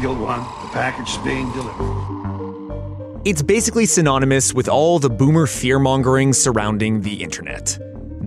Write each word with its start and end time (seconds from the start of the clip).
Eagle 0.00 0.14
One, 0.14 0.40
the 0.62 0.72
package 0.72 1.10
is 1.10 1.18
being 1.18 1.52
delivered. 1.52 3.20
It's 3.26 3.42
basically 3.42 3.84
synonymous 3.84 4.54
with 4.54 4.66
all 4.66 4.98
the 4.98 5.10
boomer 5.10 5.46
fear 5.46 5.78
mongering 5.78 6.32
surrounding 6.32 7.02
the 7.02 7.22
internet 7.22 7.78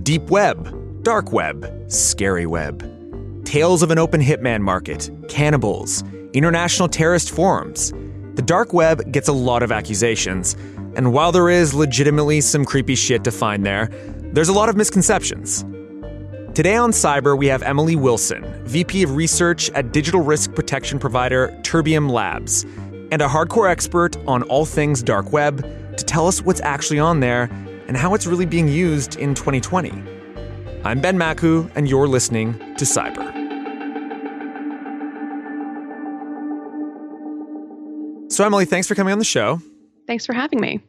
deep 0.04 0.22
web, 0.30 1.04
dark 1.04 1.32
web, 1.32 1.92
scary 1.92 2.46
web, 2.46 3.44
tales 3.44 3.82
of 3.82 3.90
an 3.90 3.98
open 3.98 4.22
hitman 4.22 4.62
market, 4.62 5.10
cannibals, 5.30 6.04
international 6.34 6.88
terrorist 6.88 7.32
forums. 7.32 7.92
The 8.36 8.44
dark 8.44 8.72
web 8.72 9.12
gets 9.12 9.28
a 9.28 9.34
lot 9.34 9.64
of 9.64 9.72
accusations, 9.72 10.54
and 10.96 11.12
while 11.12 11.32
there 11.32 11.50
is 11.50 11.74
legitimately 11.74 12.42
some 12.42 12.66
creepy 12.66 12.94
shit 12.94 13.24
to 13.24 13.32
find 13.32 13.66
there, 13.66 13.90
there's 14.32 14.50
a 14.50 14.54
lot 14.54 14.70
of 14.70 14.76
misconceptions. 14.76 15.66
Today 16.54 16.76
on 16.76 16.92
Cyber, 16.92 17.36
we 17.36 17.48
have 17.48 17.64
Emily 17.64 17.96
Wilson, 17.96 18.44
VP 18.66 19.02
of 19.02 19.16
Research 19.16 19.72
at 19.72 19.92
digital 19.92 20.22
risk 20.22 20.54
protection 20.54 21.00
provider 21.00 21.48
Terbium 21.64 22.12
Labs, 22.12 22.64
and 23.12 23.24
a 23.24 23.28
hardcore 23.28 23.68
expert 23.68 24.16
on 24.28 24.44
all 24.44 24.64
things 24.64 25.02
dark 25.02 25.32
web 25.32 25.64
to 25.98 26.06
tell 26.06 26.28
us 26.28 26.44
what's 26.44 26.62
actually 26.62 27.00
on 27.00 27.22
there 27.22 27.50
and 27.88 27.98
how 27.98 28.14
it's 28.14 28.28
really 28.28 28.46
being 28.46 28.68
used 28.68 29.16
in 29.16 29.34
2020. 29.34 29.90
I'm 30.84 31.02
Ben 31.02 31.18
Makuch, 31.18 31.72
and 31.74 31.90
you're 31.90 32.08
listening 32.08 32.54
to 32.76 32.86
Cyber. 32.86 33.32
So, 38.32 38.46
Emily, 38.46 38.66
thanks 38.66 38.88
for 38.88 38.94
coming 38.94 39.12
on 39.12 39.18
the 39.18 39.26
show. 39.26 39.60
Thanks 40.06 40.24
for 40.24 40.34
having 40.34 40.62
me. 40.62 40.82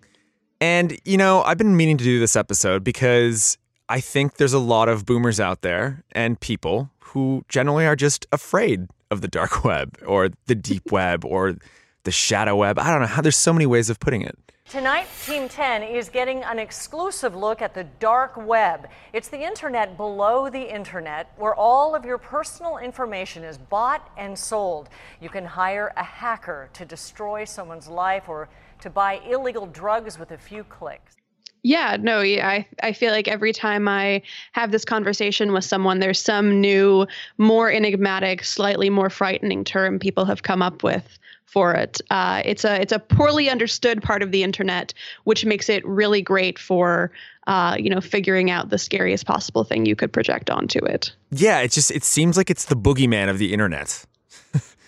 And, 0.60 0.98
you 1.06 1.16
know, 1.16 1.42
I've 1.42 1.56
been 1.56 1.74
meaning 1.74 1.96
to 1.96 2.04
do 2.04 2.20
this 2.20 2.36
episode 2.36 2.84
because 2.84 3.56
I 3.88 4.00
think 4.00 4.36
there's 4.36 4.54
a 4.54 4.58
lot 4.58 4.88
of 4.88 5.04
boomers 5.04 5.38
out 5.38 5.60
there 5.60 6.04
and 6.12 6.40
people 6.40 6.90
who 7.00 7.44
generally 7.50 7.84
are 7.84 7.96
just 7.96 8.26
afraid 8.32 8.88
of 9.10 9.20
the 9.20 9.28
dark 9.28 9.62
web 9.64 9.98
or 10.06 10.30
the 10.46 10.54
deep 10.54 10.90
web 10.92 11.24
or 11.24 11.56
the 12.04 12.10
shadow 12.10 12.56
web. 12.56 12.78
I 12.78 12.90
don't 12.90 13.00
know 13.00 13.06
how 13.06 13.20
there's 13.20 13.36
so 13.36 13.52
many 13.52 13.66
ways 13.66 13.90
of 13.90 14.00
putting 14.00 14.22
it. 14.22 14.38
Tonight, 14.70 15.06
Team 15.26 15.50
10 15.50 15.82
is 15.82 16.08
getting 16.08 16.42
an 16.44 16.58
exclusive 16.58 17.36
look 17.36 17.60
at 17.60 17.74
the 17.74 17.84
dark 17.84 18.34
web. 18.38 18.88
It's 19.12 19.28
the 19.28 19.44
internet 19.44 19.98
below 19.98 20.48
the 20.48 20.74
internet 20.74 21.34
where 21.36 21.54
all 21.54 21.94
of 21.94 22.06
your 22.06 22.16
personal 22.16 22.78
information 22.78 23.44
is 23.44 23.58
bought 23.58 24.10
and 24.16 24.38
sold. 24.38 24.88
You 25.20 25.28
can 25.28 25.44
hire 25.44 25.92
a 25.98 26.02
hacker 26.02 26.70
to 26.72 26.86
destroy 26.86 27.44
someone's 27.44 27.88
life 27.88 28.30
or 28.30 28.48
to 28.80 28.88
buy 28.88 29.20
illegal 29.28 29.66
drugs 29.66 30.18
with 30.18 30.30
a 30.30 30.38
few 30.38 30.64
clicks. 30.64 31.16
Yeah, 31.64 31.96
no, 31.98 32.20
I 32.20 32.66
I 32.82 32.92
feel 32.92 33.10
like 33.10 33.26
every 33.26 33.54
time 33.54 33.88
I 33.88 34.20
have 34.52 34.70
this 34.70 34.84
conversation 34.84 35.52
with 35.52 35.64
someone, 35.64 35.98
there's 35.98 36.20
some 36.20 36.60
new, 36.60 37.06
more 37.38 37.72
enigmatic, 37.72 38.44
slightly 38.44 38.90
more 38.90 39.08
frightening 39.08 39.64
term 39.64 39.98
people 39.98 40.26
have 40.26 40.42
come 40.42 40.60
up 40.60 40.82
with 40.82 41.18
for 41.46 41.72
it. 41.72 42.02
Uh, 42.10 42.42
it's 42.44 42.66
a 42.66 42.78
it's 42.82 42.92
a 42.92 42.98
poorly 42.98 43.48
understood 43.48 44.02
part 44.02 44.22
of 44.22 44.30
the 44.30 44.42
internet, 44.42 44.92
which 45.24 45.46
makes 45.46 45.70
it 45.70 45.86
really 45.86 46.20
great 46.20 46.58
for 46.58 47.10
uh, 47.46 47.76
you 47.78 47.88
know 47.88 48.00
figuring 48.02 48.50
out 48.50 48.68
the 48.68 48.76
scariest 48.78 49.24
possible 49.24 49.64
thing 49.64 49.86
you 49.86 49.96
could 49.96 50.12
project 50.12 50.50
onto 50.50 50.84
it. 50.84 51.12
Yeah, 51.30 51.60
it 51.60 51.70
just 51.72 51.90
it 51.90 52.04
seems 52.04 52.36
like 52.36 52.50
it's 52.50 52.66
the 52.66 52.76
boogeyman 52.76 53.30
of 53.30 53.38
the 53.38 53.54
internet. 53.54 54.04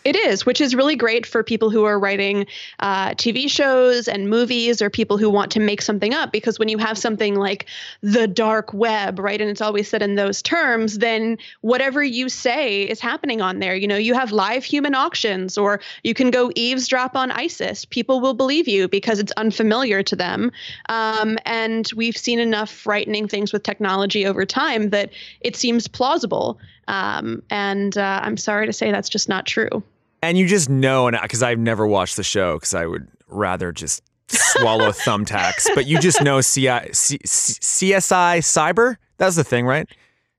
It 0.06 0.14
is, 0.14 0.46
which 0.46 0.60
is 0.60 0.76
really 0.76 0.94
great 0.94 1.26
for 1.26 1.42
people 1.42 1.68
who 1.68 1.82
are 1.82 1.98
writing 1.98 2.46
uh, 2.78 3.10
TV 3.14 3.50
shows 3.50 4.06
and 4.06 4.30
movies 4.30 4.80
or 4.80 4.88
people 4.88 5.18
who 5.18 5.28
want 5.28 5.50
to 5.50 5.58
make 5.58 5.82
something 5.82 6.14
up. 6.14 6.30
Because 6.30 6.60
when 6.60 6.68
you 6.68 6.78
have 6.78 6.96
something 6.96 7.34
like 7.34 7.66
the 8.02 8.28
dark 8.28 8.72
web, 8.72 9.18
right, 9.18 9.40
and 9.40 9.50
it's 9.50 9.60
always 9.60 9.88
said 9.88 10.02
in 10.02 10.14
those 10.14 10.42
terms, 10.42 10.98
then 10.98 11.38
whatever 11.62 12.04
you 12.04 12.28
say 12.28 12.82
is 12.82 13.00
happening 13.00 13.40
on 13.42 13.58
there. 13.58 13.74
You 13.74 13.88
know, 13.88 13.96
you 13.96 14.14
have 14.14 14.30
live 14.30 14.62
human 14.62 14.94
auctions 14.94 15.58
or 15.58 15.80
you 16.04 16.14
can 16.14 16.30
go 16.30 16.52
eavesdrop 16.54 17.16
on 17.16 17.32
ISIS. 17.32 17.84
People 17.84 18.20
will 18.20 18.34
believe 18.34 18.68
you 18.68 18.86
because 18.86 19.18
it's 19.18 19.32
unfamiliar 19.32 20.04
to 20.04 20.14
them. 20.14 20.52
Um, 20.88 21.36
and 21.44 21.90
we've 21.96 22.16
seen 22.16 22.38
enough 22.38 22.70
frightening 22.70 23.26
things 23.26 23.52
with 23.52 23.64
technology 23.64 24.24
over 24.24 24.46
time 24.46 24.90
that 24.90 25.10
it 25.40 25.56
seems 25.56 25.88
plausible. 25.88 26.60
Um, 26.86 27.42
and 27.50 27.98
uh, 27.98 28.20
I'm 28.22 28.36
sorry 28.36 28.66
to 28.66 28.72
say 28.72 28.92
that's 28.92 29.08
just 29.08 29.28
not 29.28 29.46
true. 29.46 29.82
And 30.26 30.36
you 30.36 30.48
just 30.48 30.68
know, 30.68 31.06
and 31.06 31.16
because 31.22 31.40
I've 31.40 31.60
never 31.60 31.86
watched 31.86 32.16
the 32.16 32.24
show, 32.24 32.56
because 32.56 32.74
I 32.74 32.84
would 32.84 33.06
rather 33.28 33.70
just 33.70 34.02
swallow 34.26 34.88
thumbtacks. 34.90 35.68
But 35.72 35.86
you 35.86 36.00
just 36.00 36.20
know 36.20 36.42
CI, 36.42 36.92
C, 36.92 37.18
CSI 37.18 38.38
Cyber. 38.38 38.96
That's 39.18 39.36
the 39.36 39.44
thing, 39.44 39.66
right? 39.66 39.88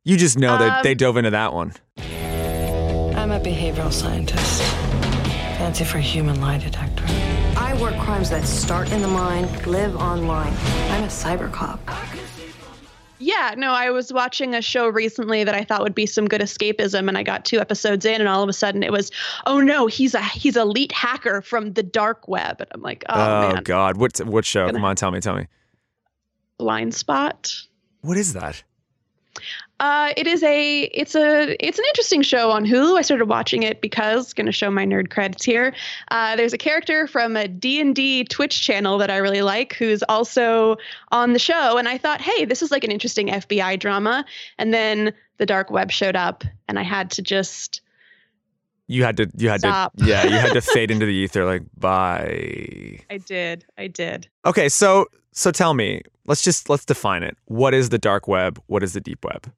You 0.03 0.17
just 0.17 0.37
know 0.37 0.57
that 0.57 0.79
um, 0.79 0.83
they 0.83 0.93
dove 0.93 1.15
into 1.15 1.29
that 1.29 1.53
one. 1.53 1.71
I'm 1.97 3.31
a 3.31 3.39
behavioral 3.39 3.93
scientist. 3.93 4.61
Fancy 5.57 5.85
for 5.85 5.99
a 5.99 6.01
human 6.01 6.41
lie 6.41 6.57
detector. 6.57 7.05
I 7.55 7.77
work 7.81 7.97
crimes 7.97 8.29
that 8.29 8.45
start 8.45 8.91
in 8.91 9.01
the 9.01 9.07
mind, 9.07 9.65
live 9.67 9.95
online. 9.95 10.51
I'm 10.91 11.05
a 11.05 11.07
cyber 11.07 11.49
cop. 11.49 11.79
Yeah, 13.19 13.55
no, 13.57 13.71
I 13.71 13.89
was 13.89 14.13
watching 14.13 14.53
a 14.53 14.61
show 14.61 14.87
recently 14.87 15.43
that 15.43 15.55
I 15.55 15.63
thought 15.63 15.81
would 15.81 15.95
be 15.95 16.05
some 16.05 16.27
good 16.27 16.41
escapism, 16.41 17.07
and 17.07 17.17
I 17.17 17.23
got 17.23 17.45
two 17.45 17.59
episodes 17.59 18.05
in, 18.05 18.21
and 18.21 18.27
all 18.27 18.43
of 18.43 18.49
a 18.49 18.53
sudden 18.53 18.83
it 18.83 18.91
was, 18.91 19.11
oh 19.45 19.59
no, 19.59 19.87
he's 19.87 20.13
a 20.13 20.21
he's 20.21 20.55
a 20.55 20.61
elite 20.61 20.91
hacker 20.91 21.41
from 21.41 21.73
the 21.73 21.83
dark 21.83 22.27
web, 22.27 22.61
and 22.61 22.69
I'm 22.71 22.81
like, 22.81 23.03
oh, 23.09 23.15
oh 23.15 23.53
man. 23.53 23.63
God, 23.63 23.97
what 23.97 24.17
what 24.19 24.45
show? 24.45 24.69
Come 24.69 24.83
on, 24.83 24.95
tell 24.95 25.11
me, 25.11 25.19
tell 25.19 25.35
me. 25.35 25.47
Blind 26.57 26.93
Spot. 26.93 27.53
What 28.01 28.17
is 28.17 28.33
that? 28.33 28.63
Uh, 29.79 30.11
it 30.17 30.25
is 30.25 30.41
a 30.41 30.83
it's 30.85 31.13
a 31.13 31.55
it's 31.65 31.77
an 31.77 31.85
interesting 31.89 32.23
show 32.23 32.49
on 32.49 32.65
Hulu. 32.65 32.97
I 32.97 33.01
started 33.03 33.25
watching 33.25 33.63
it 33.63 33.79
because 33.81 34.33
going 34.33 34.47
to 34.47 34.51
show 34.51 34.71
my 34.71 34.85
nerd 34.85 35.11
credits 35.11 35.45
here. 35.45 35.73
Uh, 36.09 36.35
there's 36.35 36.53
a 36.53 36.57
character 36.57 37.05
from 37.05 37.35
a 37.35 37.47
D 37.47 37.79
and 37.79 37.95
D 37.95 38.23
Twitch 38.23 38.63
channel 38.63 38.97
that 38.97 39.11
I 39.11 39.17
really 39.17 39.43
like, 39.43 39.73
who's 39.73 40.01
also 40.09 40.77
on 41.11 41.33
the 41.33 41.39
show, 41.39 41.77
and 41.77 41.87
I 41.87 41.97
thought, 41.97 42.21
hey, 42.21 42.45
this 42.45 42.61
is 42.63 42.71
like 42.71 42.83
an 42.83 42.91
interesting 42.91 43.27
FBI 43.27 43.79
drama. 43.79 44.25
And 44.57 44.73
then 44.73 45.13
the 45.37 45.45
dark 45.45 45.69
web 45.69 45.91
showed 45.91 46.15
up, 46.15 46.43
and 46.67 46.79
I 46.79 46.83
had 46.83 47.11
to 47.11 47.21
just 47.21 47.81
you 48.87 49.03
had 49.03 49.17
to 49.17 49.29
you 49.37 49.49
had 49.49 49.59
Stop. 49.59 49.95
to 49.97 50.05
yeah 50.05 50.23
you 50.23 50.37
had 50.37 50.53
to 50.53 50.61
fade 50.73 50.89
into 50.89 51.05
the 51.05 51.13
ether 51.13 51.45
like 51.45 51.61
bye. 51.77 52.99
I 53.09 53.17
did. 53.17 53.65
I 53.77 53.87
did. 53.87 54.27
Okay, 54.43 54.69
so 54.69 55.05
so 55.33 55.51
tell 55.51 55.75
me, 55.75 56.01
let's 56.25 56.41
just 56.41 56.67
let's 56.67 56.85
define 56.85 57.21
it. 57.21 57.37
What 57.45 57.75
is 57.75 57.89
the 57.89 57.99
dark 57.99 58.27
web? 58.27 58.59
What 58.65 58.81
is 58.81 58.93
the 58.93 59.01
deep 59.01 59.23
web? 59.23 59.51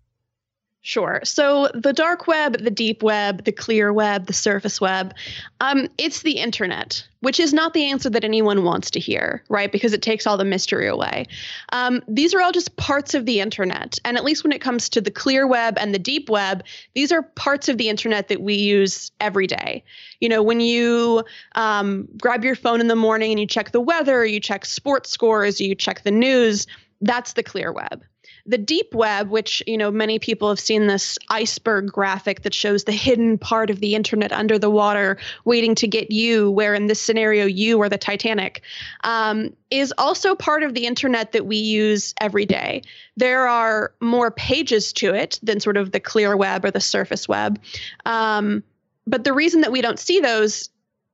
Sure. 0.81 1.19
So 1.25 1.69
the 1.73 1.91
dark 1.91 2.25
web, 2.25 2.63
the 2.63 2.71
deep 2.71 3.03
web, 3.03 3.43
the 3.43 3.51
clear 3.51 3.91
web, 3.91 4.27
the 4.27 4.33
surface 4.33 4.79
web, 4.79 5.13
um, 5.59 5.89
it's 5.97 6.21
the 6.21 6.37
internet, 6.37 7.05
which 7.19 7.37
is 7.37 7.51
not 7.51 7.73
the 7.73 7.83
answer 7.83 8.09
that 8.09 8.23
anyone 8.23 8.63
wants 8.63 8.89
to 8.91 8.99
hear, 8.99 9.43
right? 9.49 9.73
Because 9.73 9.91
it 9.91 10.01
takes 10.01 10.25
all 10.25 10.37
the 10.37 10.45
mystery 10.45 10.87
away. 10.87 11.27
Um, 11.73 12.01
these 12.07 12.33
are 12.33 12.39
all 12.39 12.53
just 12.53 12.77
parts 12.77 13.13
of 13.13 13.25
the 13.25 13.41
internet. 13.41 13.99
And 14.05 14.15
at 14.15 14.23
least 14.23 14.45
when 14.45 14.53
it 14.53 14.61
comes 14.61 14.87
to 14.89 15.01
the 15.01 15.11
clear 15.11 15.45
web 15.45 15.77
and 15.77 15.93
the 15.93 15.99
deep 15.99 16.29
web, 16.29 16.63
these 16.95 17.11
are 17.11 17.23
parts 17.23 17.67
of 17.67 17.77
the 17.77 17.89
internet 17.89 18.29
that 18.29 18.41
we 18.41 18.55
use 18.55 19.11
every 19.19 19.47
day. 19.47 19.83
You 20.21 20.29
know, 20.29 20.41
when 20.41 20.61
you 20.61 21.25
um, 21.55 22.07
grab 22.21 22.45
your 22.45 22.55
phone 22.55 22.79
in 22.79 22.87
the 22.87 22.95
morning 22.95 23.31
and 23.31 23.39
you 23.39 23.47
check 23.47 23.73
the 23.73 23.81
weather, 23.81 24.25
you 24.25 24.39
check 24.39 24.63
sports 24.63 25.09
scores, 25.09 25.59
you 25.59 25.75
check 25.75 26.03
the 26.03 26.11
news, 26.11 26.67
that's 27.01 27.33
the 27.33 27.43
clear 27.43 27.73
web 27.73 28.01
the 28.49 28.57
deep 28.57 28.95
web, 28.95 29.29
which 29.29 29.61
you 29.67 29.77
know 29.77 29.91
many 29.91 30.17
people 30.17 30.49
have 30.49 30.59
seen 30.59 30.87
this 30.87 31.19
iceberg 31.29 31.91
graphic 31.91 32.41
that 32.41 32.53
shows 32.53 32.83
the 32.83 32.91
hidden 32.91 33.37
part 33.37 33.69
of 33.69 33.79
the 33.79 33.93
internet 33.93 34.31
under 34.31 34.57
the 34.57 34.71
water, 34.71 35.17
waiting 35.45 35.75
to 35.75 35.87
get 35.87 36.11
you. 36.11 36.49
Where 36.49 36.73
in 36.73 36.87
this 36.87 36.99
scenario, 36.99 37.45
you 37.45 37.79
are 37.81 37.89
the 37.89 37.97
Titanic, 37.97 38.61
um, 39.03 39.55
is 39.69 39.93
also 39.99 40.33
part 40.33 40.63
of 40.63 40.73
the 40.73 40.87
internet 40.87 41.31
that 41.33 41.45
we 41.45 41.57
use 41.57 42.15
every 42.19 42.45
day. 42.47 42.81
There 43.15 43.47
are 43.47 43.93
more 44.01 44.31
pages 44.31 44.91
to 44.93 45.13
it 45.13 45.39
than 45.43 45.59
sort 45.59 45.77
of 45.77 45.91
the 45.91 45.99
clear 45.99 46.35
web 46.35 46.65
or 46.65 46.71
the 46.71 46.81
surface 46.81 47.27
web, 47.27 47.61
um, 48.05 48.63
but 49.05 49.23
the 49.23 49.33
reason 49.33 49.61
that 49.61 49.71
we 49.71 49.81
don't 49.81 49.99
see 49.99 50.19
those 50.19 50.69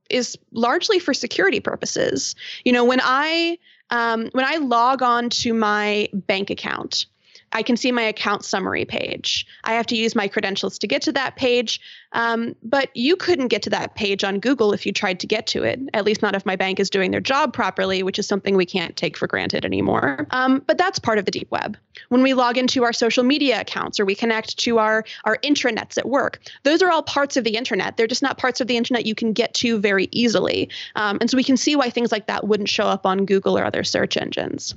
is 0.10 0.38
largely 0.54 1.00
for 1.00 1.14
security 1.14 1.60
purposes. 1.60 2.36
You 2.64 2.72
know, 2.72 2.86
when 2.86 3.02
I 3.04 3.58
um, 3.90 4.30
when 4.32 4.46
I 4.46 4.56
log 4.56 5.04
on 5.04 5.30
to 5.30 5.54
my 5.54 6.08
bank 6.14 6.50
account, 6.50 7.06
I 7.52 7.64
can 7.64 7.78
see 7.78 7.92
my 7.92 8.02
account 8.02 8.44
summary 8.44 8.86
page. 8.86 9.46
I 9.64 9.74
have 9.74 9.86
to 9.88 9.96
use 9.96 10.16
my 10.16 10.28
credentials 10.28 10.78
to 10.80 10.88
get 10.88 11.02
to 11.04 11.12
that 11.14 11.36
page, 11.36 11.80
um, 12.12 12.56
but 12.64 12.90
you 12.96 13.16
couldn't 13.16 13.48
get 13.48 13.62
to 13.64 13.70
that 13.70 13.96
page 13.96 14.24
on 14.24 14.40
Google 14.40 14.74
if 14.74 14.86
you 14.86 14.92
tried 14.92 15.20
to 15.22 15.28
get 15.28 15.48
to 15.48 15.64
it, 15.64 15.80
at 15.94 16.06
least 16.06 16.22
not 16.22 16.36
if 16.36 16.46
my 16.46 16.56
bank 16.56 16.80
is 16.80 16.90
doing 16.90 17.12
their 17.12 17.22
job 17.22 17.54
properly, 17.54 18.04
which 18.04 18.20
is 18.20 18.28
something 18.28 18.56
we 18.56 18.66
can't 18.66 18.96
take 18.98 19.18
for 19.18 19.28
granted 19.28 19.64
anymore. 19.64 20.28
Um, 20.32 20.64
but 20.68 20.78
that's 20.78 21.00
part 21.00 21.18
of 21.18 21.26
the 21.26 21.32
deep 21.32 21.50
web. 21.52 21.78
When 22.10 22.24
we 22.24 22.34
log 22.34 22.58
into 22.58 22.84
our 22.84 22.94
social 22.94 23.24
media 23.24 23.62
accounts 23.62 24.00
or 24.00 24.06
we 24.06 24.16
connect 24.16 24.58
to 24.60 24.80
our, 24.80 25.06
our 25.24 25.38
intranets 25.38 25.98
at 25.98 26.08
work, 26.08 26.40
those 26.64 26.82
are 26.82 26.92
all 26.92 27.04
parts 27.04 27.38
of 27.38 27.44
the 27.44 27.56
internet. 27.56 27.96
They're 27.96 28.08
just 28.08 28.22
not 28.22 28.38
parts 28.38 28.60
of 28.60 28.68
the 28.68 28.78
internet 28.78 29.06
you 29.06 29.16
can 29.16 29.34
get 29.34 29.54
to 29.56 29.80
very 29.80 30.10
easily. 30.12 30.70
Um, 30.96 31.20
and 31.22 31.30
so 31.30 31.38
we 31.38 31.44
can 31.44 31.58
see 31.58 31.76
why 31.76 31.90
things 31.90 32.12
like 32.12 32.28
that 32.28 32.48
wouldn't 32.48 32.70
show 32.70 32.88
up 32.88 33.06
on 33.06 33.26
Google 33.26 33.58
or 33.58 33.64
other 33.64 33.84
search 33.84 34.18
engines. 34.18 34.76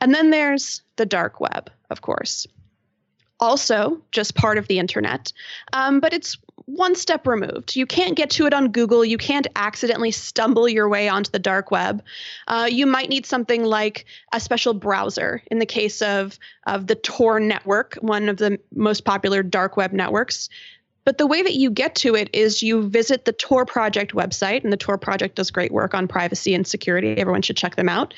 And 0.00 0.14
then 0.14 0.30
there's 0.30 0.82
the 0.96 1.06
dark 1.06 1.40
web, 1.40 1.70
of 1.94 2.02
course. 2.02 2.48
Also, 3.38 4.00
just 4.10 4.34
part 4.34 4.58
of 4.58 4.66
the 4.66 4.80
internet, 4.80 5.32
um, 5.72 6.00
but 6.00 6.12
it's 6.12 6.36
one 6.66 6.94
step 6.94 7.26
removed. 7.26 7.76
You 7.76 7.86
can't 7.86 8.16
get 8.16 8.30
to 8.30 8.46
it 8.46 8.54
on 8.54 8.72
Google. 8.72 9.04
You 9.04 9.18
can't 9.18 9.46
accidentally 9.54 10.10
stumble 10.10 10.68
your 10.68 10.88
way 10.88 11.08
onto 11.08 11.30
the 11.30 11.38
dark 11.38 11.70
web. 11.70 12.02
Uh, 12.48 12.68
you 12.70 12.86
might 12.86 13.08
need 13.08 13.26
something 13.26 13.62
like 13.62 14.06
a 14.32 14.40
special 14.40 14.74
browser. 14.74 15.42
In 15.50 15.58
the 15.58 15.66
case 15.66 16.02
of 16.02 16.38
of 16.66 16.86
the 16.86 16.94
Tor 16.94 17.38
network, 17.38 17.96
one 18.00 18.28
of 18.28 18.38
the 18.38 18.58
most 18.74 19.04
popular 19.04 19.42
dark 19.42 19.76
web 19.76 19.92
networks, 19.92 20.48
but 21.04 21.18
the 21.18 21.26
way 21.26 21.42
that 21.42 21.54
you 21.54 21.70
get 21.70 21.94
to 21.96 22.14
it 22.14 22.30
is 22.32 22.62
you 22.62 22.88
visit 22.88 23.24
the 23.24 23.32
Tor 23.32 23.64
Project 23.66 24.12
website, 24.14 24.64
and 24.64 24.72
the 24.72 24.76
Tor 24.76 24.98
Project 24.98 25.36
does 25.36 25.50
great 25.50 25.72
work 25.72 25.94
on 25.94 26.08
privacy 26.08 26.54
and 26.54 26.66
security. 26.66 27.16
Everyone 27.18 27.42
should 27.42 27.56
check 27.56 27.76
them 27.76 27.88
out. 27.88 28.14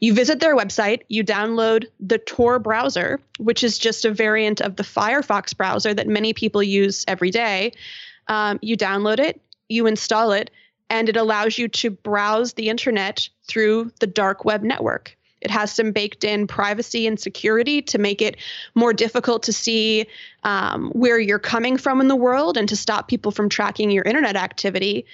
You 0.00 0.14
visit 0.14 0.40
their 0.40 0.56
website, 0.56 1.02
you 1.08 1.24
download 1.24 1.86
the 2.00 2.18
Tor 2.18 2.58
browser, 2.58 3.20
which 3.38 3.64
is 3.64 3.78
just 3.78 4.04
a 4.04 4.12
variant 4.12 4.60
of 4.60 4.76
the 4.76 4.82
Firefox 4.82 5.56
browser 5.56 5.92
that 5.92 6.06
many 6.06 6.32
people 6.32 6.62
use 6.62 7.04
every 7.08 7.30
day. 7.30 7.72
Um, 8.28 8.58
you 8.62 8.76
download 8.76 9.18
it, 9.18 9.40
you 9.68 9.86
install 9.86 10.32
it, 10.32 10.50
and 10.90 11.08
it 11.08 11.16
allows 11.16 11.58
you 11.58 11.68
to 11.68 11.90
browse 11.90 12.54
the 12.54 12.68
internet 12.68 13.28
through 13.46 13.92
the 14.00 14.06
dark 14.06 14.44
web 14.44 14.62
network. 14.62 15.17
It 15.40 15.50
has 15.50 15.72
some 15.72 15.92
baked 15.92 16.24
in 16.24 16.46
privacy 16.46 17.06
and 17.06 17.18
security 17.18 17.82
to 17.82 17.98
make 17.98 18.20
it 18.20 18.36
more 18.74 18.92
difficult 18.92 19.42
to 19.44 19.52
see 19.52 20.06
um, 20.44 20.90
where 20.90 21.18
you're 21.18 21.38
coming 21.38 21.76
from 21.76 22.00
in 22.00 22.08
the 22.08 22.16
world 22.16 22.56
and 22.56 22.68
to 22.68 22.76
stop 22.76 23.08
people 23.08 23.30
from 23.30 23.48
tracking 23.48 23.90
your 23.90 24.04
internet 24.04 24.36
activity. 24.36 25.04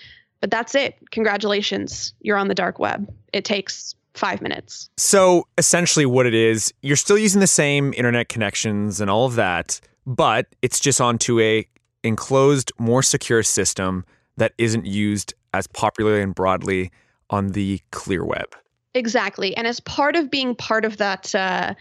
But 0.41 0.51
that's 0.51 0.75
it. 0.75 0.97
Congratulations. 1.11 2.15
You're 2.21 2.37
on 2.37 2.49
the 2.49 2.55
dark 2.55 2.79
web. 2.79 3.13
It 3.33 3.45
takes 3.45 3.95
five 4.15 4.41
minutes. 4.41 4.89
So 4.97 5.47
essentially, 5.59 6.07
what 6.07 6.27
it 6.27 6.35
is, 6.35 6.73
you're 6.83 6.97
still 6.97 7.19
using 7.19 7.41
the 7.41 7.47
same 7.47 7.93
internet 7.95 8.29
connections 8.29 9.01
and 9.01 9.11
all 9.11 9.27
of 9.27 9.35
that, 9.35 9.81
but 10.07 10.47
it's 10.63 10.81
just 10.81 11.01
onto 11.01 11.41
a 11.41 11.67
enclosed, 12.03 12.73
more 12.79 13.03
secure 13.03 13.43
system 13.43 14.05
that 14.37 14.53
isn't 14.59 14.87
used 14.87 15.35
as 15.53 15.67
popularly 15.67 16.23
and 16.23 16.35
broadly 16.35 16.91
on 17.31 17.49
the 17.49 17.81
clear 17.91 18.25
web. 18.25 18.55
Exactly. 18.95 19.57
And 19.57 19.67
as 19.67 19.81
part 19.81 20.17
of 20.17 20.31
being 20.31 20.55
part 20.55 20.85
of 20.85 20.99
that 20.99 21.35
uh, 21.35 21.75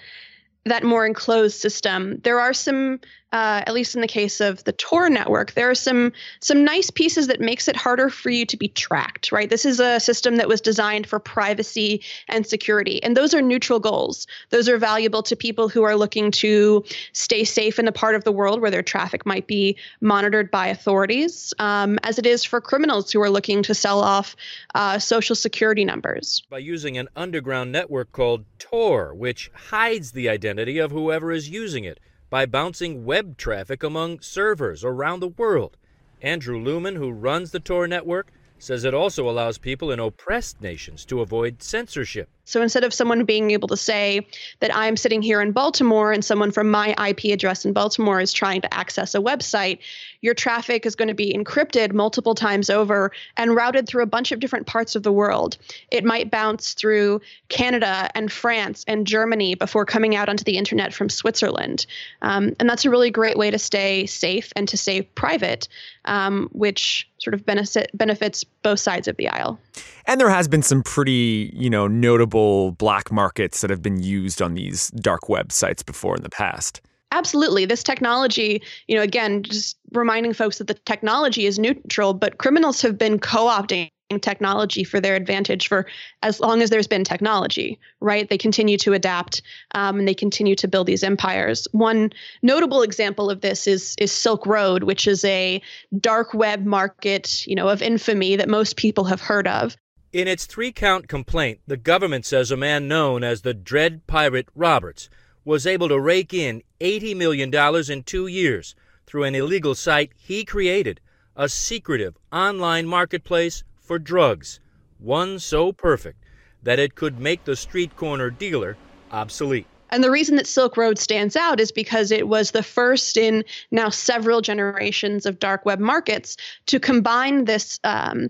that 0.66 0.84
more 0.84 1.06
enclosed 1.06 1.60
system, 1.60 2.20
there 2.24 2.40
are 2.40 2.54
some 2.54 3.00
uh, 3.34 3.64
at 3.66 3.74
least 3.74 3.96
in 3.96 4.02
the 4.02 4.08
case 4.08 4.40
of 4.40 4.64
the 4.64 4.72
Tor 4.72 5.10
network, 5.10 5.54
there 5.54 5.70
are 5.70 5.76
some 5.76 6.14
some 6.40 6.64
nice 6.64 6.92
pieces 6.92 7.28
that 7.28 7.42
makes 7.42 7.68
it 7.68 7.76
harder 7.76 8.10
for 8.10 8.30
you 8.30 8.46
to 8.46 8.56
be 8.56 8.68
tracked. 8.68 9.32
Right, 9.32 9.50
this 9.50 9.66
is 9.66 9.80
a 9.80 10.00
system 10.00 10.38
that 10.38 10.48
was 10.48 10.62
designed 10.62 11.08
for 11.08 11.20
privacy 11.20 12.02
and 12.30 12.46
security, 12.46 13.02
and 13.02 13.18
those 13.18 13.34
are 13.34 13.42
neutral 13.42 13.80
goals. 13.80 14.28
Those 14.52 14.70
are 14.70 14.78
valuable 14.78 15.24
to 15.24 15.36
people 15.36 15.68
who 15.68 15.82
are 15.82 15.96
looking 15.96 16.30
to 16.32 16.86
stay 17.14 17.44
safe 17.44 17.80
in 17.80 17.88
a 17.88 17.92
part 17.92 18.14
of 18.14 18.24
the 18.24 18.32
world 18.32 18.62
where 18.62 18.72
their 18.72 18.84
traffic 18.84 19.26
might 19.26 19.48
be 19.48 19.76
monitored 20.00 20.52
by 20.52 20.68
authorities, 20.68 21.54
um, 21.58 21.98
as 22.04 22.20
it 22.20 22.28
is 22.28 22.44
for 22.44 22.62
criminals 22.62 23.12
who 23.12 23.22
are 23.22 23.32
looking 23.32 23.64
to 23.64 23.74
sell 23.74 24.00
off 24.00 24.36
uh, 24.76 25.00
social 25.00 25.36
security 25.36 25.84
numbers. 25.84 26.44
By 26.52 26.60
using 26.60 27.00
an 27.00 27.10
underground 27.16 27.72
network 27.72 28.12
called 28.12 28.46
Tor, 28.60 29.16
which 29.16 29.50
hides 29.56 30.12
the 30.12 30.30
identity 30.30 30.78
of 30.78 30.92
whoever 30.92 31.32
is 31.32 31.50
using 31.50 31.84
it 31.84 32.00
by 32.34 32.48
bouncing 32.48 33.06
web 33.06 33.38
traffic 33.38 33.84
among 33.84 34.20
servers 34.20 34.84
around 34.84 35.20
the 35.20 35.28
world. 35.28 35.78
Andrew 36.20 36.58
Lewman, 36.58 36.96
who 36.96 37.12
runs 37.12 37.52
the 37.52 37.60
Tor 37.60 37.88
network, 37.88 38.32
says 38.58 38.84
it 38.84 38.94
also 38.96 39.30
allows 39.30 39.60
people 39.60 39.92
in 39.92 40.00
oppressed 40.00 40.60
nations 40.60 41.06
to 41.06 41.22
avoid 41.22 41.62
censorship. 41.62 42.28
So 42.46 42.62
instead 42.62 42.84
of 42.84 42.94
someone 42.94 43.24
being 43.26 43.52
able 43.52 43.68
to 43.70 43.78
say 43.78 44.28
that 44.60 44.76
I'm 44.76 44.98
sitting 44.98 45.22
here 45.22 45.42
in 45.42 45.52
Baltimore 45.52 46.12
and 46.12 46.24
someone 46.24 46.52
from 46.52 46.70
my 46.70 46.94
IP 47.08 47.26
address 47.34 47.66
in 47.66 47.74
Baltimore 47.74 48.20
is 48.20 48.34
trying 48.34 48.62
to 48.62 48.74
access 48.74 49.16
a 49.16 49.20
website, 49.20 49.80
your 50.22 50.34
traffic 50.34 50.86
is 50.86 50.96
going 50.96 51.08
to 51.08 51.14
be 51.14 51.34
encrypted 51.34 51.94
multiple 51.94 52.36
times 52.36 52.70
over 52.70 53.12
and 53.38 53.56
routed 53.56 53.88
through 53.88 54.04
a 54.04 54.08
bunch 54.08 54.32
of 54.32 54.40
different 54.40 54.68
parts 54.68 54.96
of 54.96 55.04
the 55.04 55.12
world. 55.12 55.58
It 55.92 56.04
might 56.04 56.32
bounce 56.32 56.74
through 56.74 57.22
Canada 57.50 58.10
and 58.16 58.32
France 58.32 58.84
and 58.88 59.08
Germany 59.08 59.56
before 59.56 59.86
coming 59.86 60.16
out 60.16 60.30
onto 60.30 60.44
the 60.44 60.58
internet 60.58 60.94
from 60.94 61.10
Switzerland. 61.10 61.86
Um, 62.22 62.56
and 62.60 62.70
that's 62.70 62.86
a 62.86 62.90
really 62.90 63.12
great 63.12 63.38
way 63.38 63.52
to 63.52 63.60
stay 63.60 64.06
safe 64.06 64.52
and 64.56 64.68
to 64.68 64.78
stay 64.78 65.04
private, 65.04 65.68
um, 66.06 66.50
which 66.52 67.08
sort 67.20 67.34
of 67.34 67.46
benefit, 67.46 67.90
benefits 67.94 68.44
both 68.44 68.80
sides 68.80 69.08
of 69.08 69.16
the 69.16 69.30
aisle. 69.30 69.60
And 70.06 70.20
there 70.20 70.30
has 70.30 70.48
been 70.50 70.62
some 70.62 70.84
pretty, 70.84 71.52
you 71.54 71.70
know, 71.70 71.88
notable 71.88 72.33
black 72.34 73.12
markets 73.12 73.62
that 73.62 73.70
have 73.70 73.82
been 73.82 74.02
used 74.02 74.42
on 74.42 74.54
these 74.54 74.90
dark 74.90 75.22
websites 75.24 75.86
before 75.86 76.16
in 76.16 76.24
the 76.24 76.30
past. 76.30 76.82
Absolutely. 77.12 77.66
This 77.66 77.84
technology, 77.84 78.62
you 78.88 78.96
know, 78.96 79.04
again, 79.04 79.44
just 79.44 79.78
reminding 79.92 80.34
folks 80.34 80.58
that 80.58 80.68
the 80.68 80.74
technology 80.74 81.46
is 81.46 81.60
neutral, 81.60 82.16
but 82.16 82.40
criminals 82.40 82.82
have 82.82 82.98
been 82.98 83.20
co 83.20 83.46
opting 83.46 83.90
technology 84.20 84.84
for 84.84 85.00
their 85.00 85.16
advantage 85.16 85.68
for 85.68 85.86
as 86.22 86.40
long 86.40 86.62
as 86.62 86.70
there's 86.70 86.88
been 86.88 87.04
technology, 87.04 87.80
right? 88.00 88.30
They 88.30 88.38
continue 88.38 88.78
to 88.80 88.94
adapt 88.94 89.42
um, 89.76 90.00
and 90.00 90.08
they 90.08 90.14
continue 90.14 90.56
to 90.56 90.68
build 90.68 90.88
these 90.88 91.04
empires. 91.04 91.68
One 91.72 92.12
notable 92.42 92.82
example 92.82 93.30
of 93.30 93.42
this 93.42 93.68
is 93.68 93.96
is 94.00 94.12
Silk 94.12 94.46
Road, 94.46 94.84
which 94.84 95.08
is 95.08 95.24
a 95.26 95.62
dark 96.00 96.34
web 96.34 96.66
market, 96.66 97.46
you 97.48 97.56
know, 97.56 97.70
of 97.70 97.82
infamy 97.82 98.36
that 98.36 98.50
most 98.50 98.76
people 98.76 99.04
have 99.06 99.22
heard 99.22 99.48
of. 99.48 99.76
In 100.14 100.28
its 100.28 100.46
three 100.46 100.72
count 100.72 101.08
complaint, 101.08 101.62
the 101.66 101.76
government 101.76 102.24
says 102.24 102.52
a 102.52 102.56
man 102.56 102.88
known 102.88 103.24
as 103.24 103.42
the 103.42 103.56
Dread 103.56 104.06
Pirate 104.06 104.48
Roberts 104.54 105.10
was 105.44 105.66
able 105.66 105.90
to 105.90 106.00
rake 106.00 106.36
in 106.36 106.62
$80 106.80 107.16
million 107.18 107.52
in 107.92 108.04
two 108.04 108.28
years 108.28 108.76
through 109.08 109.24
an 109.24 109.34
illegal 109.34 109.74
site 109.74 110.12
he 110.16 110.46
created, 110.46 111.02
a 111.36 111.50
secretive 111.50 112.16
online 112.32 112.86
marketplace 112.86 113.64
for 113.82 113.98
drugs, 113.98 114.60
one 115.00 115.40
so 115.40 115.72
perfect 115.72 116.24
that 116.62 116.78
it 116.78 116.94
could 116.94 117.20
make 117.20 117.46
the 117.46 117.56
street 117.56 117.96
corner 117.96 118.30
dealer 118.30 118.78
obsolete. 119.12 119.66
And 119.90 120.04
the 120.04 120.12
reason 120.12 120.36
that 120.36 120.46
Silk 120.46 120.78
Road 120.78 121.00
stands 121.00 121.36
out 121.36 121.60
is 121.60 121.72
because 121.72 122.12
it 122.12 122.28
was 122.28 122.52
the 122.52 122.62
first 122.62 123.18
in 123.18 123.44
now 123.72 123.90
several 123.90 124.42
generations 124.42 125.26
of 125.26 125.40
dark 125.40 125.66
web 125.66 125.80
markets 125.80 126.38
to 126.68 126.80
combine 126.80 127.46
this 127.46 127.80
um, 127.84 128.30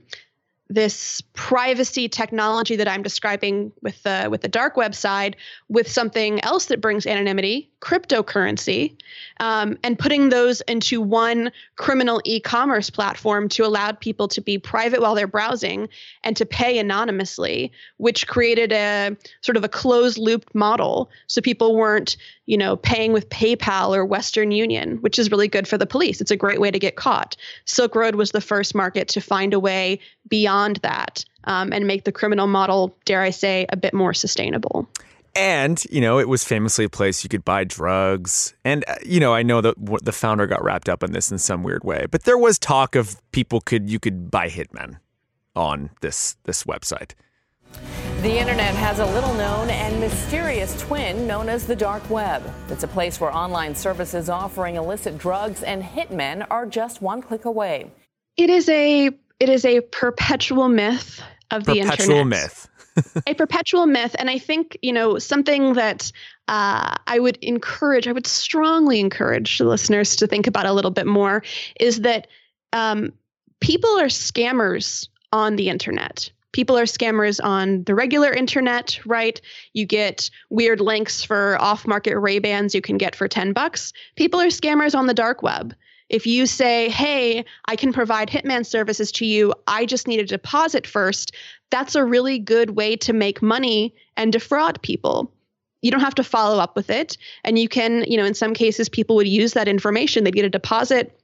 this 0.69 1.21
privacy 1.33 2.07
technology 2.07 2.75
that 2.75 2.87
I'm 2.87 3.03
describing 3.03 3.71
with 3.81 4.01
the 4.03 4.27
with 4.31 4.41
the 4.41 4.47
dark 4.47 4.77
web 4.77 4.95
side 4.95 5.35
with 5.67 5.91
something 5.91 6.43
else 6.43 6.65
that 6.67 6.81
brings 6.81 7.05
anonymity, 7.05 7.69
cryptocurrency, 7.81 8.95
um, 9.39 9.77
and 9.83 9.99
putting 9.99 10.29
those 10.29 10.61
into 10.61 11.01
one 11.01 11.51
criminal 11.75 12.21
e-commerce 12.23 12.89
platform 12.89 13.49
to 13.49 13.65
allow 13.65 13.91
people 13.91 14.27
to 14.29 14.41
be 14.41 14.57
private 14.57 15.01
while 15.01 15.15
they're 15.15 15.27
browsing 15.27 15.89
and 16.23 16.37
to 16.37 16.45
pay 16.45 16.79
anonymously, 16.79 17.71
which 17.97 18.27
created 18.27 18.71
a 18.71 19.15
sort 19.41 19.57
of 19.57 19.63
a 19.63 19.69
closed 19.69 20.17
loop 20.17 20.49
model, 20.55 21.09
so 21.27 21.41
people 21.41 21.75
weren't 21.75 22.15
you 22.45 22.57
know 22.57 22.77
paying 22.77 23.11
with 23.11 23.29
PayPal 23.29 23.95
or 23.95 24.05
Western 24.05 24.51
Union, 24.51 24.97
which 25.01 25.19
is 25.19 25.29
really 25.29 25.47
good 25.49 25.67
for 25.67 25.77
the 25.77 25.85
police. 25.85 26.21
It's 26.21 26.31
a 26.31 26.37
great 26.37 26.61
way 26.61 26.71
to 26.71 26.79
get 26.79 26.95
caught. 26.95 27.35
Silk 27.65 27.95
Road 27.95 28.15
was 28.15 28.31
the 28.31 28.41
first 28.41 28.73
market 28.73 29.07
to 29.09 29.21
find 29.21 29.53
a 29.53 29.59
way 29.59 29.99
beyond 30.33 30.77
that 30.77 31.23
um, 31.43 31.71
and 31.71 31.85
make 31.85 32.05
the 32.05 32.11
criminal 32.11 32.47
model, 32.47 32.97
dare 33.05 33.21
I 33.21 33.29
say, 33.29 33.67
a 33.69 33.77
bit 33.77 33.93
more 33.93 34.15
sustainable. 34.15 34.89
And, 35.35 35.83
you 35.91 36.01
know, 36.01 36.17
it 36.17 36.27
was 36.27 36.43
famously 36.43 36.85
a 36.85 36.89
place 36.89 37.23
you 37.23 37.29
could 37.29 37.45
buy 37.45 37.65
drugs. 37.65 38.55
And, 38.65 38.83
uh, 38.87 38.95
you 39.05 39.19
know, 39.19 39.31
I 39.31 39.43
know 39.43 39.61
that 39.61 39.75
the 40.03 40.11
founder 40.11 40.47
got 40.47 40.63
wrapped 40.63 40.89
up 40.89 41.03
in 41.03 41.11
this 41.11 41.31
in 41.31 41.37
some 41.37 41.61
weird 41.61 41.83
way, 41.83 42.07
but 42.09 42.23
there 42.23 42.37
was 42.39 42.57
talk 42.57 42.95
of 42.95 43.21
people 43.31 43.61
could, 43.61 43.91
you 43.91 43.99
could 43.99 44.31
buy 44.31 44.49
hitmen 44.49 44.97
on 45.55 45.91
this, 46.01 46.35
this 46.45 46.63
website. 46.63 47.11
The 48.21 48.39
internet 48.39 48.73
has 48.73 48.97
a 48.97 49.05
little 49.05 49.35
known 49.35 49.69
and 49.69 49.99
mysterious 49.99 50.81
twin 50.81 51.27
known 51.27 51.47
as 51.47 51.67
the 51.67 51.75
dark 51.75 52.09
web. 52.09 52.41
It's 52.69 52.83
a 52.83 52.87
place 52.87 53.19
where 53.19 53.31
online 53.31 53.75
services 53.75 54.29
offering 54.29 54.77
illicit 54.77 55.19
drugs 55.19 55.61
and 55.61 55.83
hitmen 55.83 56.47
are 56.49 56.65
just 56.65 57.03
one 57.03 57.21
click 57.21 57.45
away. 57.45 57.91
It 58.35 58.49
is 58.49 58.67
a 58.67 59.11
it 59.39 59.49
is 59.49 59.65
a 59.65 59.81
perpetual 59.81 60.69
myth 60.69 61.21
of 61.51 61.65
the 61.65 61.81
perpetual 61.81 62.17
internet. 62.17 62.27
myth. 62.43 62.69
a 63.27 63.33
perpetual 63.33 63.85
myth. 63.85 64.15
And 64.19 64.29
I 64.29 64.37
think, 64.37 64.77
you 64.81 64.93
know, 64.93 65.17
something 65.19 65.73
that 65.73 66.11
uh, 66.47 66.95
I 67.07 67.19
would 67.19 67.37
encourage, 67.37 68.07
I 68.07 68.11
would 68.11 68.27
strongly 68.27 68.99
encourage 68.99 69.57
the 69.57 69.65
listeners 69.65 70.15
to 70.17 70.27
think 70.27 70.47
about 70.47 70.65
a 70.65 70.73
little 70.73 70.91
bit 70.91 71.07
more 71.07 71.43
is 71.79 72.01
that 72.01 72.27
um, 72.71 73.13
people 73.59 73.99
are 73.99 74.07
scammers 74.07 75.07
on 75.31 75.55
the 75.55 75.69
internet. 75.69 76.31
People 76.51 76.77
are 76.77 76.83
scammers 76.83 77.43
on 77.43 77.83
the 77.85 77.95
regular 77.95 78.31
internet, 78.31 78.99
right? 79.05 79.41
You 79.73 79.87
get 79.87 80.29
weird 80.51 80.79
links 80.79 81.23
for 81.23 81.59
off-market 81.59 82.17
Ray-Bans 82.19 82.75
you 82.75 82.81
can 82.81 82.99
get 82.99 83.15
for 83.15 83.27
10 83.27 83.53
bucks. 83.53 83.91
People 84.15 84.39
are 84.39 84.47
scammers 84.47 84.93
on 84.93 85.07
the 85.07 85.15
dark 85.15 85.41
web. 85.41 85.73
If 86.13 86.27
you 86.27 86.45
say, 86.45 86.89
hey, 86.89 87.43
I 87.65 87.75
can 87.75 87.91
provide 87.91 88.29
Hitman 88.29 88.67
services 88.67 89.11
to 89.13 89.25
you, 89.25 89.51
I 89.65 89.87
just 89.87 90.07
need 90.07 90.19
a 90.19 90.25
deposit 90.25 90.85
first, 90.85 91.33
that's 91.71 91.95
a 91.95 92.05
really 92.05 92.37
good 92.37 92.69
way 92.75 92.95
to 92.97 93.13
make 93.13 93.41
money 93.41 93.95
and 94.15 94.31
defraud 94.31 94.79
people. 94.83 95.33
you 95.81 95.89
don't 95.89 96.01
have 96.01 96.15
to 96.15 96.23
follow 96.23 96.59
up 96.59 96.75
with 96.75 96.91
it. 96.91 97.17
And 97.43 97.57
you 97.57 97.67
can, 97.67 98.05
you 98.07 98.15
know, 98.15 98.25
in 98.25 98.35
some 98.35 98.53
cases, 98.53 98.89
people 98.89 99.15
would 99.15 99.27
use 99.27 99.53
that 99.53 99.67
information. 99.67 100.23
They'd 100.23 100.35
get 100.35 100.45
a 100.45 100.49
deposit 100.49 101.19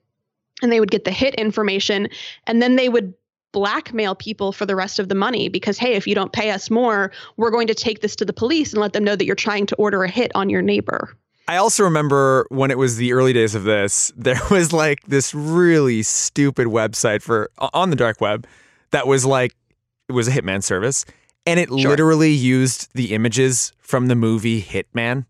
and 0.64 0.72
they 0.72 0.80
would 0.80 0.92
get 0.92 1.06
the 1.06 1.12
hit 1.12 1.36
information 1.36 2.10
and 2.48 2.60
then 2.60 2.76
they 2.76 2.90
would 2.90 3.14
blackmail 3.52 4.16
people 4.16 4.52
for 4.52 4.66
the 4.66 4.76
rest 4.76 5.00
of 5.00 5.08
the 5.08 5.16
money 5.16 5.50
because 5.50 5.78
hey 5.78 5.94
if 5.94 6.06
you 6.06 6.14
don't 6.14 6.34
pay 6.34 6.52
us 6.52 6.70
more 6.70 7.12
we're 7.36 7.50
going 7.50 7.66
to 7.66 7.74
take 7.74 8.02
this 8.02 8.16
to 8.16 8.26
the 8.26 8.34
police 8.34 8.74
and 8.74 8.82
let 8.82 8.94
them 8.94 9.04
know 9.04 9.16
that 9.16 9.26
you're 9.26 9.36
trying 9.36 9.66
to 9.66 9.76
order 9.78 10.04
a 10.04 10.10
hit 10.10 10.32
on 10.36 10.50
your 10.50 10.62
neighbor 10.62 11.16
I 11.50 11.58
also 11.58 11.84
remember 11.84 12.46
when 12.50 12.70
it 12.70 12.78
was 12.78 12.98
the 12.98 13.12
early 13.12 13.34
days 13.34 13.56
of 13.56 13.64
this, 13.64 14.14
there 14.16 14.40
was 14.52 14.72
like 14.72 15.02
this 15.08 15.34
really 15.34 16.04
stupid 16.04 16.68
website 16.68 17.24
for 17.24 17.50
on 17.74 17.90
the 17.90 17.96
dark 17.96 18.22
web 18.22 18.46
that 18.92 19.08
was 19.08 19.26
like 19.26 19.56
it 20.08 20.12
was 20.12 20.28
a 20.28 20.32
hitman 20.32 20.62
service 20.62 21.06
and 21.48 21.60
it 21.60 21.70
sure. 21.70 21.90
literally 21.90 22.30
used 22.30 22.90
the 22.94 23.16
images 23.16 23.74
from 23.80 24.10
the 24.10 24.16
movie 24.16 24.62
Hitman. 24.62 25.26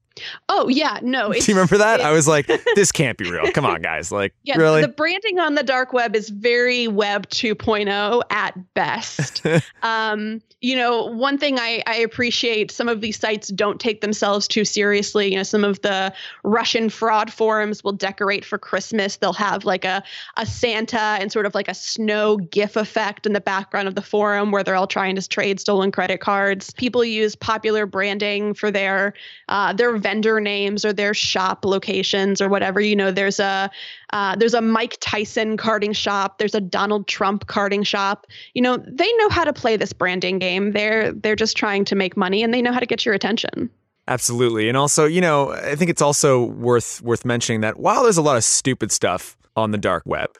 Oh 0.47 0.67
yeah, 0.67 0.99
no. 1.01 1.31
Do 1.33 1.39
you 1.39 1.55
remember 1.55 1.77
that? 1.77 2.01
I 2.01 2.11
was 2.11 2.27
like, 2.27 2.47
this 2.75 2.91
can't 2.91 3.17
be 3.17 3.29
real. 3.29 3.51
Come 3.51 3.65
on, 3.65 3.81
guys. 3.81 4.11
Like, 4.11 4.33
yeah, 4.43 4.57
really? 4.57 4.81
The 4.81 4.87
branding 4.87 5.39
on 5.39 5.55
the 5.55 5.63
dark 5.63 5.93
web 5.93 6.15
is 6.15 6.29
very 6.29 6.87
Web 6.87 7.27
2.0 7.29 8.21
at 8.29 8.73
best. 8.73 9.45
um, 9.83 10.41
you 10.61 10.75
know, 10.75 11.05
one 11.05 11.37
thing 11.37 11.57
I, 11.57 11.81
I 11.87 11.95
appreciate 11.95 12.71
some 12.71 12.89
of 12.89 12.99
these 12.99 13.17
sites 13.17 13.47
don't 13.47 13.79
take 13.79 14.01
themselves 14.01 14.47
too 14.47 14.65
seriously. 14.65 15.31
You 15.31 15.37
know, 15.37 15.43
some 15.43 15.63
of 15.63 15.81
the 15.81 16.13
Russian 16.43 16.89
fraud 16.89 17.31
forums 17.31 17.83
will 17.83 17.93
decorate 17.93 18.43
for 18.43 18.57
Christmas. 18.57 19.17
They'll 19.17 19.31
have 19.33 19.63
like 19.63 19.85
a, 19.85 20.03
a 20.35 20.45
Santa 20.45 20.99
and 20.99 21.31
sort 21.31 21.45
of 21.45 21.55
like 21.55 21.69
a 21.69 21.73
snow 21.73 22.37
GIF 22.37 22.75
effect 22.75 23.25
in 23.25 23.31
the 23.33 23.41
background 23.41 23.87
of 23.87 23.95
the 23.95 24.01
forum 24.01 24.51
where 24.51 24.63
they're 24.63 24.75
all 24.75 24.87
trying 24.87 25.15
to 25.15 25.27
trade 25.27 25.59
stolen 25.61 25.91
credit 25.91 26.19
cards. 26.19 26.71
People 26.71 27.05
use 27.05 27.35
popular 27.35 27.85
branding 27.85 28.53
for 28.53 28.69
their 28.69 29.13
uh, 29.47 29.71
their 29.71 29.97
vendor 30.09 30.39
names 30.39 30.83
or 30.83 30.91
their 30.91 31.13
shop 31.13 31.63
locations 31.63 32.41
or 32.41 32.49
whatever. 32.49 32.81
You 32.81 32.95
know, 32.95 33.11
there's 33.11 33.39
a 33.39 33.69
uh, 34.11 34.35
there's 34.35 34.55
a 34.55 34.61
Mike 34.61 34.97
Tyson 35.01 35.55
carding 35.55 35.93
shop. 35.93 36.39
There's 36.39 36.55
a 36.55 36.61
Donald 36.61 37.07
Trump 37.07 37.45
carding 37.45 37.83
shop. 37.83 38.25
You 38.55 38.63
know, 38.63 38.77
they 38.77 39.11
know 39.17 39.29
how 39.29 39.43
to 39.43 39.53
play 39.53 39.77
this 39.77 39.93
branding 39.93 40.39
game. 40.39 40.71
They're 40.71 41.11
they're 41.11 41.35
just 41.35 41.55
trying 41.55 41.85
to 41.85 41.95
make 41.95 42.17
money, 42.17 42.41
and 42.41 42.51
they 42.53 42.61
know 42.61 42.73
how 42.73 42.79
to 42.79 42.87
get 42.87 43.05
your 43.05 43.13
attention. 43.13 43.69
Absolutely, 44.07 44.67
and 44.67 44.75
also, 44.75 45.05
you 45.05 45.21
know, 45.21 45.51
I 45.51 45.75
think 45.75 45.91
it's 45.91 46.01
also 46.01 46.43
worth 46.43 47.01
worth 47.03 47.23
mentioning 47.23 47.61
that 47.61 47.79
while 47.79 48.01
there's 48.01 48.17
a 48.17 48.23
lot 48.23 48.35
of 48.37 48.43
stupid 48.43 48.91
stuff 48.91 49.37
on 49.55 49.69
the 49.69 49.77
dark 49.77 50.03
web, 50.07 50.31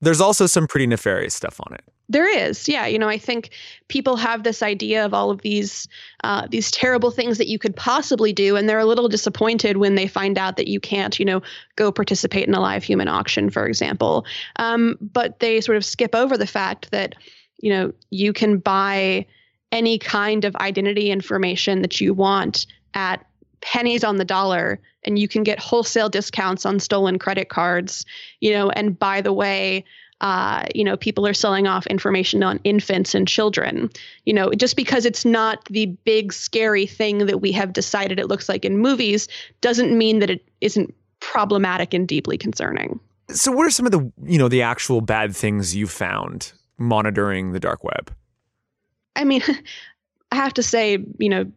there's 0.00 0.20
also 0.20 0.46
some 0.46 0.68
pretty 0.68 0.86
nefarious 0.86 1.34
stuff 1.34 1.60
on 1.66 1.74
it. 1.74 1.82
There 2.08 2.28
is, 2.28 2.68
yeah. 2.68 2.86
You 2.86 2.98
know, 2.98 3.08
I 3.08 3.18
think 3.18 3.50
people 3.88 4.16
have 4.16 4.44
this 4.44 4.62
idea 4.62 5.04
of 5.04 5.12
all 5.12 5.30
of 5.30 5.42
these 5.42 5.88
uh, 6.22 6.46
these 6.48 6.70
terrible 6.70 7.10
things 7.10 7.38
that 7.38 7.48
you 7.48 7.58
could 7.58 7.74
possibly 7.74 8.32
do, 8.32 8.56
and 8.56 8.68
they're 8.68 8.78
a 8.78 8.86
little 8.86 9.08
disappointed 9.08 9.78
when 9.78 9.96
they 9.96 10.06
find 10.06 10.38
out 10.38 10.56
that 10.56 10.68
you 10.68 10.78
can't, 10.78 11.18
you 11.18 11.24
know, 11.24 11.42
go 11.74 11.90
participate 11.90 12.46
in 12.46 12.54
a 12.54 12.60
live 12.60 12.84
human 12.84 13.08
auction, 13.08 13.50
for 13.50 13.66
example. 13.66 14.24
Um, 14.56 14.96
but 15.00 15.40
they 15.40 15.60
sort 15.60 15.76
of 15.76 15.84
skip 15.84 16.14
over 16.14 16.36
the 16.36 16.46
fact 16.46 16.92
that, 16.92 17.16
you 17.58 17.70
know, 17.70 17.92
you 18.10 18.32
can 18.32 18.58
buy 18.58 19.26
any 19.72 19.98
kind 19.98 20.44
of 20.44 20.54
identity 20.56 21.10
information 21.10 21.82
that 21.82 22.00
you 22.00 22.14
want 22.14 22.66
at 22.94 23.26
pennies 23.60 24.04
on 24.04 24.16
the 24.16 24.24
dollar 24.24 24.80
and 25.04 25.18
you 25.18 25.28
can 25.28 25.42
get 25.42 25.58
wholesale 25.58 26.08
discounts 26.08 26.64
on 26.64 26.78
stolen 26.78 27.18
credit 27.18 27.48
cards 27.48 28.04
you 28.40 28.52
know 28.52 28.70
and 28.70 28.98
by 28.98 29.20
the 29.20 29.32
way 29.32 29.84
uh, 30.20 30.64
you 30.74 30.82
know, 30.82 30.96
people 30.96 31.26
are 31.26 31.34
selling 31.34 31.66
off 31.66 31.86
information 31.88 32.42
on 32.42 32.58
infants 32.64 33.14
and 33.14 33.28
children. 33.28 33.90
You 34.24 34.32
know, 34.32 34.50
just 34.52 34.76
because 34.76 35.04
it's 35.04 35.24
not 35.24 35.64
the 35.66 35.86
big 36.04 36.32
scary 36.32 36.86
thing 36.86 37.26
that 37.26 37.40
we 37.40 37.52
have 37.52 37.72
decided 37.72 38.18
it 38.18 38.28
looks 38.28 38.48
like 38.48 38.64
in 38.64 38.78
movies 38.78 39.28
doesn't 39.60 39.96
mean 39.96 40.20
that 40.20 40.30
it 40.30 40.46
isn't 40.60 40.94
problematic 41.20 41.92
and 41.92 42.08
deeply 42.08 42.38
concerning. 42.38 42.98
So, 43.30 43.52
what 43.52 43.66
are 43.66 43.70
some 43.70 43.86
of 43.86 43.92
the 43.92 44.10
you 44.24 44.38
know 44.38 44.48
the 44.48 44.62
actual 44.62 45.00
bad 45.00 45.36
things 45.36 45.76
you 45.76 45.86
found 45.86 46.52
monitoring 46.78 47.52
the 47.52 47.60
dark 47.60 47.84
web? 47.84 48.12
I 49.16 49.24
mean, 49.24 49.42
I 50.32 50.36
have 50.36 50.54
to 50.54 50.62
say, 50.62 50.98
you 51.18 51.28
know, 51.28 51.50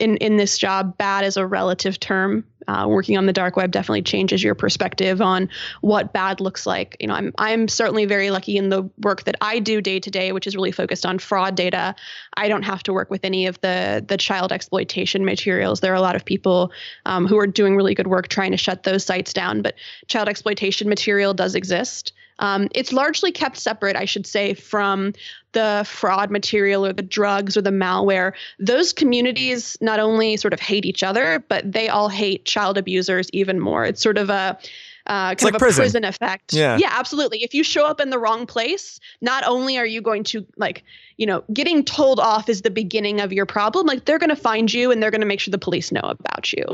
in 0.00 0.16
in 0.16 0.36
this 0.36 0.58
job, 0.58 0.98
bad 0.98 1.24
is 1.24 1.36
a 1.36 1.46
relative 1.46 2.00
term. 2.00 2.44
Uh, 2.68 2.84
working 2.88 3.16
on 3.16 3.26
the 3.26 3.32
dark 3.32 3.56
web 3.56 3.70
definitely 3.70 4.02
changes 4.02 4.42
your 4.42 4.56
perspective 4.56 5.20
on 5.20 5.48
what 5.82 6.12
bad 6.12 6.40
looks 6.40 6.66
like. 6.66 6.96
You 6.98 7.06
know, 7.06 7.14
I'm 7.14 7.32
I'm 7.38 7.68
certainly 7.68 8.06
very 8.06 8.30
lucky 8.30 8.56
in 8.56 8.70
the 8.70 8.90
work 9.02 9.22
that 9.24 9.36
I 9.40 9.60
do 9.60 9.80
day 9.80 10.00
to 10.00 10.10
day, 10.10 10.32
which 10.32 10.48
is 10.48 10.56
really 10.56 10.72
focused 10.72 11.06
on 11.06 11.20
fraud 11.20 11.54
data. 11.54 11.94
I 12.36 12.48
don't 12.48 12.64
have 12.64 12.82
to 12.84 12.92
work 12.92 13.10
with 13.10 13.24
any 13.24 13.46
of 13.46 13.60
the 13.60 14.04
the 14.06 14.16
child 14.16 14.50
exploitation 14.50 15.24
materials. 15.24 15.80
There 15.80 15.92
are 15.92 15.96
a 15.96 16.00
lot 16.00 16.16
of 16.16 16.24
people 16.24 16.72
um, 17.04 17.26
who 17.26 17.38
are 17.38 17.46
doing 17.46 17.76
really 17.76 17.94
good 17.94 18.08
work 18.08 18.26
trying 18.26 18.50
to 18.50 18.56
shut 18.56 18.82
those 18.82 19.04
sites 19.04 19.32
down, 19.32 19.62
but 19.62 19.76
child 20.08 20.28
exploitation 20.28 20.88
material 20.88 21.32
does 21.32 21.54
exist. 21.54 22.12
Um, 22.38 22.68
it's 22.74 22.92
largely 22.92 23.32
kept 23.32 23.56
separate, 23.56 23.96
I 23.96 24.04
should 24.04 24.26
say, 24.26 24.54
from 24.54 25.12
the 25.52 25.84
fraud 25.88 26.30
material 26.30 26.84
or 26.84 26.92
the 26.92 27.02
drugs 27.02 27.56
or 27.56 27.62
the 27.62 27.70
malware. 27.70 28.32
Those 28.58 28.92
communities 28.92 29.76
not 29.80 29.98
only 29.98 30.36
sort 30.36 30.52
of 30.52 30.60
hate 30.60 30.84
each 30.84 31.02
other, 31.02 31.42
but 31.48 31.70
they 31.70 31.88
all 31.88 32.08
hate 32.08 32.44
child 32.44 32.76
abusers 32.76 33.30
even 33.32 33.58
more. 33.58 33.84
It's 33.84 34.02
sort 34.02 34.18
of 34.18 34.28
a 34.28 34.58
uh, 35.06 35.34
kind 35.34 35.42
like 35.42 35.54
of 35.54 35.56
a 35.56 35.58
prison. 35.58 35.82
prison 35.82 36.04
effect. 36.04 36.52
Yeah. 36.52 36.76
yeah, 36.78 36.90
absolutely. 36.90 37.42
If 37.44 37.54
you 37.54 37.62
show 37.62 37.86
up 37.86 38.00
in 38.00 38.10
the 38.10 38.18
wrong 38.18 38.44
place, 38.46 38.98
not 39.20 39.44
only 39.46 39.78
are 39.78 39.86
you 39.86 40.02
going 40.02 40.24
to 40.24 40.44
like, 40.56 40.82
you 41.16 41.26
know, 41.26 41.44
getting 41.52 41.84
told 41.84 42.18
off 42.18 42.48
is 42.48 42.62
the 42.62 42.70
beginning 42.70 43.20
of 43.20 43.32
your 43.32 43.46
problem. 43.46 43.86
Like 43.86 44.04
they're 44.04 44.18
going 44.18 44.30
to 44.30 44.36
find 44.36 44.72
you 44.72 44.90
and 44.90 45.02
they're 45.02 45.12
going 45.12 45.20
to 45.20 45.26
make 45.26 45.40
sure 45.40 45.52
the 45.52 45.58
police 45.58 45.92
know 45.92 46.00
about 46.00 46.52
you. 46.52 46.64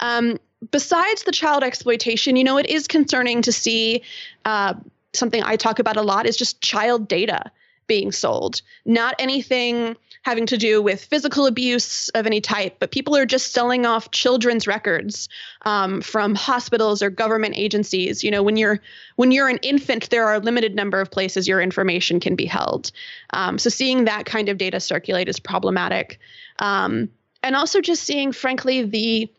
Um, 0.00 0.38
besides 0.70 1.24
the 1.24 1.32
child 1.32 1.64
exploitation, 1.64 2.36
you 2.36 2.44
know, 2.44 2.58
it 2.58 2.66
is 2.66 2.86
concerning 2.86 3.40
to 3.42 3.52
see 3.52 4.02
uh, 4.44 4.74
something 5.12 5.42
I 5.42 5.56
talk 5.56 5.78
about 5.78 5.96
a 5.96 6.02
lot 6.02 6.26
is 6.26 6.36
just 6.36 6.60
child 6.60 7.08
data 7.08 7.50
being 7.90 8.12
sold. 8.12 8.62
Not 8.84 9.16
anything 9.18 9.96
having 10.22 10.46
to 10.46 10.56
do 10.56 10.80
with 10.80 11.04
physical 11.04 11.46
abuse 11.46 12.08
of 12.10 12.24
any 12.24 12.40
type, 12.40 12.76
but 12.78 12.92
people 12.92 13.16
are 13.16 13.26
just 13.26 13.52
selling 13.52 13.84
off 13.84 14.12
children's 14.12 14.68
records 14.68 15.28
um, 15.62 16.00
from 16.00 16.36
hospitals 16.36 17.02
or 17.02 17.10
government 17.10 17.54
agencies. 17.56 18.22
You 18.22 18.30
know, 18.30 18.44
when 18.44 18.56
you're 18.56 18.80
when 19.16 19.32
you're 19.32 19.48
an 19.48 19.58
infant, 19.62 20.08
there 20.10 20.24
are 20.24 20.34
a 20.34 20.38
limited 20.38 20.76
number 20.76 21.00
of 21.00 21.10
places 21.10 21.48
your 21.48 21.60
information 21.60 22.20
can 22.20 22.36
be 22.36 22.46
held. 22.46 22.92
Um, 23.30 23.58
so 23.58 23.70
seeing 23.70 24.04
that 24.04 24.24
kind 24.24 24.48
of 24.48 24.56
data 24.56 24.78
circulate 24.78 25.28
is 25.28 25.40
problematic, 25.40 26.20
um, 26.60 27.08
and 27.42 27.56
also 27.56 27.80
just 27.80 28.04
seeing, 28.04 28.30
frankly, 28.30 28.84
the 28.84 29.32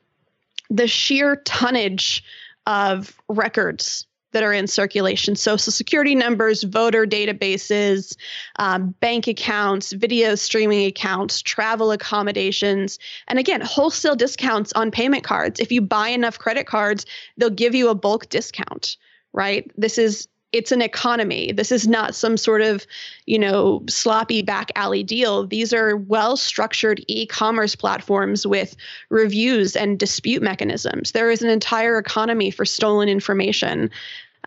the 0.70 0.88
sheer 0.88 1.38
tonnage 1.38 2.22
of 2.66 3.18
records 3.30 4.08
that 4.32 4.44
are 4.44 4.54
in 4.54 4.68
circulation 4.68 5.36
social 5.36 5.72
security 5.72 6.16
numbers, 6.16 6.64
voter 6.64 7.06
databases, 7.06 8.16
um, 8.58 8.96
bank 9.00 9.28
accounts, 9.28 9.92
video 9.92 10.36
streaming 10.36 10.86
accounts, 10.86 11.42
travel 11.42 11.92
accommodations, 11.92 13.00
and 13.28 13.40
again, 13.40 13.62
wholesale 13.62 14.16
discounts 14.16 14.74
on 14.74 14.92
payment 14.92 15.24
cards. 15.24 15.60
If 15.60 15.72
you 15.72 15.82
buy 15.82 16.10
enough 16.10 16.40
credit 16.40 16.68
cards, 16.68 17.06
they'll 17.38 17.50
give 17.50 17.76
you 17.76 17.90
a 17.90 17.96
bulk 17.96 18.30
discount, 18.30 18.98
right? 19.34 19.70
This 19.78 19.98
is 19.98 20.28
it's 20.52 20.72
an 20.72 20.82
economy. 20.82 21.52
This 21.52 21.72
is 21.72 21.88
not 21.88 22.14
some 22.14 22.36
sort 22.38 22.62
of, 22.62 22.86
you 23.26 23.40
know, 23.40 23.84
sloppy 23.88 24.42
back 24.42 24.72
alley 24.76 25.04
deal. 25.04 25.48
These 25.48 25.74
are 25.74 25.96
well 25.96 26.36
structured 26.36 27.04
e 27.08 27.26
commerce 27.26 27.76
platforms 27.76 28.46
with 28.46 28.76
reviews 29.10 29.76
and 29.76 29.98
dispute 29.98 30.44
mechanisms. 30.44 31.14
There 31.14 31.32
is 31.32 31.42
an 31.42 31.50
entire 31.50 31.98
economy 31.98 32.52
for 32.52 32.66
stolen 32.66 33.08
information. 33.08 33.90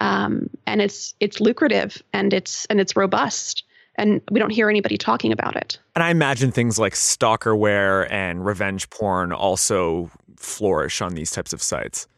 Um, 0.00 0.50
and 0.66 0.82
it's 0.82 1.14
it's 1.20 1.40
lucrative 1.40 2.02
and 2.12 2.34
it's 2.34 2.66
and 2.66 2.80
it's 2.80 2.96
robust 2.96 3.62
and 3.96 4.20
we 4.30 4.40
don't 4.40 4.50
hear 4.50 4.68
anybody 4.68 4.98
talking 4.98 5.32
about 5.32 5.56
it. 5.56 5.78
And 5.94 6.02
I 6.02 6.10
imagine 6.10 6.50
things 6.50 6.78
like 6.78 6.94
stalkerware 6.94 8.10
and 8.10 8.44
revenge 8.44 8.90
porn 8.90 9.32
also 9.32 10.10
flourish 10.36 11.00
on 11.00 11.14
these 11.14 11.30
types 11.30 11.52
of 11.52 11.62
sites. 11.62 12.08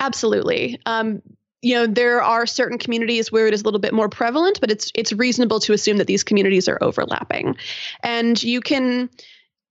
Absolutely. 0.00 0.80
Um, 0.86 1.22
you 1.66 1.74
know 1.74 1.84
there 1.84 2.22
are 2.22 2.46
certain 2.46 2.78
communities 2.78 3.32
where 3.32 3.48
it 3.48 3.52
is 3.52 3.62
a 3.62 3.64
little 3.64 3.80
bit 3.80 3.92
more 3.92 4.08
prevalent 4.08 4.60
but 4.60 4.70
it's 4.70 4.92
it's 4.94 5.12
reasonable 5.12 5.58
to 5.58 5.72
assume 5.72 5.96
that 5.96 6.06
these 6.06 6.22
communities 6.22 6.68
are 6.68 6.78
overlapping. 6.80 7.56
And 8.04 8.40
you 8.40 8.60
can 8.60 9.10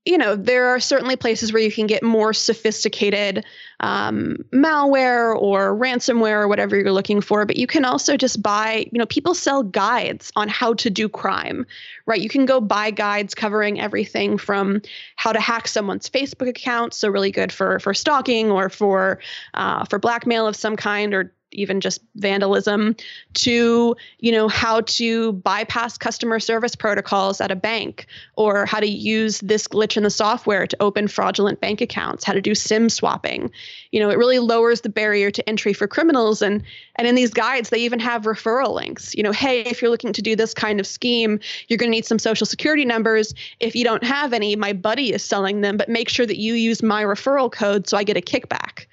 you 0.03 0.17
know 0.17 0.35
there 0.35 0.67
are 0.67 0.79
certainly 0.81 1.15
places 1.15 1.53
where 1.53 1.61
you 1.61 1.71
can 1.71 1.87
get 1.87 2.03
more 2.03 2.33
sophisticated 2.33 3.45
um, 3.79 4.37
malware 4.53 5.35
or 5.41 5.73
ransomware 5.73 6.41
or 6.41 6.47
whatever 6.49 6.75
you're 6.75 6.91
looking 6.91 7.21
for 7.21 7.45
but 7.45 7.55
you 7.55 7.65
can 7.65 7.85
also 7.85 8.17
just 8.17 8.41
buy 8.43 8.85
you 8.91 8.99
know 8.99 9.05
people 9.05 9.33
sell 9.33 9.63
guides 9.63 10.33
on 10.35 10.49
how 10.49 10.73
to 10.73 10.89
do 10.89 11.07
crime 11.07 11.65
right? 12.07 12.21
You 12.21 12.29
can 12.29 12.45
go 12.45 12.59
buy 12.59 12.91
guides 12.91 13.33
covering 13.33 13.79
everything 13.79 14.37
from 14.37 14.81
how 15.15 15.31
to 15.31 15.39
hack 15.39 15.67
someone's 15.69 16.09
facebook 16.09 16.49
account 16.49 16.93
so 16.93 17.07
really 17.07 17.31
good 17.31 17.53
for 17.53 17.79
for 17.79 17.93
stalking 17.93 18.51
or 18.51 18.69
for 18.69 19.19
uh, 19.53 19.85
for 19.85 19.97
blackmail 19.97 20.45
of 20.45 20.57
some 20.57 20.75
kind 20.75 21.13
or 21.13 21.31
even 21.55 21.81
just 21.81 22.01
vandalism 22.15 22.95
to 23.33 23.95
you 24.19 24.31
know 24.31 24.47
how 24.47 24.81
to 24.81 25.33
bypass 25.33 25.97
customer 25.97 26.39
service 26.39 26.75
protocols 26.75 27.41
at 27.41 27.51
a 27.51 27.55
bank 27.55 28.07
or 28.35 28.65
how 28.65 28.79
to 28.79 28.87
use 28.87 29.39
this 29.41 29.67
glitch 29.67 29.97
in 29.97 30.03
the 30.03 30.09
software 30.09 30.67
to 30.67 30.77
open 30.79 31.07
fraudulent 31.07 31.59
bank 31.59 31.81
accounts 31.81 32.23
how 32.23 32.33
to 32.33 32.41
do 32.41 32.55
sim 32.55 32.89
swapping. 32.89 33.51
You 33.91 33.99
know 33.99 34.09
it 34.09 34.17
really 34.17 34.39
lowers 34.39 34.81
the 34.81 34.89
barrier 34.89 35.31
to 35.31 35.49
entry 35.49 35.73
for 35.73 35.87
criminals 35.87 36.41
and 36.41 36.63
and 36.95 37.07
in 37.07 37.15
these 37.15 37.33
guides 37.33 37.69
they 37.69 37.79
even 37.79 37.99
have 37.99 38.23
referral 38.23 38.73
links. 38.73 39.15
You 39.15 39.23
know 39.23 39.31
hey 39.31 39.61
if 39.61 39.81
you're 39.81 39.91
looking 39.91 40.13
to 40.13 40.21
do 40.21 40.35
this 40.35 40.53
kind 40.53 40.79
of 40.79 40.87
scheme 40.87 41.39
you're 41.67 41.77
going 41.77 41.89
to 41.89 41.95
need 41.95 42.05
some 42.05 42.19
social 42.19 42.45
security 42.45 42.85
numbers. 42.85 43.33
If 43.59 43.75
you 43.75 43.83
don't 43.83 44.03
have 44.03 44.33
any 44.33 44.55
my 44.55 44.73
buddy 44.73 45.13
is 45.13 45.23
selling 45.23 45.61
them 45.61 45.77
but 45.77 45.89
make 45.89 46.09
sure 46.09 46.25
that 46.25 46.37
you 46.37 46.53
use 46.53 46.83
my 46.83 47.03
referral 47.03 47.51
code 47.51 47.87
so 47.87 47.97
i 47.97 48.03
get 48.03 48.17
a 48.17 48.21
kickback 48.21 48.85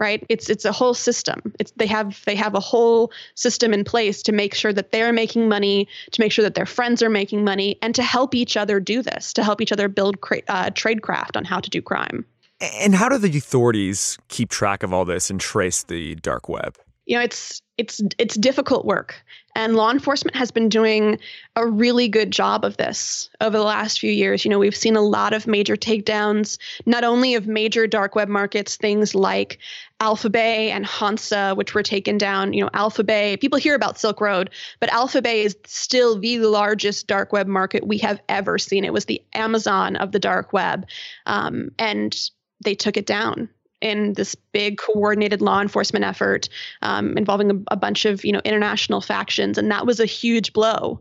right? 0.00 0.24
It's 0.28 0.50
it's 0.50 0.64
a 0.64 0.72
whole 0.72 0.94
system. 0.94 1.52
It's 1.60 1.70
they 1.76 1.86
have 1.86 2.20
they 2.24 2.34
have 2.34 2.54
a 2.54 2.60
whole 2.60 3.12
system 3.34 3.72
in 3.72 3.84
place 3.84 4.22
to 4.22 4.32
make 4.32 4.54
sure 4.54 4.72
that 4.72 4.90
they're 4.90 5.12
making 5.12 5.48
money 5.48 5.86
to 6.10 6.20
make 6.20 6.32
sure 6.32 6.42
that 6.42 6.54
their 6.54 6.66
friends 6.66 7.02
are 7.02 7.10
making 7.10 7.44
money 7.44 7.78
and 7.82 7.94
to 7.94 8.02
help 8.02 8.34
each 8.34 8.56
other 8.56 8.80
do 8.80 9.02
this 9.02 9.32
to 9.34 9.44
help 9.44 9.60
each 9.60 9.70
other 9.70 9.88
build 9.88 10.20
cra- 10.22 10.42
uh, 10.48 10.70
tradecraft 10.70 11.36
on 11.36 11.44
how 11.44 11.60
to 11.60 11.70
do 11.70 11.80
crime. 11.80 12.24
And 12.60 12.94
how 12.94 13.08
do 13.08 13.16
the 13.16 13.38
authorities 13.38 14.18
keep 14.28 14.50
track 14.50 14.82
of 14.82 14.92
all 14.92 15.04
this 15.04 15.30
and 15.30 15.40
trace 15.40 15.82
the 15.84 16.16
dark 16.16 16.48
web 16.48 16.76
you 17.10 17.16
know 17.16 17.22
it's 17.22 17.60
it's 17.76 18.00
it's 18.18 18.36
difficult 18.36 18.86
work. 18.86 19.20
And 19.56 19.74
law 19.74 19.90
enforcement 19.90 20.36
has 20.36 20.52
been 20.52 20.68
doing 20.68 21.18
a 21.56 21.66
really 21.66 22.08
good 22.08 22.30
job 22.30 22.64
of 22.64 22.76
this 22.76 23.28
over 23.40 23.58
the 23.58 23.64
last 23.64 23.98
few 23.98 24.12
years. 24.12 24.44
You 24.44 24.50
know 24.50 24.60
we've 24.60 24.76
seen 24.76 24.94
a 24.94 25.00
lot 25.00 25.32
of 25.32 25.48
major 25.48 25.74
takedowns 25.74 26.56
not 26.86 27.02
only 27.02 27.34
of 27.34 27.48
major 27.48 27.88
dark 27.88 28.14
web 28.14 28.28
markets 28.28 28.76
things 28.76 29.12
like 29.12 29.58
alphabay 29.98 30.68
and 30.68 30.86
hansa 30.86 31.52
which 31.56 31.74
were 31.74 31.82
taken 31.82 32.16
down 32.16 32.52
you 32.52 32.62
know 32.62 32.70
alphabay 32.70 33.38
people 33.40 33.58
hear 33.58 33.74
about 33.74 33.98
silk 33.98 34.20
road 34.20 34.48
but 34.78 34.88
alphabay 34.90 35.44
is 35.44 35.56
still 35.66 36.16
the 36.18 36.38
largest 36.38 37.08
dark 37.08 37.32
web 37.32 37.48
market 37.48 37.88
we 37.88 37.98
have 37.98 38.20
ever 38.28 38.56
seen. 38.56 38.84
It 38.84 38.92
was 38.92 39.06
the 39.06 39.20
amazon 39.34 39.96
of 39.96 40.12
the 40.12 40.20
dark 40.20 40.52
web 40.52 40.86
um, 41.26 41.72
and 41.76 42.16
they 42.62 42.76
took 42.76 42.96
it 42.96 43.06
down 43.06 43.48
in 43.80 44.12
this 44.14 44.34
big 44.34 44.78
coordinated 44.78 45.40
law 45.40 45.60
enforcement 45.60 46.04
effort 46.04 46.48
um, 46.82 47.16
involving 47.16 47.50
a, 47.50 47.54
a 47.72 47.76
bunch 47.76 48.04
of 48.04 48.24
you 48.24 48.32
know 48.32 48.42
international 48.44 49.00
factions, 49.00 49.58
and 49.58 49.70
that 49.70 49.86
was 49.86 50.00
a 50.00 50.06
huge 50.06 50.52
blow 50.52 51.00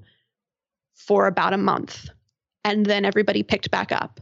for 0.95 1.27
about 1.27 1.53
a 1.53 1.57
month, 1.57 2.09
and 2.63 2.85
then 2.85 3.05
everybody 3.05 3.43
picked 3.43 3.71
back 3.71 3.91
up. 3.91 4.19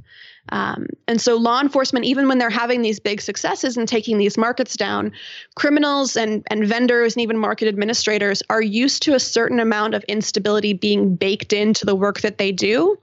Um, 0.49 0.87
and 1.07 1.21
so, 1.21 1.35
law 1.35 1.61
enforcement, 1.61 2.05
even 2.05 2.27
when 2.27 2.37
they're 2.37 2.49
having 2.49 2.81
these 2.81 2.99
big 2.99 3.21
successes 3.21 3.77
and 3.77 3.87
taking 3.87 4.17
these 4.17 4.37
markets 4.37 4.75
down, 4.75 5.11
criminals 5.55 6.15
and, 6.15 6.45
and 6.47 6.65
vendors 6.65 7.15
and 7.15 7.21
even 7.21 7.37
market 7.37 7.67
administrators 7.67 8.43
are 8.49 8.61
used 8.61 9.03
to 9.03 9.13
a 9.13 9.19
certain 9.19 9.59
amount 9.59 9.93
of 9.93 10.03
instability 10.05 10.73
being 10.73 11.15
baked 11.15 11.53
into 11.53 11.85
the 11.85 11.95
work 11.95 12.21
that 12.21 12.37
they 12.37 12.51
do. 12.51 12.97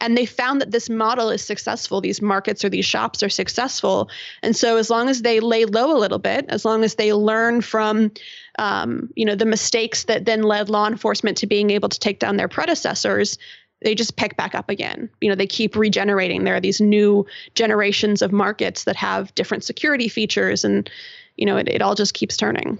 And 0.00 0.16
they 0.16 0.26
found 0.26 0.60
that 0.60 0.70
this 0.70 0.88
model 0.88 1.30
is 1.30 1.42
successful. 1.42 2.00
These 2.00 2.22
markets 2.22 2.64
or 2.64 2.68
these 2.68 2.86
shops 2.86 3.22
are 3.22 3.28
successful. 3.28 4.08
And 4.42 4.56
so, 4.56 4.76
as 4.76 4.90
long 4.90 5.08
as 5.08 5.22
they 5.22 5.40
lay 5.40 5.64
low 5.64 5.96
a 5.96 5.98
little 5.98 6.18
bit, 6.18 6.46
as 6.48 6.64
long 6.64 6.84
as 6.84 6.94
they 6.94 7.12
learn 7.12 7.60
from 7.60 8.10
um, 8.58 9.10
you 9.16 9.24
know 9.24 9.34
the 9.34 9.46
mistakes 9.46 10.04
that 10.04 10.24
then 10.24 10.42
led 10.42 10.68
law 10.68 10.86
enforcement 10.86 11.36
to 11.38 11.46
being 11.46 11.70
able 11.70 11.88
to 11.88 11.98
take 11.98 12.18
down 12.18 12.36
their 12.36 12.48
predecessors 12.48 13.38
they 13.84 13.94
just 13.94 14.16
pick 14.16 14.36
back 14.36 14.54
up 14.54 14.68
again. 14.68 15.08
You 15.20 15.28
know, 15.28 15.34
they 15.34 15.46
keep 15.46 15.76
regenerating. 15.76 16.44
There 16.44 16.56
are 16.56 16.60
these 16.60 16.80
new 16.80 17.24
generations 17.54 18.22
of 18.22 18.32
markets 18.32 18.84
that 18.84 18.96
have 18.96 19.32
different 19.34 19.62
security 19.62 20.08
features, 20.08 20.64
and 20.64 20.90
you 21.36 21.46
know, 21.46 21.56
it, 21.56 21.68
it 21.68 21.82
all 21.82 21.94
just 21.94 22.14
keeps 22.14 22.36
turning. 22.36 22.78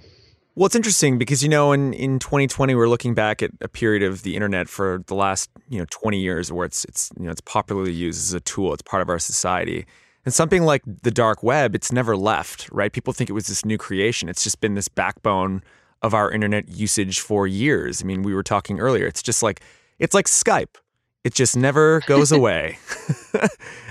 Well, 0.57 0.67
it's 0.67 0.77
interesting 0.77 1.19
because 1.19 1.43
you 1.43 1.49
know, 1.49 1.73
in, 1.73 1.93
in 1.93 2.19
2020, 2.19 2.75
we're 2.75 2.89
looking 2.89 3.15
back 3.15 3.43
at 3.43 3.51
a 3.61 3.69
period 3.69 4.03
of 4.03 4.23
the 4.23 4.35
internet 4.35 4.69
for 4.69 5.05
the 5.07 5.15
last 5.15 5.51
you 5.69 5.79
know 5.79 5.87
20 5.91 6.19
years, 6.19 6.51
where 6.51 6.65
it's 6.67 6.85
it's 6.87 7.13
you 7.19 7.27
know 7.27 7.31
it's 7.31 7.43
popularly 7.43 7.93
used 7.93 8.21
as 8.21 8.33
a 8.33 8.41
tool. 8.41 8.73
It's 8.73 8.83
part 8.83 9.03
of 9.03 9.09
our 9.09 9.19
society. 9.19 9.87
And 10.25 10.33
something 10.33 10.63
like 10.63 10.83
the 11.03 11.11
dark 11.11 11.43
web, 11.43 11.75
it's 11.75 11.93
never 11.93 12.17
left, 12.17 12.71
right? 12.73 12.91
People 12.91 13.13
think 13.13 13.29
it 13.29 13.35
was 13.35 13.47
this 13.47 13.63
new 13.63 13.77
creation. 13.77 14.31
It's 14.31 14.43
just 14.43 14.59
been 14.59 14.73
this 14.73 14.89
backbone 14.89 15.63
of 16.01 16.15
our 16.15 16.31
internet 16.31 16.67
usage 16.71 17.21
for 17.21 17.47
years. 17.47 18.03
I 18.03 18.07
mean, 18.07 18.23
we 18.23 18.33
were 18.33 18.43
talking 18.43 18.81
earlier. 18.81 19.07
It's 19.07 19.23
just 19.23 19.43
like 19.43 19.61
it's 19.99 20.15
like 20.15 20.27
Skype 20.27 20.77
it 21.25 21.35
just 21.35 21.57
never 21.57 22.01
goes 22.07 22.31
away. 22.33 22.79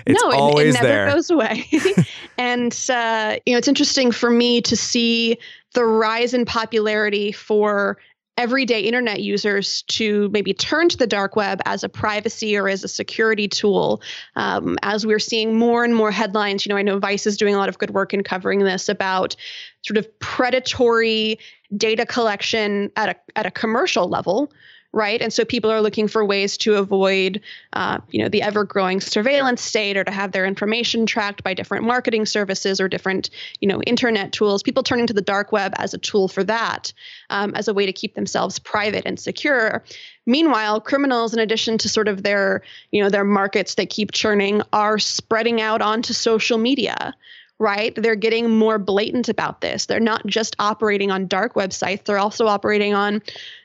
it's 0.06 0.24
no, 0.24 0.30
it, 0.30 0.36
always 0.36 0.76
it 0.76 0.82
never 0.82 0.88
there. 0.88 1.12
goes 1.12 1.30
away. 1.30 1.68
and 2.38 2.74
uh, 2.90 3.38
you 3.46 3.54
know, 3.54 3.58
it's 3.58 3.68
interesting 3.68 4.12
for 4.12 4.30
me 4.30 4.62
to 4.62 4.76
see 4.78 5.38
the 5.74 5.84
rise 5.84 6.34
in 6.34 6.46
popularity 6.46 7.32
for 7.32 7.98
everyday 8.36 8.82
internet 8.82 9.22
users 9.22 9.84
to 9.84 10.28
maybe 10.30 10.54
turn 10.54 10.90
to 10.90 10.98
the 10.98 11.06
dark 11.06 11.36
web 11.36 11.62
as 11.66 11.84
a 11.84 11.90
privacy 11.90 12.58
or 12.58 12.68
as 12.68 12.84
a 12.84 12.88
security 12.88 13.48
tool 13.48 14.02
um, 14.36 14.76
as 14.82 15.06
we're 15.06 15.20
seeing 15.20 15.56
more 15.56 15.84
and 15.84 15.96
more 15.96 16.10
headlines 16.10 16.66
you 16.66 16.72
know 16.72 16.76
i 16.76 16.82
know 16.82 16.98
vice 16.98 17.28
is 17.28 17.38
doing 17.38 17.54
a 17.54 17.60
lot 17.60 17.70
of 17.70 17.78
good 17.78 17.92
work 17.92 18.12
in 18.12 18.24
covering 18.24 18.58
this 18.60 18.90
about 18.90 19.36
sort 19.84 19.98
of 19.98 20.20
predatory 20.20 21.38
data 21.78 22.08
collection 22.08 22.92
at 22.96 23.10
a, 23.10 23.38
at 23.38 23.46
a 23.46 23.52
commercial 23.52 24.10
level 24.10 24.52
right? 24.94 25.22
And 25.22 25.34
so 25.34 25.44
people 25.44 25.72
are 25.72 25.82
looking 25.82 26.08
for 26.08 26.24
ways 26.24 26.56
to 26.60 26.76
avoid, 26.76 27.42
uh, 27.74 27.98
you 28.12 28.22
know, 28.22 28.30
the 28.30 28.44
ever-growing 28.44 29.02
surveillance 29.02 29.62
state, 29.62 29.98
or 29.98 30.04
to 30.04 30.12
have 30.12 30.32
their 30.32 30.46
information 30.46 31.08
tracked 31.08 31.44
by 31.44 31.56
different 31.56 31.84
marketing 31.84 32.28
services 32.28 32.80
or 32.80 32.88
different, 32.88 33.32
you 33.60 33.68
know, 33.68 33.82
internet 33.82 34.32
tools. 34.32 34.62
People 34.62 34.84
turning 34.84 35.08
to 35.08 35.14
the 35.14 35.22
dark 35.22 35.52
web 35.52 35.74
as 35.78 35.96
a 35.96 35.98
tool 35.98 36.28
for 36.28 36.44
that, 36.44 36.94
um, 37.32 37.56
as 37.56 37.68
a 37.68 37.74
way 37.74 37.88
to 37.88 37.92
keep 37.92 38.14
themselves 38.14 38.60
private 38.60 39.04
and 39.06 39.20
secure. 39.20 39.84
Meanwhile, 40.28 40.82
criminals, 40.82 41.34
in 41.34 41.40
addition 41.40 41.80
to 41.80 41.90
sort 41.90 42.08
of 42.08 42.22
their, 42.22 42.62
you 42.92 43.02
know, 43.02 43.10
their 43.10 43.26
markets 43.26 43.76
that 43.76 43.90
keep 43.90 44.12
churning, 44.12 44.62
are 44.72 45.00
spreading 45.00 45.60
out 45.60 45.82
onto 45.82 46.14
social 46.14 46.60
media 46.60 47.16
right? 47.60 47.94
They're 47.96 48.16
getting 48.16 48.50
more 48.50 48.78
blatant 48.80 49.30
about 49.30 49.62
this. 49.62 49.86
They're 49.86 50.00
not 50.00 50.26
just 50.26 50.56
operating 50.60 51.12
on 51.12 51.28
dark 51.28 51.54
websites, 51.54 52.04
they're 52.04 52.18
also 52.18 52.48
operating 52.48 52.94
on 52.94 53.22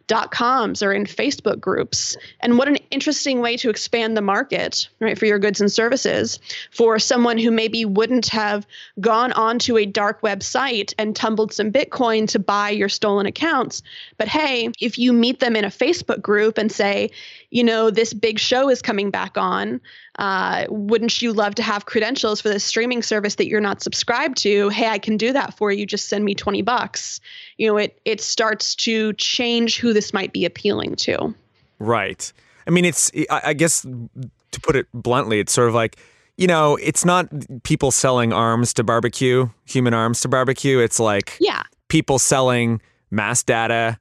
dot 0.08 0.32
coms 0.32 0.82
or 0.82 0.92
in 0.92 1.04
Facebook 1.04 1.60
groups. 1.60 2.16
And 2.40 2.58
what 2.58 2.66
an 2.66 2.78
interesting 2.90 3.40
way 3.40 3.56
to 3.58 3.70
expand 3.70 4.16
the 4.16 4.22
market, 4.22 4.88
right, 4.98 5.16
for 5.16 5.26
your 5.26 5.38
goods 5.38 5.60
and 5.60 5.70
services 5.70 6.40
for 6.72 6.98
someone 6.98 7.38
who 7.38 7.52
maybe 7.52 7.84
wouldn't 7.84 8.26
have 8.28 8.66
gone 9.00 9.32
onto 9.32 9.76
a 9.76 9.86
dark 9.86 10.22
website 10.22 10.92
and 10.98 11.14
tumbled 11.14 11.52
some 11.52 11.70
Bitcoin 11.70 12.26
to 12.28 12.38
buy 12.38 12.70
your 12.70 12.88
stolen 12.88 13.26
accounts. 13.26 13.82
But 14.16 14.26
hey, 14.26 14.70
if 14.80 14.98
you 14.98 15.12
meet 15.12 15.38
them 15.38 15.54
in 15.54 15.64
a 15.64 15.68
Facebook 15.68 16.20
group 16.20 16.58
and 16.58 16.72
say, 16.72 17.10
you 17.50 17.64
know, 17.64 17.90
this 17.90 18.12
big 18.12 18.38
show 18.38 18.68
is 18.68 18.82
coming 18.82 19.10
back 19.10 19.38
on, 19.38 19.80
uh, 20.18 20.66
wouldn't 20.68 21.22
you 21.22 21.32
love 21.32 21.54
to 21.54 21.62
have 21.62 21.86
credentials 21.86 22.40
for 22.40 22.48
this 22.48 22.64
streaming 22.64 23.02
service 23.02 23.36
that 23.36 23.48
you're 23.48 23.60
not 23.60 23.82
subscribed 23.82 24.36
to? 24.38 24.68
Hey, 24.68 24.88
I 24.88 24.98
can 24.98 25.16
do 25.16 25.32
that 25.32 25.54
for 25.54 25.72
you. 25.72 25.86
Just 25.86 26.08
send 26.08 26.24
me 26.24 26.34
20 26.34 26.62
bucks. 26.62 27.20
You 27.56 27.68
know, 27.68 27.76
it 27.78 28.00
it 28.04 28.20
starts 28.20 28.74
to 28.76 29.12
change 29.14 29.78
who 29.78 29.92
this 29.92 30.12
might 30.12 30.32
be 30.32 30.44
appealing 30.44 30.96
to. 30.96 31.34
Right. 31.78 32.30
I 32.66 32.70
mean, 32.70 32.84
it's 32.84 33.10
I 33.30 33.54
guess 33.54 33.82
to 33.82 34.60
put 34.60 34.76
it 34.76 34.86
bluntly, 34.92 35.40
it's 35.40 35.52
sort 35.52 35.68
of 35.68 35.74
like 35.74 35.96
you 36.36 36.46
know, 36.46 36.76
it's 36.76 37.04
not 37.04 37.28
people 37.64 37.90
selling 37.90 38.32
arms 38.32 38.72
to 38.74 38.84
barbecue, 38.84 39.48
human 39.64 39.92
arms 39.92 40.20
to 40.20 40.28
barbecue. 40.28 40.78
It's 40.78 41.00
like 41.00 41.36
yeah, 41.40 41.62
people 41.88 42.18
selling 42.18 42.80
mass 43.10 43.42
data 43.42 43.98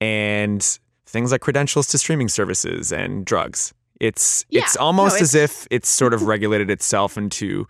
and 0.00 0.78
things 1.14 1.32
like 1.32 1.40
credentials 1.40 1.86
to 1.86 1.96
streaming 1.96 2.28
services 2.28 2.92
and 2.92 3.24
drugs. 3.24 3.72
It's 4.00 4.44
yeah, 4.50 4.62
it's 4.62 4.76
almost 4.76 5.14
no, 5.14 5.22
it's, 5.22 5.34
as 5.34 5.34
if 5.34 5.68
it's 5.70 5.88
sort 5.88 6.12
of 6.12 6.22
regulated 6.34 6.68
itself 6.68 7.16
into 7.16 7.66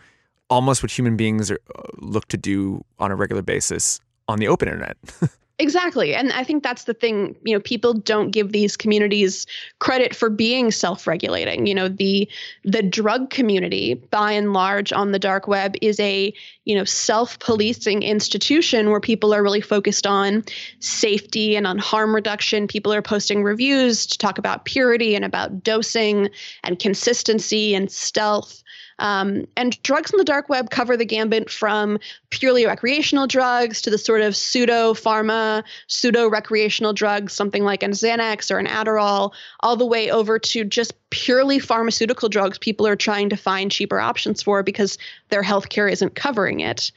almost 0.50 0.83
what 0.83 0.90
human 0.90 1.16
beings 1.16 1.50
are, 1.50 1.61
uh, 1.76 1.83
look 1.98 2.26
to 2.28 2.37
do 2.37 2.85
on 2.98 3.12
a 3.12 3.14
regular 3.14 3.42
basis 3.42 4.00
on 4.26 4.38
the 4.38 4.48
open 4.48 4.66
internet. 4.68 4.96
Exactly. 5.64 6.14
And 6.14 6.31
I 6.31 6.44
think 6.44 6.62
that's 6.62 6.85
the 6.85 6.92
thing, 6.92 7.37
you 7.42 7.55
know, 7.55 7.61
people 7.61 7.94
don't 7.94 8.33
give 8.33 8.53
these 8.53 8.77
communities 8.77 9.46
credit 9.79 10.14
for 10.14 10.29
being 10.29 10.70
self-regulating. 10.70 11.66
You 11.66 11.74
know, 11.74 11.88
the 11.88 12.29
the 12.64 12.83
drug 12.83 13.31
community 13.31 13.94
by 13.94 14.33
and 14.33 14.53
large 14.53 14.92
on 14.92 15.12
the 15.12 15.18
dark 15.18 15.48
web 15.48 15.74
is 15.81 15.98
a, 16.00 16.35
you 16.66 16.77
know, 16.77 16.85
self-policing 16.85 18.03
institution 18.03 18.90
where 18.90 19.00
people 19.00 19.33
are 19.33 19.42
really 19.42 19.62
focused 19.62 20.07
on 20.07 20.44
safety 20.81 21.57
and 21.57 21.66
on 21.66 21.79
harm 21.79 22.14
reduction. 22.14 22.66
People 22.68 22.92
are 22.92 23.00
posting 23.00 23.42
reviews 23.42 24.05
to 24.09 24.18
talk 24.18 24.37
about 24.37 24.66
purity 24.66 25.14
and 25.16 25.24
about 25.24 25.62
dosing 25.62 26.29
and 26.62 26.79
consistency 26.79 27.74
and 27.74 27.90
stealth. 27.90 28.62
Um, 28.98 29.46
and 29.57 29.80
drugs 29.83 30.12
in 30.12 30.18
the 30.18 30.24
dark 30.24 30.48
web 30.48 30.70
cover 30.70 30.96
the 30.96 31.04
gambit 31.04 31.50
from 31.50 31.98
purely 32.30 32.66
recreational 32.66 33.26
drugs 33.26 33.83
to 33.83 33.90
the 33.90 33.98
sort 33.98 34.20
of 34.20 34.37
pseudo 34.37 34.94
pharma, 34.94 35.64
pseudo 35.87 36.28
recreational 36.28 36.92
drugs, 36.92 37.33
something 37.33 37.64
like 37.64 37.83
an 37.83 37.92
Xanax 37.92 38.50
or 38.50 38.59
an 38.59 38.66
Adderall, 38.66 39.33
all 39.61 39.76
the 39.76 39.87
way 39.87 40.11
over 40.11 40.38
to 40.38 40.64
just 40.64 40.92
purely 41.11 41.59
pharmaceutical 41.59 42.28
drugs 42.28 42.59
people 42.59 42.87
are 42.87 42.96
trying 42.96 43.28
to 43.30 43.37
find 43.37 43.70
cheaper 43.70 44.00
options 44.00 44.42
for 44.42 44.62
because 44.62 44.98
their 45.28 45.42
healthcare 45.42 45.90
isn't 45.90 46.14
covering 46.14 46.61
it. 46.61 46.90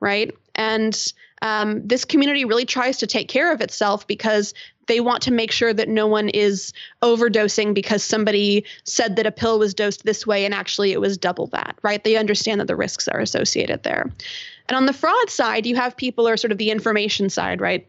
Right. 0.00 0.34
And 0.54 1.12
um, 1.42 1.86
this 1.86 2.04
community 2.04 2.44
really 2.44 2.64
tries 2.64 2.98
to 2.98 3.06
take 3.06 3.28
care 3.28 3.52
of 3.52 3.60
itself 3.60 4.06
because 4.06 4.54
they 4.86 5.00
want 5.00 5.22
to 5.22 5.30
make 5.30 5.52
sure 5.52 5.72
that 5.72 5.88
no 5.88 6.06
one 6.06 6.28
is 6.28 6.72
overdosing 7.02 7.74
because 7.74 8.02
somebody 8.02 8.64
said 8.84 9.16
that 9.16 9.26
a 9.26 9.32
pill 9.32 9.58
was 9.58 9.74
dosed 9.74 10.04
this 10.04 10.26
way 10.26 10.44
and 10.44 10.54
actually 10.54 10.92
it 10.92 11.00
was 11.00 11.18
double 11.18 11.48
that, 11.48 11.76
right? 11.82 12.02
They 12.02 12.16
understand 12.16 12.60
that 12.60 12.66
the 12.66 12.76
risks 12.76 13.08
are 13.08 13.20
associated 13.20 13.82
there. 13.82 14.10
And 14.68 14.76
on 14.76 14.86
the 14.86 14.92
fraud 14.92 15.30
side, 15.30 15.66
you 15.66 15.76
have 15.76 15.96
people 15.96 16.28
or 16.28 16.36
sort 16.36 16.52
of 16.52 16.58
the 16.58 16.70
information 16.70 17.30
side, 17.30 17.60
right? 17.60 17.86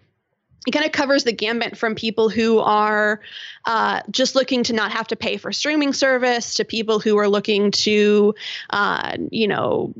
it 0.67 0.71
kind 0.71 0.85
of 0.85 0.91
covers 0.91 1.23
the 1.23 1.31
gambit 1.31 1.77
from 1.77 1.95
people 1.95 2.27
who 2.27 2.59
are 2.59 3.21
uh, 3.65 4.01
just 4.11 4.35
looking 4.35 4.63
to 4.63 4.73
not 4.73 4.91
have 4.91 5.07
to 5.07 5.15
pay 5.15 5.37
for 5.37 5.53
streaming 5.53 5.93
service 5.93 6.55
to 6.55 6.65
people 6.65 6.99
who 6.99 7.17
are 7.17 7.29
looking 7.29 7.71
to, 7.71 8.35
uh, 8.71 9.15
you 9.31 9.47
know, 9.47 9.93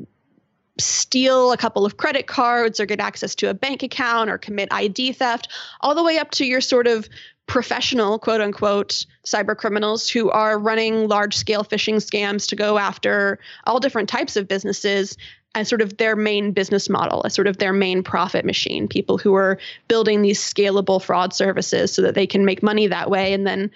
steal 0.79 1.51
a 1.51 1.57
couple 1.57 1.85
of 1.85 1.97
credit 1.97 2.27
cards 2.27 2.79
or 2.79 2.85
get 2.85 2.99
access 2.99 3.35
to 3.35 3.49
a 3.49 3.53
bank 3.53 3.83
account 3.83 4.29
or 4.29 4.37
commit 4.37 4.69
ID 4.71 5.13
theft, 5.13 5.49
all 5.81 5.95
the 5.95 6.03
way 6.03 6.17
up 6.17 6.31
to 6.31 6.45
your 6.45 6.61
sort 6.61 6.87
of 6.87 7.07
professional, 7.47 8.19
quote 8.19 8.41
unquote, 8.41 9.05
cyber 9.25 9.55
criminals 9.55 10.09
who 10.09 10.29
are 10.29 10.59
running 10.59 11.07
large 11.07 11.35
scale 11.35 11.63
phishing 11.63 11.95
scams 11.95 12.47
to 12.49 12.55
go 12.55 12.77
after 12.77 13.39
all 13.65 13.79
different 13.79 14.09
types 14.09 14.35
of 14.35 14.47
businesses 14.47 15.17
as 15.55 15.67
sort 15.67 15.81
of 15.81 15.97
their 15.97 16.15
main 16.15 16.51
business 16.51 16.89
model, 16.89 17.23
as 17.25 17.33
sort 17.33 17.47
of 17.47 17.57
their 17.57 17.73
main 17.73 18.03
profit 18.03 18.45
machine. 18.45 18.87
People 18.87 19.17
who 19.17 19.33
are 19.33 19.57
building 19.87 20.21
these 20.21 20.39
scalable 20.39 21.01
fraud 21.01 21.33
services 21.33 21.91
so 21.91 22.01
that 22.01 22.13
they 22.15 22.27
can 22.27 22.45
make 22.45 22.61
money 22.61 22.85
that 22.85 23.09
way 23.09 23.33
and 23.33 23.47
then 23.47 23.71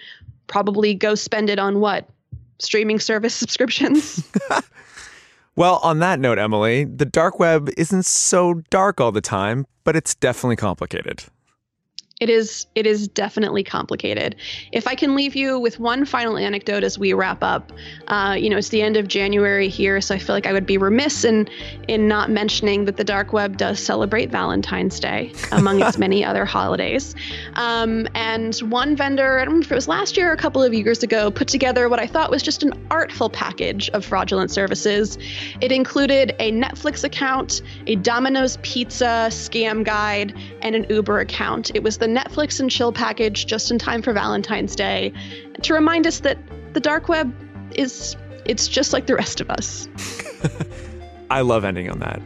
probably 0.47 0.93
go 0.93 1.15
spend 1.15 1.49
it 1.49 1.57
on 1.57 1.79
what? 1.79 2.07
Streaming 2.59 2.99
service 2.99 3.33
subscriptions. 3.43 4.23
Well, 5.61 5.79
on 5.83 5.99
that 5.99 6.19
note, 6.19 6.39
Emily, 6.39 6.85
the 6.85 7.05
dark 7.05 7.37
web 7.37 7.69
isn't 7.77 8.07
so 8.07 8.63
dark 8.71 8.99
all 8.99 9.11
the 9.11 9.21
time, 9.21 9.67
but 9.83 9.95
it's 9.95 10.15
definitely 10.15 10.55
complicated. 10.55 11.25
It 12.21 12.29
is 12.29 12.67
it 12.75 12.85
is 12.85 13.07
definitely 13.07 13.63
complicated. 13.63 14.35
If 14.71 14.85
I 14.85 14.93
can 14.93 15.15
leave 15.15 15.35
you 15.35 15.57
with 15.57 15.79
one 15.79 16.05
final 16.05 16.37
anecdote 16.37 16.83
as 16.83 16.99
we 16.99 17.13
wrap 17.13 17.41
up, 17.41 17.71
uh, 18.09 18.35
you 18.39 18.47
know, 18.47 18.57
it's 18.57 18.69
the 18.69 18.83
end 18.83 18.95
of 18.95 19.07
January 19.07 19.67
here, 19.67 19.99
so 20.01 20.13
I 20.13 20.19
feel 20.19 20.35
like 20.35 20.45
I 20.45 20.53
would 20.53 20.67
be 20.67 20.77
remiss 20.77 21.23
in 21.25 21.49
in 21.87 22.07
not 22.07 22.29
mentioning 22.29 22.85
that 22.85 22.97
the 22.97 23.03
dark 23.03 23.33
web 23.33 23.57
does 23.57 23.79
celebrate 23.79 24.29
Valentine's 24.29 24.99
Day 24.99 25.33
among 25.51 25.81
its 25.81 25.97
many 26.05 26.23
other 26.23 26.45
holidays. 26.45 27.15
Um, 27.55 28.07
and 28.13 28.55
one 28.69 28.95
vendor, 28.95 29.39
I 29.39 29.45
don't 29.45 29.55
know 29.55 29.61
if 29.61 29.71
it 29.71 29.75
was 29.75 29.87
last 29.87 30.15
year 30.15 30.29
or 30.29 30.33
a 30.33 30.37
couple 30.37 30.61
of 30.61 30.75
years 30.75 31.01
ago, 31.01 31.31
put 31.31 31.47
together 31.47 31.89
what 31.89 31.99
I 31.99 32.05
thought 32.05 32.29
was 32.29 32.43
just 32.43 32.61
an 32.61 32.73
artful 32.91 33.31
package 33.31 33.89
of 33.89 34.05
fraudulent 34.05 34.51
services. 34.51 35.17
It 35.59 35.71
included 35.71 36.35
a 36.37 36.51
Netflix 36.51 37.03
account, 37.03 37.63
a 37.87 37.95
Domino's 37.95 38.57
Pizza 38.61 39.29
scam 39.29 39.83
guide, 39.83 40.37
and 40.61 40.75
an 40.75 40.85
Uber 40.87 41.19
account. 41.19 41.71
It 41.73 41.81
was 41.81 41.97
the 41.97 42.10
Netflix 42.15 42.59
and 42.59 42.69
chill 42.69 42.91
package 42.91 43.45
just 43.45 43.71
in 43.71 43.79
time 43.79 44.01
for 44.01 44.13
Valentine's 44.13 44.75
Day 44.75 45.13
to 45.63 45.73
remind 45.73 46.07
us 46.07 46.19
that 46.21 46.37
the 46.73 46.79
dark 46.79 47.09
web 47.09 47.33
is 47.75 48.15
it's 48.45 48.67
just 48.67 48.93
like 48.93 49.05
the 49.05 49.15
rest 49.15 49.41
of 49.41 49.49
us. 49.49 49.87
I 51.29 51.41
love 51.41 51.63
ending 51.63 51.89
on 51.89 51.99
that. 51.99 52.21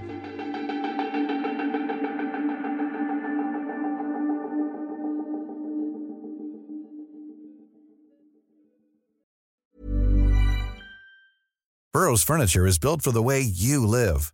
Burrow's 11.96 12.24
furniture 12.24 12.68
is 12.68 12.78
built 12.78 13.02
for 13.02 13.14
the 13.14 13.24
way 13.24 13.40
you 13.40 13.88
live. 13.88 14.34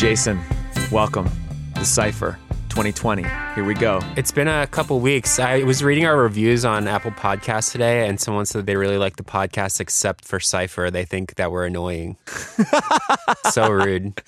Jason, 0.00 0.40
welcome. 0.90 1.28
The 1.74 1.84
Cipher 1.84 2.38
2020. 2.70 3.22
Here 3.54 3.64
we 3.64 3.74
go. 3.74 4.00
It's 4.16 4.32
been 4.32 4.48
a 4.48 4.66
couple 4.66 4.98
weeks. 4.98 5.38
I 5.38 5.62
was 5.64 5.84
reading 5.84 6.06
our 6.06 6.16
reviews 6.16 6.64
on 6.64 6.88
Apple 6.88 7.10
Podcasts 7.10 7.70
today, 7.70 8.08
and 8.08 8.18
someone 8.18 8.46
said 8.46 8.64
they 8.64 8.76
really 8.76 8.96
like 8.96 9.16
the 9.16 9.22
podcast 9.22 9.78
except 9.78 10.24
for 10.24 10.40
Cipher. 10.40 10.90
They 10.90 11.04
think 11.04 11.34
that 11.34 11.52
we're 11.52 11.66
annoying. 11.66 12.16
so 13.50 13.68
rude. 13.68 14.22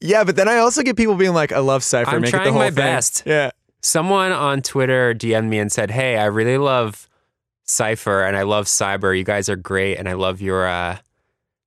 Yeah, 0.00 0.24
but 0.24 0.34
then 0.34 0.48
I 0.48 0.56
also 0.56 0.82
get 0.82 0.96
people 0.96 1.14
being 1.14 1.34
like, 1.34 1.52
I 1.52 1.60
love 1.60 1.84
Cypher. 1.84 2.10
I'm 2.10 2.22
Make 2.22 2.30
trying 2.30 2.42
it 2.42 2.46
the 2.46 2.52
whole 2.54 2.62
my 2.62 2.70
thing. 2.70 2.74
best. 2.74 3.22
Yeah. 3.24 3.52
Someone 3.82 4.32
on 4.32 4.60
Twitter 4.60 5.14
DM'd 5.14 5.48
me 5.48 5.60
and 5.60 5.70
said, 5.70 5.92
Hey, 5.92 6.16
I 6.18 6.24
really 6.24 6.58
love 6.58 7.08
Cipher 7.62 8.24
and 8.24 8.36
I 8.36 8.42
love 8.42 8.64
Cyber. 8.64 9.16
You 9.16 9.22
guys 9.22 9.48
are 9.48 9.54
great, 9.54 9.98
and 9.98 10.08
I 10.08 10.14
love 10.14 10.40
your 10.40 10.66
uh, 10.66 10.98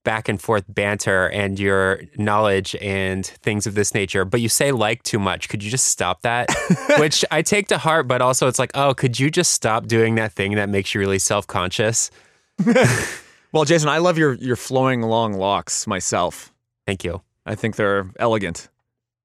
back 0.09 0.27
and 0.27 0.41
forth 0.41 0.65
banter 0.67 1.27
and 1.27 1.59
your 1.59 2.01
knowledge 2.17 2.75
and 2.81 3.27
things 3.27 3.67
of 3.67 3.75
this 3.75 3.93
nature. 3.93 4.25
But 4.25 4.41
you 4.41 4.49
say 4.49 4.71
like 4.71 5.03
too 5.03 5.19
much. 5.19 5.49
Could 5.49 5.61
you 5.63 5.69
just 5.69 5.85
stop 5.85 6.23
that? 6.23 6.49
Which 6.97 7.23
I 7.29 7.43
take 7.43 7.67
to 7.67 7.77
heart, 7.77 8.07
but 8.07 8.19
also 8.19 8.47
it's 8.47 8.57
like, 8.57 8.71
oh, 8.73 8.95
could 8.95 9.19
you 9.19 9.29
just 9.29 9.51
stop 9.51 9.85
doing 9.85 10.15
that 10.15 10.31
thing 10.31 10.55
that 10.55 10.67
makes 10.67 10.95
you 10.95 10.99
really 10.99 11.19
self 11.19 11.45
conscious? 11.45 12.09
Well, 13.51 13.65
Jason, 13.65 13.89
I 13.89 13.97
love 13.97 14.19
your 14.19 14.33
your 14.35 14.55
flowing 14.55 15.01
long 15.01 15.33
locks 15.33 15.87
myself. 15.87 16.53
Thank 16.85 17.03
you. 17.03 17.23
I 17.47 17.55
think 17.55 17.77
they're 17.77 18.11
elegant. 18.19 18.69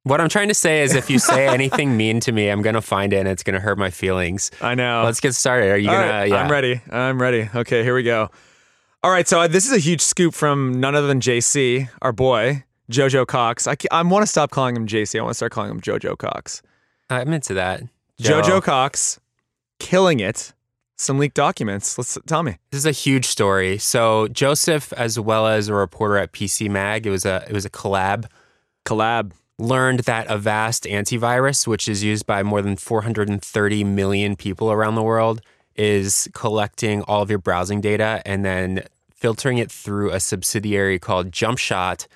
What 0.04 0.18
I'm 0.18 0.30
trying 0.30 0.48
to 0.48 0.54
say 0.54 0.82
is 0.82 0.94
if 0.94 1.10
you 1.10 1.18
say 1.18 1.46
anything 1.58 1.94
mean 1.96 2.20
to 2.20 2.32
me, 2.32 2.48
I'm 2.48 2.62
going 2.62 2.74
to 2.74 2.80
find 2.80 3.12
it 3.12 3.18
and 3.18 3.28
it's 3.28 3.42
going 3.42 3.52
to 3.52 3.60
hurt 3.60 3.76
my 3.76 3.90
feelings. 3.90 4.50
I 4.62 4.74
know. 4.74 5.02
Let's 5.04 5.20
get 5.20 5.34
started. 5.34 5.70
Are 5.70 5.76
you 5.76 5.90
going 5.90 6.08
right, 6.08 6.24
to? 6.24 6.30
Yeah. 6.30 6.36
I'm 6.36 6.50
ready. 6.50 6.80
I'm 6.90 7.20
ready. 7.20 7.50
Okay, 7.54 7.82
here 7.82 7.94
we 7.94 8.02
go. 8.02 8.30
All 9.04 9.10
right, 9.10 9.28
so 9.28 9.40
uh, 9.40 9.48
this 9.48 9.66
is 9.66 9.72
a 9.72 9.78
huge 9.78 10.00
scoop 10.00 10.32
from 10.32 10.80
none 10.80 10.94
other 10.94 11.06
than 11.06 11.20
JC, 11.20 11.90
our 12.00 12.10
boy, 12.10 12.64
Jojo 12.90 13.26
Cox. 13.26 13.68
I, 13.68 13.76
I 13.92 14.00
want 14.00 14.22
to 14.22 14.26
stop 14.26 14.50
calling 14.50 14.74
him 14.74 14.86
JC. 14.86 15.18
I 15.18 15.22
want 15.22 15.32
to 15.32 15.34
start 15.34 15.52
calling 15.52 15.70
him 15.70 15.82
Jojo 15.82 16.16
Cox. 16.16 16.62
I'm 17.10 17.30
into 17.34 17.52
that. 17.52 17.82
Jojo 18.18 18.62
Cox, 18.62 19.20
killing 19.78 20.20
it. 20.20 20.54
Some 20.96 21.18
leaked 21.18 21.34
documents. 21.34 21.98
Let's 21.98 22.16
tell 22.26 22.42
me. 22.42 22.56
This 22.70 22.78
is 22.78 22.86
a 22.86 22.92
huge 22.92 23.26
story. 23.26 23.76
So 23.76 24.26
Joseph, 24.28 24.90
as 24.94 25.20
well 25.20 25.48
as 25.48 25.68
a 25.68 25.74
reporter 25.74 26.16
at 26.16 26.32
PC 26.32 26.70
Mag, 26.70 27.06
it 27.06 27.10
was 27.10 27.26
a 27.26 27.44
it 27.46 27.52
was 27.52 27.66
a 27.66 27.70
collab. 27.70 28.24
Collab 28.86 29.32
learned 29.58 30.00
that 30.00 30.30
Avast 30.30 30.84
antivirus, 30.84 31.66
which 31.66 31.88
is 31.88 32.02
used 32.02 32.24
by 32.24 32.42
more 32.42 32.62
than 32.62 32.76
430 32.76 33.84
million 33.84 34.34
people 34.34 34.72
around 34.72 34.94
the 34.94 35.02
world, 35.02 35.42
is 35.76 36.26
collecting 36.32 37.02
all 37.02 37.20
of 37.20 37.28
your 37.28 37.38
browsing 37.38 37.82
data 37.82 38.22
and 38.24 38.46
then 38.46 38.82
filtering 39.24 39.56
it 39.56 39.72
through 39.72 40.10
a 40.10 40.20
subsidiary 40.20 40.98
called 40.98 41.30
JumpShot. 41.30 42.06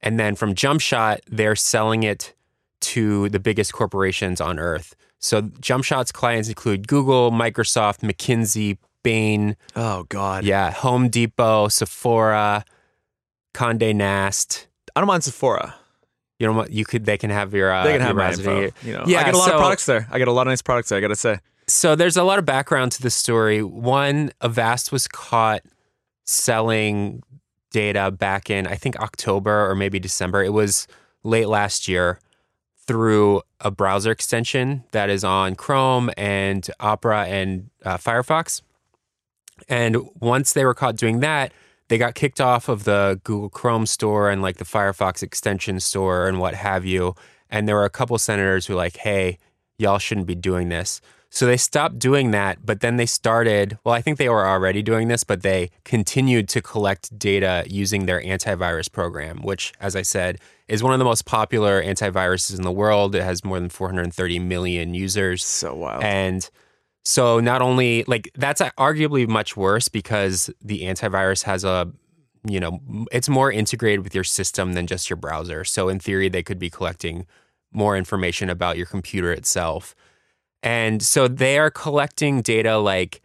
And 0.00 0.16
then 0.16 0.36
from 0.36 0.54
JumpShot, 0.54 1.18
they're 1.26 1.56
selling 1.56 2.04
it 2.04 2.34
to 2.82 3.28
the 3.30 3.40
biggest 3.40 3.72
corporations 3.72 4.40
on 4.40 4.60
earth. 4.60 4.94
So 5.18 5.42
JumpShot's 5.42 6.12
clients 6.12 6.48
include 6.48 6.86
Google, 6.86 7.32
Microsoft, 7.32 8.08
McKinsey, 8.08 8.78
Bain. 9.02 9.56
Oh 9.74 10.04
God. 10.04 10.44
Yeah, 10.44 10.70
Home 10.70 11.08
Depot, 11.08 11.66
Sephora, 11.66 12.64
Condé 13.54 13.92
Nast. 13.92 14.68
I 14.94 15.00
don't 15.00 15.08
mind 15.08 15.24
Sephora. 15.24 15.74
You 16.38 16.46
know 16.46 16.52
what? 16.52 16.70
You 16.70 16.84
could. 16.84 17.06
They 17.06 17.18
can 17.18 17.30
have 17.30 17.54
your. 17.54 17.72
Uh, 17.72 17.82
They 17.82 17.94
can 17.94 18.02
have 18.02 18.14
my 18.14 18.30
info. 18.30 18.70
You 18.84 18.92
know, 18.92 19.02
yeah, 19.08 19.22
I 19.22 19.24
get 19.24 19.34
a 19.34 19.38
lot 19.38 19.48
so, 19.48 19.54
of 19.54 19.58
products 19.58 19.86
there. 19.86 20.06
I 20.12 20.18
get 20.18 20.28
a 20.28 20.32
lot 20.32 20.46
of 20.46 20.52
nice 20.52 20.62
products 20.62 20.90
there. 20.90 20.98
I 20.98 21.00
got 21.00 21.08
to 21.08 21.16
say. 21.16 21.40
So 21.66 21.96
there's 21.96 22.16
a 22.16 22.22
lot 22.22 22.38
of 22.38 22.46
background 22.46 22.92
to 22.92 23.02
the 23.02 23.10
story. 23.10 23.64
One, 23.64 24.30
Avast 24.40 24.92
was 24.92 25.08
caught 25.08 25.62
selling 26.32 27.22
data 27.70 28.10
back 28.10 28.50
in 28.50 28.66
I 28.66 28.74
think 28.74 28.96
October 29.00 29.70
or 29.70 29.74
maybe 29.74 29.98
December. 29.98 30.42
It 30.42 30.52
was 30.52 30.86
late 31.22 31.48
last 31.48 31.88
year 31.88 32.18
through 32.86 33.42
a 33.60 33.70
browser 33.70 34.10
extension 34.10 34.84
that 34.90 35.08
is 35.08 35.24
on 35.24 35.54
Chrome 35.54 36.10
and 36.16 36.68
Opera 36.80 37.26
and 37.26 37.70
uh, 37.84 37.96
Firefox. 37.96 38.60
And 39.68 39.96
once 40.20 40.52
they 40.52 40.64
were 40.64 40.74
caught 40.74 40.96
doing 40.96 41.20
that, 41.20 41.52
they 41.88 41.96
got 41.98 42.14
kicked 42.14 42.40
off 42.40 42.68
of 42.68 42.84
the 42.84 43.20
Google 43.22 43.50
Chrome 43.50 43.86
store 43.86 44.30
and 44.30 44.42
like 44.42 44.56
the 44.56 44.64
Firefox 44.64 45.22
extension 45.22 45.78
store 45.78 46.26
and 46.26 46.40
what 46.40 46.54
have 46.54 46.84
you. 46.84 47.14
and 47.50 47.68
there 47.68 47.76
were 47.76 47.84
a 47.84 47.90
couple 47.90 48.16
senators 48.18 48.66
who 48.66 48.72
were 48.72 48.78
like, 48.78 48.96
"Hey, 48.96 49.38
y'all 49.78 49.98
shouldn't 49.98 50.26
be 50.26 50.34
doing 50.34 50.70
this." 50.70 51.02
So 51.34 51.46
they 51.46 51.56
stopped 51.56 51.98
doing 51.98 52.30
that, 52.32 52.58
but 52.62 52.80
then 52.80 52.98
they 52.98 53.06
started. 53.06 53.78
Well, 53.84 53.94
I 53.94 54.02
think 54.02 54.18
they 54.18 54.28
were 54.28 54.46
already 54.46 54.82
doing 54.82 55.08
this, 55.08 55.24
but 55.24 55.40
they 55.40 55.70
continued 55.82 56.46
to 56.50 56.60
collect 56.60 57.18
data 57.18 57.64
using 57.66 58.04
their 58.04 58.20
antivirus 58.20 58.92
program, 58.92 59.40
which, 59.40 59.72
as 59.80 59.96
I 59.96 60.02
said, 60.02 60.40
is 60.68 60.82
one 60.82 60.92
of 60.92 60.98
the 60.98 61.06
most 61.06 61.24
popular 61.24 61.82
antiviruses 61.82 62.54
in 62.54 62.64
the 62.64 62.70
world. 62.70 63.14
It 63.14 63.22
has 63.22 63.46
more 63.46 63.58
than 63.58 63.70
430 63.70 64.40
million 64.40 64.92
users. 64.92 65.42
So 65.42 65.74
wild. 65.74 66.04
And 66.04 66.50
so 67.02 67.40
not 67.40 67.62
only 67.62 68.04
like 68.06 68.30
that's 68.34 68.60
arguably 68.60 69.26
much 69.26 69.56
worse 69.56 69.88
because 69.88 70.50
the 70.60 70.82
antivirus 70.82 71.44
has 71.44 71.64
a 71.64 71.90
you 72.46 72.60
know 72.60 72.78
it's 73.10 73.30
more 73.30 73.50
integrated 73.50 74.04
with 74.04 74.14
your 74.14 74.24
system 74.24 74.74
than 74.74 74.86
just 74.86 75.08
your 75.08 75.16
browser. 75.16 75.64
So 75.64 75.88
in 75.88 75.98
theory 75.98 76.28
they 76.28 76.42
could 76.42 76.58
be 76.58 76.68
collecting 76.68 77.24
more 77.72 77.96
information 77.96 78.50
about 78.50 78.76
your 78.76 78.84
computer 78.84 79.32
itself. 79.32 79.94
And 80.62 81.02
so 81.02 81.28
they 81.28 81.58
are 81.58 81.70
collecting 81.70 82.42
data 82.42 82.78
like 82.78 83.20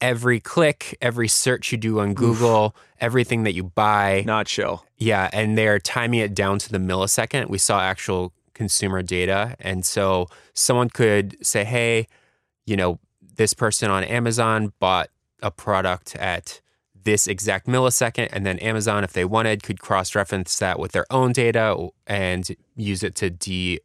every 0.00 0.40
click, 0.40 0.96
every 1.00 1.28
search 1.28 1.72
you 1.72 1.78
do 1.78 2.00
on 2.00 2.14
Google, 2.14 2.76
everything 3.00 3.44
that 3.44 3.54
you 3.54 3.64
buy. 3.64 4.22
Not 4.26 4.46
chill. 4.46 4.84
Yeah, 4.98 5.30
and 5.32 5.56
they're 5.56 5.78
timing 5.78 6.20
it 6.20 6.34
down 6.34 6.58
to 6.60 6.70
the 6.70 6.78
millisecond. 6.78 7.48
We 7.48 7.58
saw 7.58 7.80
actual 7.80 8.32
consumer 8.52 9.02
data. 9.02 9.56
And 9.60 9.84
so 9.84 10.28
someone 10.52 10.90
could 10.90 11.44
say, 11.44 11.64
hey, 11.64 12.06
you 12.66 12.76
know, 12.76 12.98
this 13.36 13.54
person 13.54 13.90
on 13.90 14.04
Amazon 14.04 14.72
bought 14.78 15.10
a 15.42 15.50
product 15.50 16.16
at 16.16 16.60
this 17.04 17.26
exact 17.26 17.66
millisecond, 17.66 18.30
and 18.32 18.46
then 18.46 18.58
Amazon, 18.60 19.04
if 19.04 19.12
they 19.12 19.26
wanted, 19.26 19.62
could 19.62 19.78
cross 19.78 20.14
reference 20.14 20.58
that 20.58 20.78
with 20.78 20.92
their 20.92 21.04
own 21.10 21.32
data 21.32 21.88
and 22.06 22.56
use 22.76 23.02
it 23.02 23.14
to 23.16 23.28
de 23.28 23.78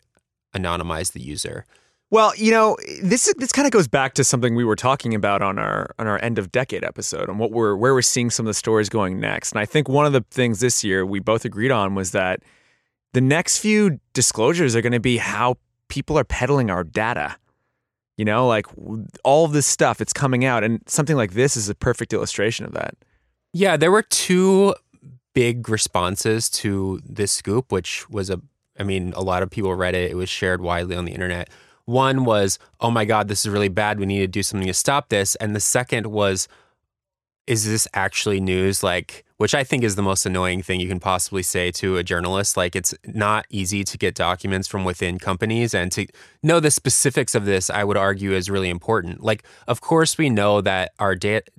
anonymize 0.56 1.12
the 1.12 1.22
user. 1.22 1.66
Well, 2.12 2.36
you 2.36 2.52
know, 2.52 2.76
this 3.04 3.32
this 3.38 3.52
kind 3.52 3.68
of 3.68 3.72
goes 3.72 3.88
back 3.88 4.16
to 4.16 4.24
something 4.24 4.56
we 4.56 4.64
were 4.64 4.76
talking 4.76 5.14
about 5.14 5.44
on 5.44 5.60
our 5.60 5.94
on 6.00 6.08
our 6.08 6.22
end 6.24 6.40
of 6.40 6.52
decade 6.52 6.84
episode 6.84 7.30
and 7.30 7.38
what 7.38 7.52
we're 7.52 7.76
where 7.76 7.94
we're 7.94 8.02
seeing 8.02 8.32
some 8.32 8.46
of 8.46 8.50
the 8.50 8.56
stories 8.56 8.90
going 8.90 9.20
next. 9.20 9.52
And 9.52 9.60
I 9.60 9.66
think 9.66 9.88
one 9.88 10.08
of 10.08 10.14
the 10.14 10.26
things 10.32 10.60
this 10.60 10.84
year 10.84 11.06
we 11.06 11.20
both 11.20 11.46
agreed 11.46 11.70
on 11.70 11.94
was 11.94 12.12
that 12.12 12.42
the 13.14 13.22
next 13.22 13.60
few 13.60 14.00
disclosures 14.14 14.76
are 14.76 14.82
going 14.82 14.94
to 14.94 15.00
be 15.00 15.18
how 15.18 15.58
people 15.88 16.18
are 16.18 16.24
peddling 16.24 16.72
our 16.72 16.84
data. 16.84 17.36
You 18.18 18.26
know, 18.26 18.48
like 18.48 18.66
all 19.24 19.46
of 19.46 19.54
this 19.54 19.68
stuff 19.68 20.02
it's 20.02 20.12
coming 20.12 20.44
out 20.44 20.64
and 20.64 20.82
something 20.88 21.16
like 21.16 21.34
this 21.34 21.56
is 21.56 21.70
a 21.70 21.76
perfect 21.76 22.12
illustration 22.12 22.66
of 22.66 22.74
that. 22.74 22.96
Yeah, 23.54 23.78
there 23.78 23.92
were 23.92 24.04
two 24.04 24.74
big 25.36 25.70
responses 25.70 26.50
to 26.50 27.00
this 27.06 27.32
scoop 27.32 27.72
which 27.72 28.10
was 28.10 28.32
a 28.32 28.42
I 28.80 28.84
mean, 28.84 29.14
a 29.16 29.22
lot 29.22 29.44
of 29.44 29.52
people 29.52 29.76
read 29.76 29.94
it. 29.94 30.10
It 30.10 30.16
was 30.16 30.30
shared 30.30 30.62
widely 30.62 30.96
on 30.96 31.06
the 31.06 31.12
internet. 31.12 31.50
One 31.90 32.24
was, 32.24 32.60
oh 32.80 32.92
my 32.92 33.04
God, 33.04 33.28
this 33.28 33.42
is 33.42 33.50
really 33.50 33.68
bad. 33.68 34.00
We 34.00 34.06
need 34.06 34.20
to 34.20 34.28
do 34.28 34.44
something 34.44 34.68
to 34.68 34.74
stop 34.76 35.10
this. 35.10 35.34
And 35.36 35.56
the 35.56 35.60
second 35.60 36.06
was, 36.08 36.48
is 37.48 37.66
this 37.66 37.88
actually 37.96 38.40
news? 38.40 38.84
Like, 38.84 39.26
which 39.38 39.56
I 39.56 39.64
think 39.64 39.84
is 39.84 39.96
the 39.96 40.04
most 40.04 40.24
annoying 40.24 40.62
thing 40.62 40.80
you 40.80 40.88
can 40.88 41.00
possibly 41.00 41.42
say 41.42 41.72
to 41.72 41.98
a 41.98 42.04
journalist. 42.04 42.56
Like, 42.56 42.76
it's 42.76 42.94
not 43.06 43.48
easy 43.50 43.84
to 43.86 43.98
get 43.98 44.14
documents 44.14 44.68
from 44.68 44.84
within 44.84 45.18
companies, 45.18 45.74
and 45.74 45.92
to 45.94 46.06
know 46.44 46.60
the 46.60 46.70
specifics 46.70 47.34
of 47.34 47.46
this, 47.46 47.72
I 47.72 47.84
would 47.84 47.98
argue, 47.98 48.34
is 48.34 48.52
really 48.52 48.70
important. 48.70 49.24
Like, 49.24 49.44
of 49.68 49.82
course, 49.82 50.16
we 50.16 50.30
know 50.30 50.62
that 50.62 50.92
our 51.00 51.16
data, 51.16 51.50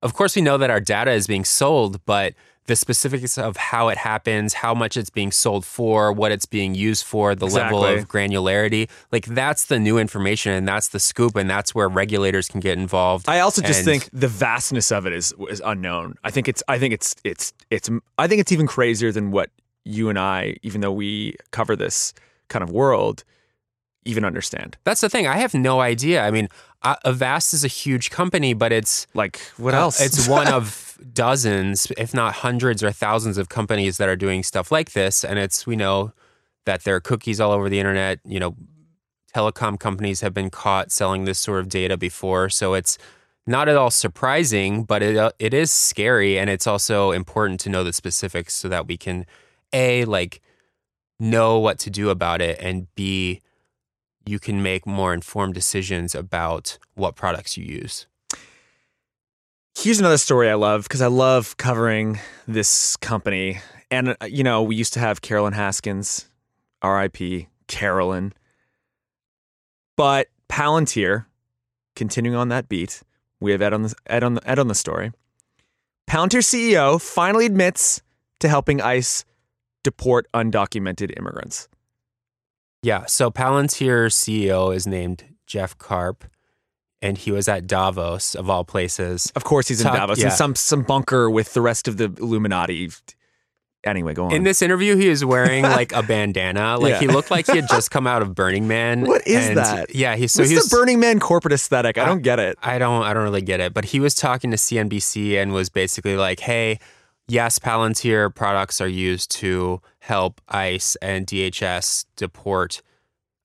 of 0.00 0.14
course, 0.14 0.36
we 0.36 0.42
know 0.42 0.58
that 0.58 0.70
our 0.70 0.78
data 0.78 1.10
is 1.10 1.26
being 1.26 1.44
sold, 1.44 2.04
but 2.04 2.34
the 2.66 2.76
specifics 2.76 3.36
of 3.36 3.56
how 3.56 3.88
it 3.88 3.98
happens, 3.98 4.54
how 4.54 4.74
much 4.74 4.96
it's 4.96 5.10
being 5.10 5.32
sold 5.32 5.64
for, 5.64 6.12
what 6.12 6.30
it's 6.30 6.46
being 6.46 6.74
used 6.74 7.04
for, 7.04 7.34
the 7.34 7.46
Exactly. 7.46 7.78
level 7.80 7.98
of 7.98 8.06
granularity. 8.08 8.88
Like 9.10 9.26
that's 9.26 9.64
the 9.66 9.78
new 9.78 9.98
information 9.98 10.52
and 10.52 10.68
that's 10.68 10.88
the 10.88 11.00
scoop 11.00 11.34
and 11.36 11.50
that's 11.50 11.74
where 11.74 11.88
regulators 11.88 12.46
can 12.48 12.60
get 12.60 12.78
involved. 12.78 13.28
I 13.28 13.40
also 13.40 13.60
just 13.62 13.80
And- 13.80 13.86
think 13.86 14.08
the 14.12 14.28
vastness 14.28 14.92
of 14.92 15.06
it 15.06 15.12
is 15.12 15.34
is 15.48 15.60
unknown. 15.64 16.14
I 16.22 16.30
think 16.30 16.46
it's 16.48 16.62
I 16.68 16.78
think 16.78 16.94
it's 16.94 17.16
it's 17.24 17.52
it's 17.70 17.90
I 18.18 18.26
think 18.28 18.40
it's 18.40 18.52
even 18.52 18.66
crazier 18.68 19.10
than 19.10 19.30
what 19.32 19.50
you 19.84 20.08
and 20.08 20.18
I, 20.18 20.56
even 20.62 20.80
though 20.82 20.92
we 20.92 21.34
cover 21.50 21.74
this 21.74 22.12
kind 22.48 22.62
of 22.62 22.70
world, 22.70 23.24
even 24.04 24.24
understand. 24.24 24.76
That's 24.84 25.00
the 25.00 25.08
thing. 25.08 25.26
I 25.26 25.38
have 25.38 25.54
no 25.54 25.80
idea. 25.80 26.22
I 26.22 26.30
mean, 26.30 26.48
uh, 26.82 26.96
Avast 27.04 27.52
is 27.54 27.64
a 27.64 27.68
huge 27.68 28.10
company, 28.10 28.54
but 28.54 28.72
it's 28.72 29.06
like 29.14 29.40
what 29.56 29.74
uh, 29.74 29.78
else? 29.78 30.00
It's 30.00 30.28
one 30.28 30.46
of 30.48 30.89
dozens, 31.12 31.90
if 31.96 32.14
not 32.14 32.34
hundreds 32.36 32.82
or 32.82 32.92
thousands 32.92 33.38
of 33.38 33.48
companies 33.48 33.96
that 33.98 34.08
are 34.08 34.16
doing 34.16 34.42
stuff 34.42 34.70
like 34.70 34.92
this. 34.92 35.24
And 35.24 35.38
it's 35.38 35.66
we 35.66 35.76
know 35.76 36.12
that 36.66 36.84
there 36.84 36.94
are 36.94 37.00
cookies 37.00 37.40
all 37.40 37.52
over 37.52 37.68
the 37.68 37.78
internet. 37.78 38.20
You 38.24 38.40
know, 38.40 38.56
telecom 39.34 39.78
companies 39.78 40.20
have 40.20 40.34
been 40.34 40.50
caught 40.50 40.92
selling 40.92 41.24
this 41.24 41.38
sort 41.38 41.60
of 41.60 41.68
data 41.68 41.96
before, 41.96 42.48
so 42.48 42.74
it's 42.74 42.98
not 43.46 43.68
at 43.68 43.76
all 43.76 43.90
surprising, 43.90 44.84
but 44.84 45.02
it 45.02 45.16
uh, 45.16 45.32
it 45.38 45.54
is 45.54 45.70
scary, 45.72 46.38
and 46.38 46.50
it's 46.50 46.66
also 46.66 47.10
important 47.10 47.60
to 47.60 47.68
know 47.68 47.82
the 47.84 47.92
specifics 47.92 48.54
so 48.54 48.68
that 48.68 48.86
we 48.86 48.96
can 48.96 49.26
a 49.72 50.04
like 50.04 50.40
know 51.18 51.58
what 51.58 51.78
to 51.80 51.90
do 51.90 52.10
about 52.10 52.40
it, 52.40 52.58
and 52.60 52.86
b 52.94 53.40
you 54.26 54.38
can 54.38 54.62
make 54.62 54.86
more 54.86 55.14
informed 55.14 55.54
decisions 55.54 56.14
about 56.14 56.78
what 56.94 57.16
products 57.16 57.56
you 57.56 57.64
use. 57.64 58.06
Here's 59.82 59.98
another 59.98 60.18
story 60.18 60.50
I 60.50 60.56
love 60.56 60.82
because 60.82 61.00
I 61.00 61.06
love 61.06 61.56
covering 61.56 62.20
this 62.46 62.98
company. 62.98 63.60
And, 63.90 64.10
uh, 64.10 64.26
you 64.26 64.44
know, 64.44 64.62
we 64.62 64.76
used 64.76 64.92
to 64.92 65.00
have 65.00 65.22
Carolyn 65.22 65.54
Haskins, 65.54 66.28
RIP, 66.84 67.46
Carolyn. 67.66 68.34
But 69.96 70.28
Palantir, 70.50 71.24
continuing 71.96 72.36
on 72.36 72.50
that 72.50 72.68
beat, 72.68 73.02
we 73.40 73.52
have 73.52 73.62
Ed 73.62 73.72
on 73.72 73.84
the, 73.84 73.94
Ed 74.06 74.22
on 74.22 74.34
the, 74.34 74.46
Ed 74.46 74.58
on 74.58 74.68
the 74.68 74.74
story. 74.74 75.12
Palantir 76.06 76.42
CEO 76.42 77.00
finally 77.00 77.46
admits 77.46 78.02
to 78.40 78.50
helping 78.50 78.82
ICE 78.82 79.24
deport 79.82 80.26
undocumented 80.34 81.18
immigrants. 81.18 81.70
Yeah. 82.82 83.06
So 83.06 83.30
Palantir 83.30 84.08
CEO 84.08 84.76
is 84.76 84.86
named 84.86 85.24
Jeff 85.46 85.78
Karp, 85.78 86.26
and 87.02 87.16
he 87.18 87.30
was 87.32 87.48
at 87.48 87.66
Davos 87.66 88.34
of 88.34 88.50
all 88.50 88.64
places. 88.64 89.32
Of 89.34 89.44
course, 89.44 89.68
he's 89.68 89.80
in 89.80 89.86
Talk- 89.86 89.96
Davos 89.96 90.18
yeah. 90.18 90.26
in 90.26 90.30
some 90.32 90.54
some 90.54 90.82
bunker 90.82 91.30
with 91.30 91.54
the 91.54 91.60
rest 91.60 91.88
of 91.88 91.96
the 91.96 92.04
Illuminati. 92.18 92.90
Anyway, 93.82 94.12
go 94.12 94.26
on. 94.26 94.32
In 94.32 94.42
this 94.42 94.60
interview, 94.60 94.94
he 94.94 95.08
was 95.08 95.24
wearing 95.24 95.62
like 95.78 95.92
a 95.92 96.02
bandana. 96.02 96.76
Like 96.76 96.90
Yeah. 96.92 97.00
he 97.00 97.06
looked 97.08 97.30
like 97.30 97.46
he 97.46 97.56
had 97.56 97.66
just 97.68 97.90
come 97.90 98.06
out 98.06 98.20
of 98.20 98.34
Burning 98.34 98.68
Man. 98.68 99.00
What 99.06 99.26
is 99.26 99.48
And, 99.48 99.56
that? 99.56 99.94
Yeah, 99.94 100.16
he 100.16 100.28
so 100.28 100.42
What's 100.42 100.50
he's 100.50 100.68
the 100.68 100.76
Burning 100.76 101.00
Man 101.00 101.18
corporate 101.18 101.54
aesthetic? 101.54 101.96
I 101.96 102.04
don't 102.04 102.20
get 102.22 102.38
it. 102.38 102.58
I 102.62 102.78
don't 102.78 103.02
I 103.04 103.14
don't 103.14 103.22
really 103.24 103.40
get 103.40 103.60
it. 103.60 103.72
But 103.72 103.86
he 103.86 103.98
was 104.00 104.14
talking 104.14 104.50
to 104.50 104.58
CNBC 104.58 105.40
and 105.40 105.52
was 105.54 105.70
basically 105.70 106.16
like, 106.18 106.40
"Hey, 106.40 106.78
yes, 107.26 107.58
Palantir 107.58 108.34
products 108.34 108.82
are 108.82 108.88
used 108.88 109.30
to 109.36 109.80
help 110.00 110.42
ICE 110.48 110.96
and 111.00 111.26
DHS 111.26 112.04
deport 112.16 112.82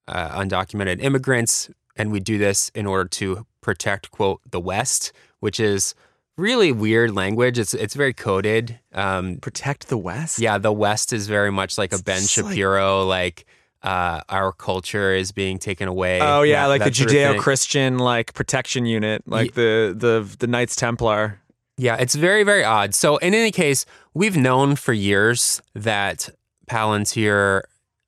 uh, 0.09 0.37
undocumented 0.41 1.01
immigrants, 1.01 1.69
and 1.95 2.11
we 2.11 2.19
do 2.19 2.37
this 2.37 2.69
in 2.75 2.85
order 2.85 3.07
to 3.09 3.45
protect 3.61 4.11
quote 4.11 4.41
the 4.49 4.59
West, 4.59 5.11
which 5.39 5.59
is 5.59 5.95
really 6.37 6.71
weird 6.71 7.15
language. 7.15 7.57
It's 7.57 7.73
it's 7.73 7.93
very 7.95 8.13
coded. 8.13 8.79
Um, 8.93 9.37
Protect 9.37 9.87
the 9.87 9.97
West. 9.97 10.39
yeah, 10.39 10.57
the 10.57 10.71
West 10.73 11.13
is 11.13 11.27
very 11.27 11.51
much 11.51 11.77
like 11.77 11.93
a 11.93 11.99
Ben 12.01 12.17
It's 12.17 12.37
like- 12.37 12.47
Shapiro, 12.51 13.03
like. 13.05 13.45
uh, 13.83 14.19
our 14.29 14.51
culture 14.51 15.13
is 15.13 15.31
being 15.31 15.59
taken 15.59 15.87
away. 15.87 16.19
Oh 16.19 16.41
yeah, 16.41 16.63
that- 16.63 16.67
like 16.69 16.83
the 16.83 16.89
that. 16.89 17.09
Judeo-Christian 17.35 17.99
like 17.99 18.33
protection 18.33 18.85
unit, 18.87 19.21
like 19.27 19.53
the 19.53 19.93
the 19.95 20.25
the 20.39 20.47
Knights 20.47 20.75
Templar. 20.75 21.39
Yeah, 21.77 21.95
it's 21.97 22.15
very, 22.15 22.43
very 22.43 22.63
odd. 22.63 22.95
So, 22.95 23.17
in 23.17 23.33
any 23.35 23.51
case, 23.51 23.85
we've 24.13 24.37
known 24.37 24.75
for 24.75 24.91
years 24.93 25.61
that 25.75 26.29
Palantir 26.67 27.61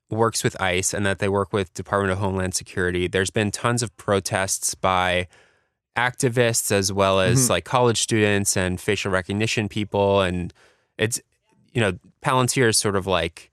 works 0.10 0.43
with 0.43 0.60
ICE 0.62 0.93
and 0.93 1.06
that 1.06 1.20
they 1.20 1.28
work 1.30 1.52
with 1.52 1.74
Department 1.74 2.12
of 2.13 2.20
Homeland 2.20 2.56
Security. 2.56 3.08
There's 3.08 3.30
been 3.30 3.52
tons 3.52 3.84
of 3.84 3.96
protests 3.98 4.74
by 4.76 5.28
activists 5.98 6.72
as 6.72 6.93
well 6.93 7.20
as 7.20 7.48
Mhm. 7.48 7.50
like 7.50 7.65
college 7.65 8.02
students 8.02 8.56
and 8.56 8.80
facial 8.80 9.12
recognition 9.12 9.67
people. 9.67 10.22
And 10.22 10.54
it's, 10.98 11.20
you 11.74 11.82
know, 11.82 11.93
Palantir 12.24 12.70
is 12.70 12.78
sort 12.78 12.96
of 12.96 13.08
like, 13.08 13.52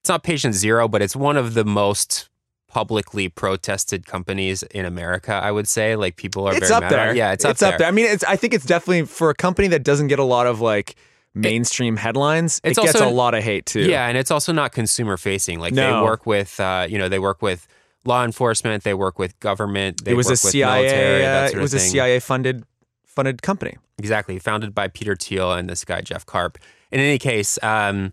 it's 0.00 0.08
not 0.08 0.22
patient 0.22 0.54
zero, 0.54 0.88
but 0.88 1.02
it's 1.02 1.16
one 1.16 1.36
of 1.36 1.54
the 1.54 1.64
most 1.64 2.28
publicly 2.68 3.28
protested 3.28 4.06
companies 4.06 4.62
in 4.62 4.84
America, 4.84 5.32
I 5.32 5.50
would 5.50 5.66
say. 5.66 5.96
Like 5.96 6.16
people 6.16 6.46
are 6.46 6.54
It's 6.54 6.68
very 6.68 6.74
up 6.74 6.82
at- 6.84 6.90
there. 6.90 7.14
Yeah, 7.16 7.32
it's, 7.32 7.44
up, 7.44 7.56
there. 7.58 7.82
I 7.84 7.90
mean, 7.90 8.06
it's 8.06 8.24
I 8.24 8.36
think 8.36 8.54
it's 8.54 8.64
definitely 8.66 9.06
for 9.06 9.30
a 9.30 9.34
company 9.34 9.68
that 9.68 9.82
doesn't 9.82 10.06
get 10.08 10.18
a 10.18 10.24
lot 10.24 10.46
of 10.46 10.60
like 10.60 10.94
mainstream 11.34 11.96
headlines. 11.96 12.60
it's 12.64 12.78
it 12.78 12.82
gets 12.82 12.94
also- 12.96 13.08
a 13.08 13.12
lot 13.12 13.34
of 13.34 13.42
hate 13.44 13.66
too. 13.66 13.82
Yeah, 13.82 14.06
and 14.08 14.16
it's 14.18 14.30
also 14.30 14.52
not 14.52 14.72
consumer 14.72 15.16
facing. 15.16 15.60
Like 15.60 15.72
No. 15.74 15.96
they 16.00 16.02
work 16.04 16.26
with, 16.26 16.58
uh, 16.60 16.86
you 16.88 16.98
know, 16.98 17.08
they 17.08 17.18
work 17.18 17.42
with 17.42 17.66
law 18.04 18.24
enforcement, 18.24 18.84
they 18.84 18.94
work 18.94 19.18
with 19.18 19.38
government, 19.40 20.04
they 20.04 20.12
it 20.12 20.14
was 20.14 20.26
work 20.26 20.30
a 20.30 20.32
with 20.32 20.40
CIA. 20.52 20.82
military, 20.82 21.26
uh, 21.26 21.48
it 21.50 21.56
was 21.62 21.74
a. 21.74 21.78
CIA 21.80 22.20
funded 22.20 22.64
funded 23.06 23.42
company. 23.42 23.76
Exactly, 23.98 24.38
founded 24.38 24.74
by 24.74 24.88
Peter 24.88 25.16
Thiel 25.16 25.52
and 25.52 25.68
this 25.68 25.84
guy 25.84 26.00
Jeff 26.00 26.24
Karp. 26.24 26.56
In 26.92 27.00
any 27.00 27.18
case, 27.18 27.58
um, 27.62 28.12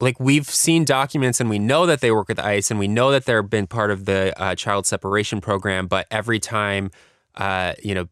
like 0.00 0.18
we've 0.18 0.50
seen 0.50 0.84
documents 0.84 1.40
and 1.40 1.48
we 1.48 1.60
know 1.60 1.86
that 1.86 2.00
they 2.00 2.10
work 2.10 2.28
with 2.28 2.40
ICE 2.40 2.68
and 2.72 2.80
we 2.80 2.88
know 2.88 3.12
that 3.12 3.24
they've 3.24 3.48
been 3.48 3.68
part 3.68 3.90
of 3.92 4.04
the 4.04 4.34
uh, 4.42 4.54
child 4.56 4.84
separation 4.86 5.40
program. 5.40 5.86
But 5.86 6.08
every 6.10 6.40
time, 6.40 6.90
uh, 7.36 7.74
you 7.82 7.94
know, 7.94 8.08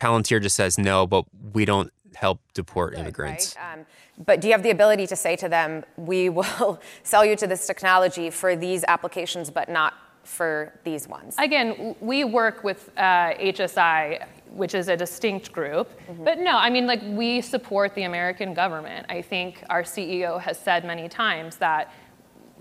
Palantir 0.00 0.42
just 0.42 0.56
says 0.56 0.76
no, 0.78 1.06
but 1.06 1.24
we 1.52 1.64
don't 1.64 1.92
help 2.14 2.40
deport 2.54 2.94
immigrants. 2.94 3.56
Right? 3.56 3.72
Um, 3.72 3.86
but 4.24 4.40
do 4.40 4.48
you 4.48 4.52
have 4.52 4.62
the 4.62 4.70
ability 4.70 5.06
to 5.08 5.16
say 5.16 5.36
to 5.36 5.48
them, 5.48 5.84
we 5.96 6.28
will 6.28 6.80
sell 7.02 7.24
you 7.24 7.36
to 7.36 7.46
this 7.46 7.66
technology 7.66 8.30
for 8.30 8.56
these 8.56 8.84
applications, 8.88 9.50
but 9.50 9.68
not 9.68 9.94
for 10.24 10.72
these 10.84 11.08
ones? 11.08 11.34
Again, 11.38 11.96
we 12.00 12.24
work 12.24 12.62
with 12.62 12.90
uh, 12.96 13.34
HSI, 13.34 14.26
which 14.50 14.74
is 14.74 14.88
a 14.88 14.96
distinct 14.96 15.52
group. 15.52 15.90
Mm-hmm. 16.06 16.24
But 16.24 16.38
no, 16.38 16.56
I 16.56 16.70
mean, 16.70 16.86
like, 16.86 17.00
we 17.04 17.40
support 17.40 17.94
the 17.94 18.04
American 18.04 18.54
government. 18.54 19.06
I 19.08 19.22
think 19.22 19.64
our 19.70 19.82
CEO 19.82 20.40
has 20.40 20.58
said 20.58 20.84
many 20.84 21.08
times 21.08 21.56
that 21.56 21.92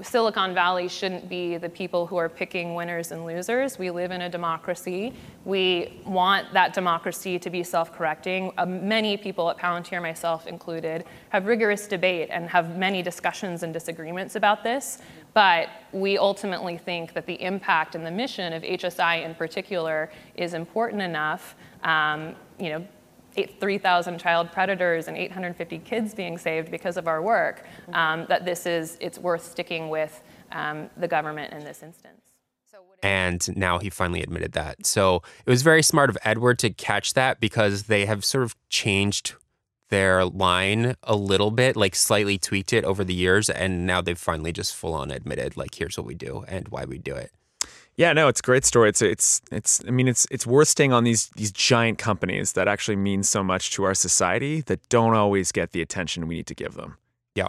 Silicon 0.03 0.53
Valley 0.53 0.87
shouldn't 0.87 1.29
be 1.29 1.57
the 1.57 1.69
people 1.69 2.05
who 2.07 2.17
are 2.17 2.29
picking 2.29 2.75
winners 2.75 3.11
and 3.11 3.25
losers. 3.25 3.77
We 3.77 3.91
live 3.91 4.11
in 4.11 4.21
a 4.21 4.29
democracy. 4.29 5.13
We 5.45 6.01
want 6.05 6.53
that 6.53 6.73
democracy 6.73 7.39
to 7.39 7.49
be 7.49 7.63
self 7.63 7.91
correcting. 7.93 8.51
Uh, 8.57 8.65
many 8.65 9.17
people 9.17 9.49
at 9.49 9.57
Palantir, 9.57 10.01
myself 10.01 10.47
included, 10.47 11.05
have 11.29 11.45
rigorous 11.45 11.87
debate 11.87 12.29
and 12.31 12.49
have 12.49 12.77
many 12.77 13.01
discussions 13.01 13.63
and 13.63 13.73
disagreements 13.73 14.35
about 14.35 14.63
this. 14.63 14.99
But 15.33 15.69
we 15.91 16.17
ultimately 16.17 16.77
think 16.77 17.13
that 17.13 17.25
the 17.25 17.41
impact 17.41 17.95
and 17.95 18.05
the 18.05 18.11
mission 18.11 18.53
of 18.53 18.63
HSI 18.63 19.23
in 19.23 19.35
particular 19.35 20.11
is 20.35 20.53
important 20.53 21.01
enough. 21.01 21.55
Um, 21.83 22.35
you 22.59 22.69
know, 22.69 22.85
3,000 23.34 24.20
child 24.20 24.52
predators 24.52 25.08
and 25.08 25.17
850 25.17 25.80
kids 25.80 26.13
being 26.13 26.38
saved 26.38 26.70
because 26.72 26.98
of 26.98 27.08
our 27.08 27.22
work, 27.22 27.65
um, 27.94 28.26
that 28.28 28.46
this 28.46 28.65
is, 28.65 28.98
it's 29.00 29.17
worth 29.17 29.44
sticking 29.44 29.89
with 29.89 30.22
um, 30.52 30.89
the 30.98 31.08
government 31.08 31.54
in 31.54 31.63
this 31.63 31.84
instance. 31.84 32.22
And 33.04 33.56
now 33.58 33.80
he 33.80 33.89
finally 33.89 34.22
admitted 34.22 34.52
that. 34.54 34.86
So 34.86 35.24
it 35.46 35.50
was 35.50 35.63
very 35.63 35.82
smart 35.82 36.10
of 36.10 36.17
Edward 36.24 36.60
to 36.60 36.70
catch 36.70 37.13
that 37.13 37.39
because 37.39 37.84
they 37.84 38.06
have 38.06 38.24
sort 38.24 38.44
of 38.44 38.56
changed 38.70 39.34
their 39.89 40.24
line 40.26 40.96
a 41.04 41.15
little 41.15 41.52
bit, 41.52 41.76
like 41.76 41.96
slightly 41.96 42.38
tweaked 42.38 42.74
it 42.74 42.84
over 42.86 43.04
the 43.04 43.13
years. 43.13 43.50
And 43.50 43.86
now 43.86 44.02
they've 44.02 44.17
finally 44.17 44.52
just 44.52 44.76
full 44.76 44.94
on 44.94 45.12
admitted, 45.12 45.58
like, 45.58 45.76
here's 45.76 45.98
what 45.98 46.06
we 46.06 46.15
do 46.15 46.46
and 46.48 46.67
why 46.70 46.86
we 46.86 46.98
do 46.98 47.15
it. 47.15 47.32
Yeah, 47.97 48.13
no, 48.13 48.27
it's 48.27 48.39
a 48.39 48.43
great 48.43 48.65
story. 48.65 48.89
It's 48.89 49.01
it's 49.01 49.41
it's. 49.51 49.82
I 49.88 49.91
mean, 49.91 50.08
it's 50.08 50.25
it's 50.32 50.47
worth 50.47 50.69
staying 50.69 50.93
on 50.93 51.04
these 51.04 51.30
these 51.36 51.51
giant 51.51 51.97
companies 51.97 52.54
that 52.54 52.67
actually 52.67 52.95
mean 52.95 53.23
so 53.23 53.43
much 53.43 53.71
to 53.71 53.84
our 53.84 53.93
society 53.93 54.62
that 54.62 54.88
don't 54.89 55.13
always 55.13 55.51
get 55.51 55.71
the 55.71 55.82
attention 55.82 56.27
we 56.27 56.36
need 56.36 56.47
to 56.47 56.56
give 56.56 56.75
them. 56.75 56.97
Yeah. 57.36 57.47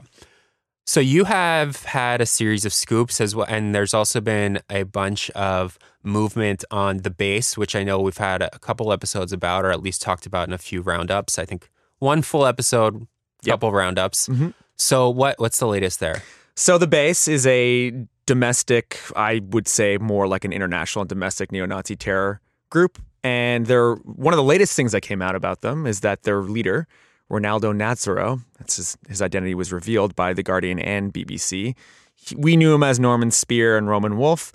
So 0.84 0.98
you 0.98 1.24
have 1.24 1.84
had 1.84 2.20
a 2.20 2.26
series 2.26 2.64
of 2.64 2.72
scoops 2.72 3.20
as 3.20 3.36
well, 3.36 3.46
and 3.48 3.74
there's 3.74 3.94
also 3.94 4.20
been 4.20 4.60
a 4.68 4.82
bunch 4.82 5.30
of 5.30 5.78
movement 6.02 6.64
on 6.72 6.98
the 6.98 7.10
base, 7.10 7.56
which 7.56 7.76
I 7.76 7.84
know 7.84 8.00
we've 8.00 8.18
had 8.18 8.42
a 8.42 8.58
couple 8.58 8.92
episodes 8.92 9.32
about, 9.32 9.64
or 9.64 9.70
at 9.70 9.80
least 9.80 10.02
talked 10.02 10.26
about 10.26 10.48
in 10.48 10.52
a 10.52 10.58
few 10.58 10.82
roundups. 10.82 11.38
I 11.38 11.44
think 11.44 11.70
one 12.00 12.20
full 12.20 12.44
episode, 12.44 13.06
couple 13.46 13.68
yep. 13.68 13.74
roundups. 13.74 14.28
Mm-hmm. 14.28 14.48
So 14.76 15.08
what 15.08 15.38
what's 15.38 15.58
the 15.60 15.68
latest 15.68 16.00
there? 16.00 16.22
So 16.56 16.78
the 16.78 16.86
base 16.88 17.28
is 17.28 17.46
a 17.46 18.06
domestic, 18.26 19.00
I 19.16 19.40
would 19.50 19.68
say 19.68 19.98
more 19.98 20.26
like 20.26 20.44
an 20.44 20.52
international 20.52 21.02
and 21.02 21.08
domestic 21.08 21.52
neo-Nazi 21.52 21.96
terror 21.96 22.40
group. 22.70 22.98
And 23.24 23.66
they're 23.66 23.94
one 23.94 24.34
of 24.34 24.36
the 24.36 24.42
latest 24.44 24.74
things 24.76 24.92
that 24.92 25.00
came 25.02 25.22
out 25.22 25.34
about 25.34 25.60
them 25.60 25.86
is 25.86 26.00
that 26.00 26.24
their 26.24 26.42
leader, 26.42 26.86
Rinaldo 27.28 27.72
Nazzaro, 27.72 28.40
that's 28.58 28.76
his, 28.76 28.98
his 29.08 29.22
identity 29.22 29.54
was 29.54 29.72
revealed 29.72 30.16
by 30.16 30.32
The 30.32 30.42
Guardian 30.42 30.78
and 30.78 31.12
BBC. 31.12 31.74
He, 32.14 32.34
we 32.36 32.56
knew 32.56 32.74
him 32.74 32.82
as 32.82 32.98
Norman 32.98 33.30
Spear 33.30 33.76
and 33.76 33.88
Roman 33.88 34.16
Wolf. 34.16 34.52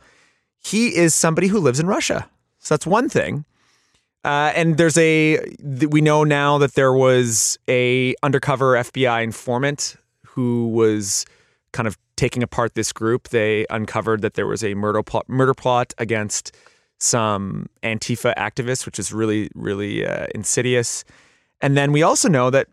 He 0.60 0.96
is 0.96 1.14
somebody 1.14 1.48
who 1.48 1.60
lives 1.60 1.80
in 1.80 1.88
Russia. 1.88 2.30
So 2.60 2.74
that's 2.74 2.86
one 2.86 3.08
thing. 3.08 3.46
Uh, 4.26 4.52
and 4.56 4.76
there's 4.76 4.98
a 4.98 5.40
we 5.64 6.02
know 6.02 6.26
now 6.26 6.58
that 6.58 6.74
there 6.74 6.92
was 6.92 7.58
a 7.70 8.14
undercover 8.24 8.74
FBI 8.74 9.24
informant 9.24 9.96
who 10.26 10.68
was 10.68 11.26
kind 11.72 11.88
of 11.88 11.98
taking 12.18 12.44
apart 12.44 12.76
this 12.76 12.92
group, 12.92 13.30
they 13.30 13.66
uncovered 13.70 14.22
that 14.22 14.34
there 14.34 14.48
was 14.48 14.64
a 14.64 14.74
murder 14.74 15.02
plot, 15.02 15.30
murder 15.30 15.54
plot 15.54 15.94
against 15.98 16.54
some 17.00 17.68
Antifa 17.84 18.36
activists, 18.36 18.86
which 18.86 19.00
is 19.00 19.14
really, 19.14 19.50
really 19.56 20.06
uh, 20.06 20.28
insidious. 20.36 21.06
And 21.62 21.78
then 21.78 21.92
we 21.94 22.04
also 22.04 22.28
know 22.28 22.50
that, 22.50 22.68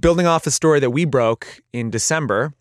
building 0.00 0.26
off 0.26 0.44
a 0.44 0.50
story 0.50 0.80
that 0.80 0.90
we 0.90 1.04
broke 1.04 1.62
in 1.72 1.88
December, 1.88 2.52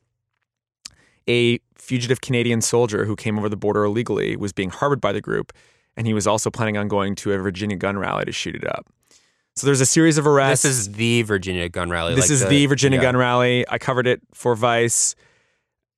a 1.28 1.60
fugitive 1.76 2.22
Canadian 2.22 2.62
soldier 2.62 3.06
who 3.06 3.16
came 3.16 3.40
over 3.40 3.50
the 3.50 3.58
border 3.58 3.84
illegally 3.84 4.36
was 4.36 4.54
being 4.54 4.70
harbored 4.70 5.02
by 5.02 5.12
the 5.12 5.22
group, 5.22 5.52
and 5.96 6.06
he 6.06 6.14
was 6.14 6.28
also 6.28 6.52
planning 6.52 6.78
on 6.78 6.88
going 6.88 7.16
to 7.16 7.34
a 7.34 7.38
Virginia 7.40 7.76
gun 7.76 7.98
rally 7.98 8.24
to 8.26 8.32
shoot 8.32 8.56
it 8.56 8.68
up. 8.68 8.86
So 9.56 9.66
there's 9.66 9.82
a 9.82 9.88
series 9.88 10.20
of 10.20 10.28
arrests. 10.28 10.62
This 10.62 10.78
is 10.78 10.92
the 10.92 11.24
Virginia 11.24 11.68
gun 11.70 11.90
rally. 11.90 12.14
This 12.14 12.26
like 12.26 12.32
is 12.32 12.42
the, 12.42 12.50
the 12.50 12.66
Virginia 12.68 13.00
yeah. 13.00 13.04
gun 13.04 13.18
rally. 13.18 13.66
I 13.68 13.80
covered 13.80 14.06
it 14.06 14.22
for 14.34 14.56
Vice 14.56 15.16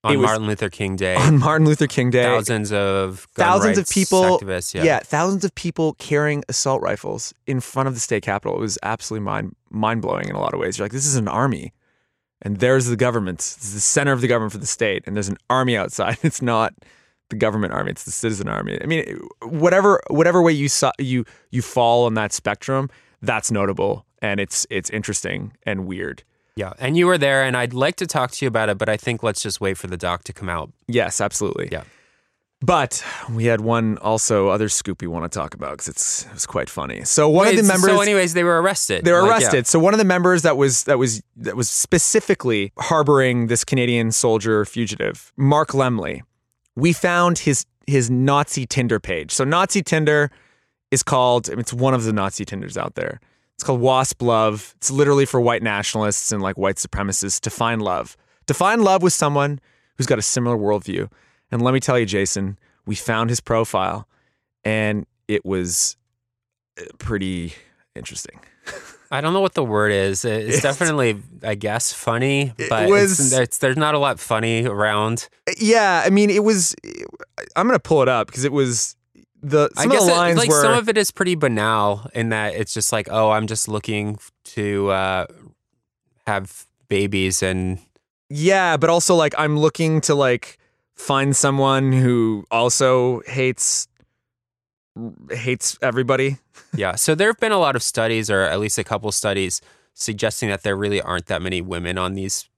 on 0.03 0.21
Martin 0.21 0.47
Luther 0.47 0.69
King 0.69 0.95
Day. 0.95 1.15
On 1.15 1.39
Martin 1.39 1.67
Luther 1.67 1.87
King 1.87 2.09
Day, 2.09 2.23
thousands 2.23 2.71
of 2.71 3.27
thousands 3.35 3.77
of 3.77 3.89
people, 3.89 4.39
activists, 4.39 4.73
yeah. 4.73 4.83
yeah, 4.83 4.99
thousands 4.99 5.43
of 5.43 5.53
people 5.55 5.93
carrying 5.93 6.43
assault 6.47 6.81
rifles 6.81 7.33
in 7.47 7.59
front 7.59 7.87
of 7.87 7.93
the 7.93 7.99
state 7.99 8.23
capitol. 8.23 8.55
It 8.55 8.61
was 8.61 8.77
absolutely 8.83 9.25
mind 9.25 9.55
mind 9.69 10.01
blowing 10.01 10.29
in 10.29 10.35
a 10.35 10.39
lot 10.39 10.53
of 10.53 10.59
ways. 10.59 10.77
You're 10.77 10.85
like, 10.85 10.93
this 10.93 11.05
is 11.05 11.15
an 11.15 11.27
army, 11.27 11.73
and 12.41 12.57
there's 12.57 12.85
the 12.85 12.95
government. 12.95 13.39
It's 13.39 13.73
the 13.73 13.79
center 13.79 14.11
of 14.11 14.21
the 14.21 14.27
government 14.27 14.53
for 14.53 14.57
the 14.57 14.67
state, 14.67 15.03
and 15.05 15.15
there's 15.15 15.29
an 15.29 15.37
army 15.49 15.75
outside. 15.75 16.17
It's 16.23 16.41
not 16.41 16.73
the 17.29 17.35
government 17.35 17.73
army; 17.73 17.91
it's 17.91 18.05
the 18.05 18.11
citizen 18.11 18.47
army. 18.47 18.79
I 18.81 18.85
mean, 18.85 19.19
whatever 19.43 20.01
whatever 20.07 20.41
way 20.41 20.53
you 20.53 20.69
saw 20.69 20.91
you 20.97 21.25
you 21.51 21.61
fall 21.61 22.05
on 22.05 22.13
that 22.13 22.31
spectrum, 22.31 22.89
that's 23.21 23.51
notable, 23.51 24.05
and 24.21 24.39
it's 24.39 24.65
it's 24.69 24.89
interesting 24.89 25.53
and 25.63 25.85
weird. 25.85 26.23
Yeah, 26.55 26.73
and 26.79 26.97
you 26.97 27.07
were 27.07 27.17
there, 27.17 27.43
and 27.43 27.55
I'd 27.55 27.73
like 27.73 27.95
to 27.97 28.07
talk 28.07 28.31
to 28.31 28.45
you 28.45 28.47
about 28.47 28.69
it, 28.69 28.77
but 28.77 28.89
I 28.89 28.97
think 28.97 29.23
let's 29.23 29.41
just 29.41 29.61
wait 29.61 29.77
for 29.77 29.87
the 29.87 29.97
doc 29.97 30.23
to 30.25 30.33
come 30.33 30.49
out. 30.49 30.71
Yes, 30.87 31.21
absolutely. 31.21 31.69
Yeah. 31.71 31.83
But 32.61 33.03
we 33.31 33.45
had 33.45 33.61
one 33.61 33.97
also 33.99 34.49
other 34.49 34.67
scoop 34.67 35.01
we 35.01 35.07
want 35.07 35.31
to 35.31 35.39
talk 35.39 35.53
about 35.53 35.71
because 35.71 35.87
it's 35.87 36.25
it 36.25 36.33
was 36.33 36.45
quite 36.45 36.69
funny. 36.69 37.05
So 37.05 37.29
one 37.29 37.47
Wait, 37.47 37.57
of 37.57 37.65
the 37.65 37.71
members. 37.71 37.89
So, 37.89 38.01
anyways, 38.01 38.33
they 38.33 38.43
were 38.43 38.61
arrested. 38.61 39.05
They 39.05 39.13
were 39.13 39.21
like, 39.21 39.31
arrested. 39.31 39.57
Yeah. 39.57 39.63
So 39.63 39.79
one 39.79 39.93
of 39.93 39.97
the 39.97 40.05
members 40.05 40.41
that 40.41 40.57
was 40.57 40.83
that 40.83 40.99
was 40.99 41.23
that 41.37 41.55
was 41.55 41.69
specifically 41.69 42.73
harboring 42.77 43.47
this 43.47 43.63
Canadian 43.63 44.11
soldier 44.11 44.65
fugitive, 44.65 45.31
Mark 45.37 45.69
Lemley. 45.69 46.21
We 46.75 46.91
found 46.91 47.39
his 47.39 47.65
his 47.87 48.09
Nazi 48.09 48.65
Tinder 48.65 48.99
page. 48.99 49.31
So 49.31 49.45
Nazi 49.45 49.81
Tinder 49.81 50.29
is 50.91 51.01
called. 51.01 51.47
It's 51.47 51.71
one 51.71 51.93
of 51.93 52.03
the 52.03 52.11
Nazi 52.11 52.43
Tinders 52.43 52.77
out 52.77 52.95
there. 52.95 53.21
It's 53.59 53.65
called 53.65 53.81
Wasp 53.81 54.21
Love. 54.21 54.73
It's 54.77 54.89
literally 54.89 55.25
for 55.25 55.41
white 55.41 55.61
nationalists 55.61 56.31
and 56.31 56.41
like 56.41 56.57
white 56.57 56.77
supremacists 56.77 57.41
to 57.41 57.49
find 57.49 57.81
love. 57.81 58.15
To 58.47 58.53
find 58.53 58.81
love 58.81 59.03
with 59.03 59.11
someone 59.11 59.59
who's 59.97 60.07
got 60.07 60.17
a 60.17 60.21
similar 60.21 60.55
worldview. 60.55 61.11
And 61.51 61.61
let 61.61 61.73
me 61.73 61.81
tell 61.81 61.99
you, 61.99 62.05
Jason, 62.05 62.57
we 62.85 62.95
found 62.95 63.29
his 63.29 63.41
profile 63.41 64.07
and 64.63 65.05
it 65.27 65.43
was 65.43 65.97
uh, 66.79 66.85
pretty 66.99 67.53
interesting. 67.95 68.39
I 69.11 69.19
don't 69.19 69.33
know 69.33 69.41
what 69.41 69.55
the 69.55 69.65
word 69.65 69.91
is. 69.91 70.23
It's, 70.23 70.55
it's 70.55 70.63
definitely, 70.63 71.21
I 71.43 71.55
guess, 71.55 71.91
funny, 71.91 72.53
but 72.69 72.83
it 72.83 72.89
was, 72.89 73.19
it's, 73.19 73.33
it's, 73.33 73.57
there's 73.57 73.75
not 73.75 73.93
a 73.93 73.99
lot 73.99 74.21
funny 74.21 74.65
around. 74.65 75.27
Yeah, 75.57 76.01
I 76.05 76.11
mean, 76.11 76.29
it 76.29 76.45
was. 76.45 76.75
I'm 77.57 77.67
gonna 77.67 77.79
pull 77.79 78.03
it 78.03 78.07
up 78.07 78.27
because 78.27 78.45
it 78.45 78.53
was 78.53 78.95
the 79.41 79.69
some 79.75 79.91
I 79.91 79.93
guess 79.93 80.03
of 80.03 80.09
the 80.09 80.13
lines 80.15 80.37
it, 80.37 80.39
like 80.39 80.49
were, 80.49 80.61
some 80.61 80.73
of 80.73 80.89
it 80.89 80.97
is 80.97 81.11
pretty 81.11 81.35
banal 81.35 82.09
in 82.13 82.29
that 82.29 82.55
it's 82.55 82.73
just 82.73 82.91
like, 82.91 83.07
oh, 83.09 83.31
I'm 83.31 83.47
just 83.47 83.67
looking 83.67 84.17
to 84.45 84.89
uh, 84.89 85.27
have 86.27 86.65
babies 86.87 87.41
and 87.43 87.79
yeah, 88.29 88.77
but 88.77 88.89
also 88.89 89.15
like 89.15 89.33
I'm 89.37 89.57
looking 89.57 90.01
to 90.01 90.15
like 90.15 90.57
find 90.95 91.35
someone 91.35 91.91
who 91.91 92.45
also 92.51 93.21
hates 93.25 93.87
hates 95.31 95.77
everybody. 95.81 96.37
yeah, 96.75 96.95
so 96.95 97.15
there 97.15 97.27
have 97.27 97.39
been 97.39 97.51
a 97.51 97.57
lot 97.57 97.75
of 97.75 97.83
studies, 97.83 98.29
or 98.29 98.41
at 98.41 98.59
least 98.59 98.77
a 98.77 98.83
couple 98.83 99.11
studies, 99.11 99.61
suggesting 99.93 100.49
that 100.49 100.63
there 100.63 100.75
really 100.75 101.01
aren't 101.01 101.27
that 101.27 101.41
many 101.41 101.61
women 101.61 101.97
on 101.97 102.13
these 102.13 102.49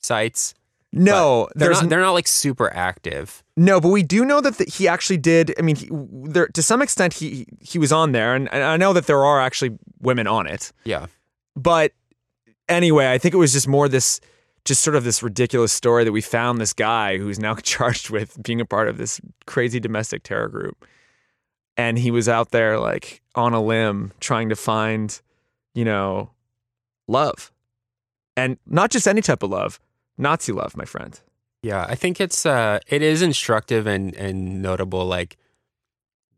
sites. 0.00 0.54
No, 0.92 1.48
they're 1.54 1.70
not, 1.70 1.88
they're 1.88 2.00
not 2.00 2.12
like 2.12 2.26
super 2.26 2.72
active. 2.72 3.42
No, 3.56 3.80
but 3.80 3.88
we 3.88 4.02
do 4.02 4.24
know 4.24 4.40
that 4.40 4.56
the, 4.56 4.64
he 4.64 4.88
actually 4.88 5.18
did. 5.18 5.54
I 5.58 5.62
mean, 5.62 5.76
he, 5.76 5.88
there 5.90 6.48
to 6.48 6.62
some 6.62 6.80
extent 6.80 7.14
he 7.14 7.46
he 7.60 7.78
was 7.78 7.92
on 7.92 8.12
there, 8.12 8.34
and, 8.34 8.50
and 8.52 8.62
I 8.62 8.76
know 8.78 8.94
that 8.94 9.06
there 9.06 9.22
are 9.24 9.40
actually 9.40 9.78
women 10.00 10.26
on 10.26 10.46
it. 10.46 10.72
Yeah, 10.84 11.06
but 11.54 11.92
anyway, 12.68 13.12
I 13.12 13.18
think 13.18 13.34
it 13.34 13.38
was 13.38 13.52
just 13.52 13.68
more 13.68 13.86
this, 13.88 14.20
just 14.64 14.82
sort 14.82 14.96
of 14.96 15.04
this 15.04 15.22
ridiculous 15.22 15.72
story 15.72 16.04
that 16.04 16.12
we 16.12 16.22
found 16.22 16.58
this 16.58 16.72
guy 16.72 17.18
who's 17.18 17.38
now 17.38 17.54
charged 17.62 18.08
with 18.08 18.42
being 18.42 18.60
a 18.60 18.66
part 18.66 18.88
of 18.88 18.96
this 18.96 19.20
crazy 19.46 19.80
domestic 19.80 20.22
terror 20.22 20.48
group, 20.48 20.86
and 21.76 21.98
he 21.98 22.10
was 22.10 22.30
out 22.30 22.50
there 22.50 22.78
like 22.78 23.20
on 23.34 23.52
a 23.52 23.62
limb 23.62 24.12
trying 24.20 24.48
to 24.48 24.56
find, 24.56 25.20
you 25.74 25.84
know, 25.84 26.30
love, 27.06 27.52
and 28.38 28.56
not 28.66 28.90
just 28.90 29.06
any 29.06 29.20
type 29.20 29.42
of 29.42 29.50
love 29.50 29.78
Nazi 30.18 30.52
love, 30.52 30.76
my 30.76 30.84
friend. 30.84 31.18
Yeah, 31.62 31.86
I 31.88 31.94
think 31.94 32.20
it's 32.20 32.44
uh 32.44 32.80
it 32.86 33.02
is 33.02 33.22
instructive 33.22 33.86
and 33.86 34.14
and 34.14 34.60
notable 34.62 35.06
like 35.06 35.36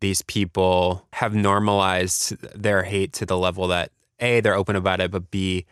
these 0.00 0.22
people 0.22 1.06
have 1.14 1.34
normalized 1.34 2.36
their 2.54 2.82
hate 2.84 3.12
to 3.14 3.26
the 3.26 3.36
level 3.36 3.68
that 3.68 3.92
A, 4.18 4.40
they're 4.40 4.54
open 4.54 4.76
about 4.76 5.00
it, 5.00 5.10
but 5.10 5.30
B, 5.30 5.66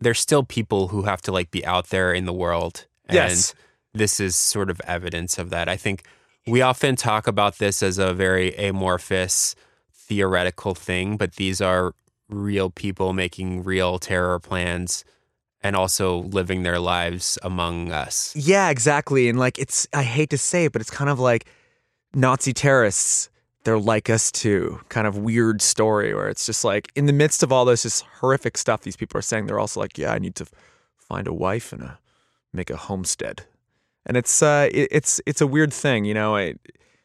there's 0.00 0.20
still 0.20 0.44
people 0.44 0.88
who 0.88 1.02
have 1.02 1.20
to 1.22 1.32
like 1.32 1.50
be 1.50 1.64
out 1.66 1.88
there 1.88 2.12
in 2.12 2.26
the 2.26 2.32
world. 2.32 2.86
Yes. 3.10 3.50
And 3.50 4.00
this 4.00 4.20
is 4.20 4.36
sort 4.36 4.70
of 4.70 4.80
evidence 4.84 5.38
of 5.38 5.50
that. 5.50 5.68
I 5.68 5.76
think 5.76 6.04
we 6.46 6.62
often 6.62 6.94
talk 6.94 7.26
about 7.26 7.58
this 7.58 7.82
as 7.82 7.98
a 7.98 8.14
very 8.14 8.54
amorphous 8.56 9.56
theoretical 9.92 10.74
thing, 10.74 11.16
but 11.16 11.34
these 11.34 11.60
are 11.60 11.92
real 12.28 12.70
people 12.70 13.12
making 13.12 13.64
real 13.64 13.98
terror 13.98 14.38
plans 14.38 15.04
and 15.66 15.74
also 15.74 16.18
living 16.18 16.62
their 16.62 16.78
lives 16.78 17.38
among 17.42 17.90
us. 17.90 18.34
Yeah, 18.36 18.70
exactly. 18.70 19.28
And 19.28 19.36
like 19.38 19.58
it's 19.58 19.88
I 19.92 20.04
hate 20.04 20.30
to 20.30 20.38
say 20.38 20.66
it, 20.66 20.72
but 20.72 20.80
it's 20.80 20.90
kind 20.90 21.10
of 21.10 21.18
like 21.18 21.46
Nazi 22.14 22.52
terrorists, 22.52 23.28
they're 23.64 23.78
like 23.78 24.08
us 24.08 24.30
too. 24.30 24.80
Kind 24.88 25.08
of 25.08 25.18
weird 25.18 25.60
story 25.60 26.14
where 26.14 26.28
it's 26.28 26.46
just 26.46 26.64
like 26.64 26.92
in 26.94 27.06
the 27.06 27.12
midst 27.12 27.42
of 27.42 27.50
all 27.50 27.64
this 27.64 27.82
just 27.82 28.04
horrific 28.20 28.56
stuff 28.56 28.82
these 28.82 28.96
people 28.96 29.18
are 29.18 29.22
saying, 29.22 29.46
they're 29.46 29.58
also 29.58 29.80
like, 29.80 29.98
Yeah, 29.98 30.12
I 30.12 30.20
need 30.20 30.36
to 30.36 30.46
find 30.96 31.26
a 31.26 31.34
wife 31.34 31.72
and 31.72 31.82
a, 31.82 31.98
make 32.52 32.70
a 32.70 32.76
homestead. 32.76 33.42
And 34.06 34.16
it's 34.16 34.40
uh 34.42 34.68
it, 34.72 34.88
it's 34.92 35.20
it's 35.26 35.40
a 35.40 35.48
weird 35.48 35.72
thing, 35.72 36.04
you 36.04 36.14
know. 36.14 36.36
I, 36.36 36.54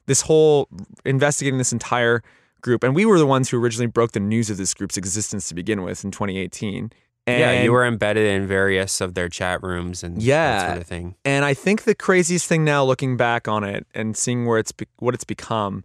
this 0.05 0.21
whole 0.21 0.67
investigating 1.03 1.57
this 1.57 1.73
entire 1.73 2.21
group, 2.61 2.83
and 2.83 2.93
we 2.93 3.05
were 3.05 3.17
the 3.17 3.25
ones 3.25 3.49
who 3.49 3.57
originally 3.57 3.87
broke 3.87 4.11
the 4.11 4.19
news 4.19 4.51
of 4.51 4.57
this 4.57 4.75
group's 4.75 4.97
existence 4.97 5.47
to 5.47 5.55
begin 5.55 5.81
with 5.81 6.03
in 6.03 6.11
2018. 6.11 6.91
And 7.31 7.39
yeah, 7.39 7.63
you 7.63 7.71
were 7.71 7.85
embedded 7.85 8.27
in 8.27 8.47
various 8.47 9.01
of 9.01 9.13
their 9.13 9.29
chat 9.29 9.63
rooms 9.63 10.03
and 10.03 10.21
yeah, 10.21 10.59
that 10.59 10.67
sort 10.67 10.81
of 10.81 10.87
thing. 10.87 11.15
And 11.25 11.45
I 11.45 11.53
think 11.53 11.83
the 11.83 11.95
craziest 11.95 12.47
thing 12.47 12.63
now, 12.63 12.83
looking 12.83 13.17
back 13.17 13.47
on 13.47 13.63
it 13.63 13.85
and 13.93 14.15
seeing 14.15 14.45
where 14.45 14.59
it's 14.59 14.71
be- 14.71 14.87
what 14.99 15.13
it's 15.13 15.23
become, 15.23 15.83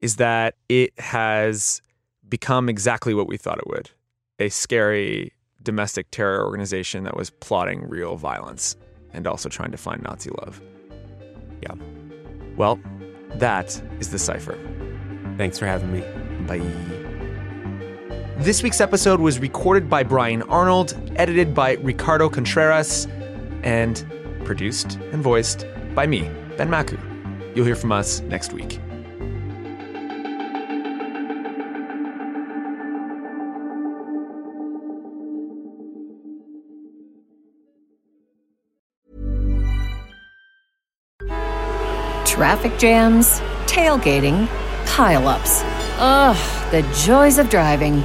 is 0.00 0.16
that 0.16 0.54
it 0.68 0.98
has 0.98 1.82
become 2.28 2.68
exactly 2.68 3.14
what 3.14 3.26
we 3.28 3.36
thought 3.36 3.58
it 3.58 3.66
would: 3.66 3.90
a 4.38 4.48
scary 4.48 5.32
domestic 5.62 6.10
terror 6.10 6.44
organization 6.44 7.04
that 7.04 7.16
was 7.16 7.30
plotting 7.30 7.88
real 7.88 8.16
violence 8.16 8.76
and 9.12 9.26
also 9.26 9.48
trying 9.48 9.72
to 9.72 9.76
find 9.76 10.02
Nazi 10.02 10.30
love. 10.42 10.60
Yeah. 11.62 11.74
Well, 12.56 12.78
that 13.34 13.80
is 13.98 14.10
the 14.10 14.18
cipher. 14.18 14.58
Thanks 15.36 15.58
for 15.58 15.66
having 15.66 15.92
me. 15.92 16.02
Bye. 16.46 17.05
This 18.38 18.62
week's 18.62 18.82
episode 18.82 19.18
was 19.18 19.38
recorded 19.38 19.88
by 19.88 20.02
Brian 20.02 20.42
Arnold, 20.42 20.94
edited 21.16 21.54
by 21.54 21.76
Ricardo 21.76 22.28
Contreras, 22.28 23.08
and 23.62 24.06
produced 24.44 24.96
and 25.10 25.22
voiced 25.22 25.66
by 25.94 26.06
me, 26.06 26.30
Ben 26.58 26.68
Makuch. 26.68 27.00
You'll 27.56 27.64
hear 27.64 27.74
from 27.74 27.92
us 27.92 28.20
next 28.20 28.52
week. 28.52 28.78
Traffic 42.26 42.78
jams, 42.78 43.40
tailgating, 43.64 44.46
pileups. 44.84 45.62
Ugh, 45.98 46.70
the 46.70 46.82
joys 47.02 47.38
of 47.38 47.48
driving. 47.48 48.04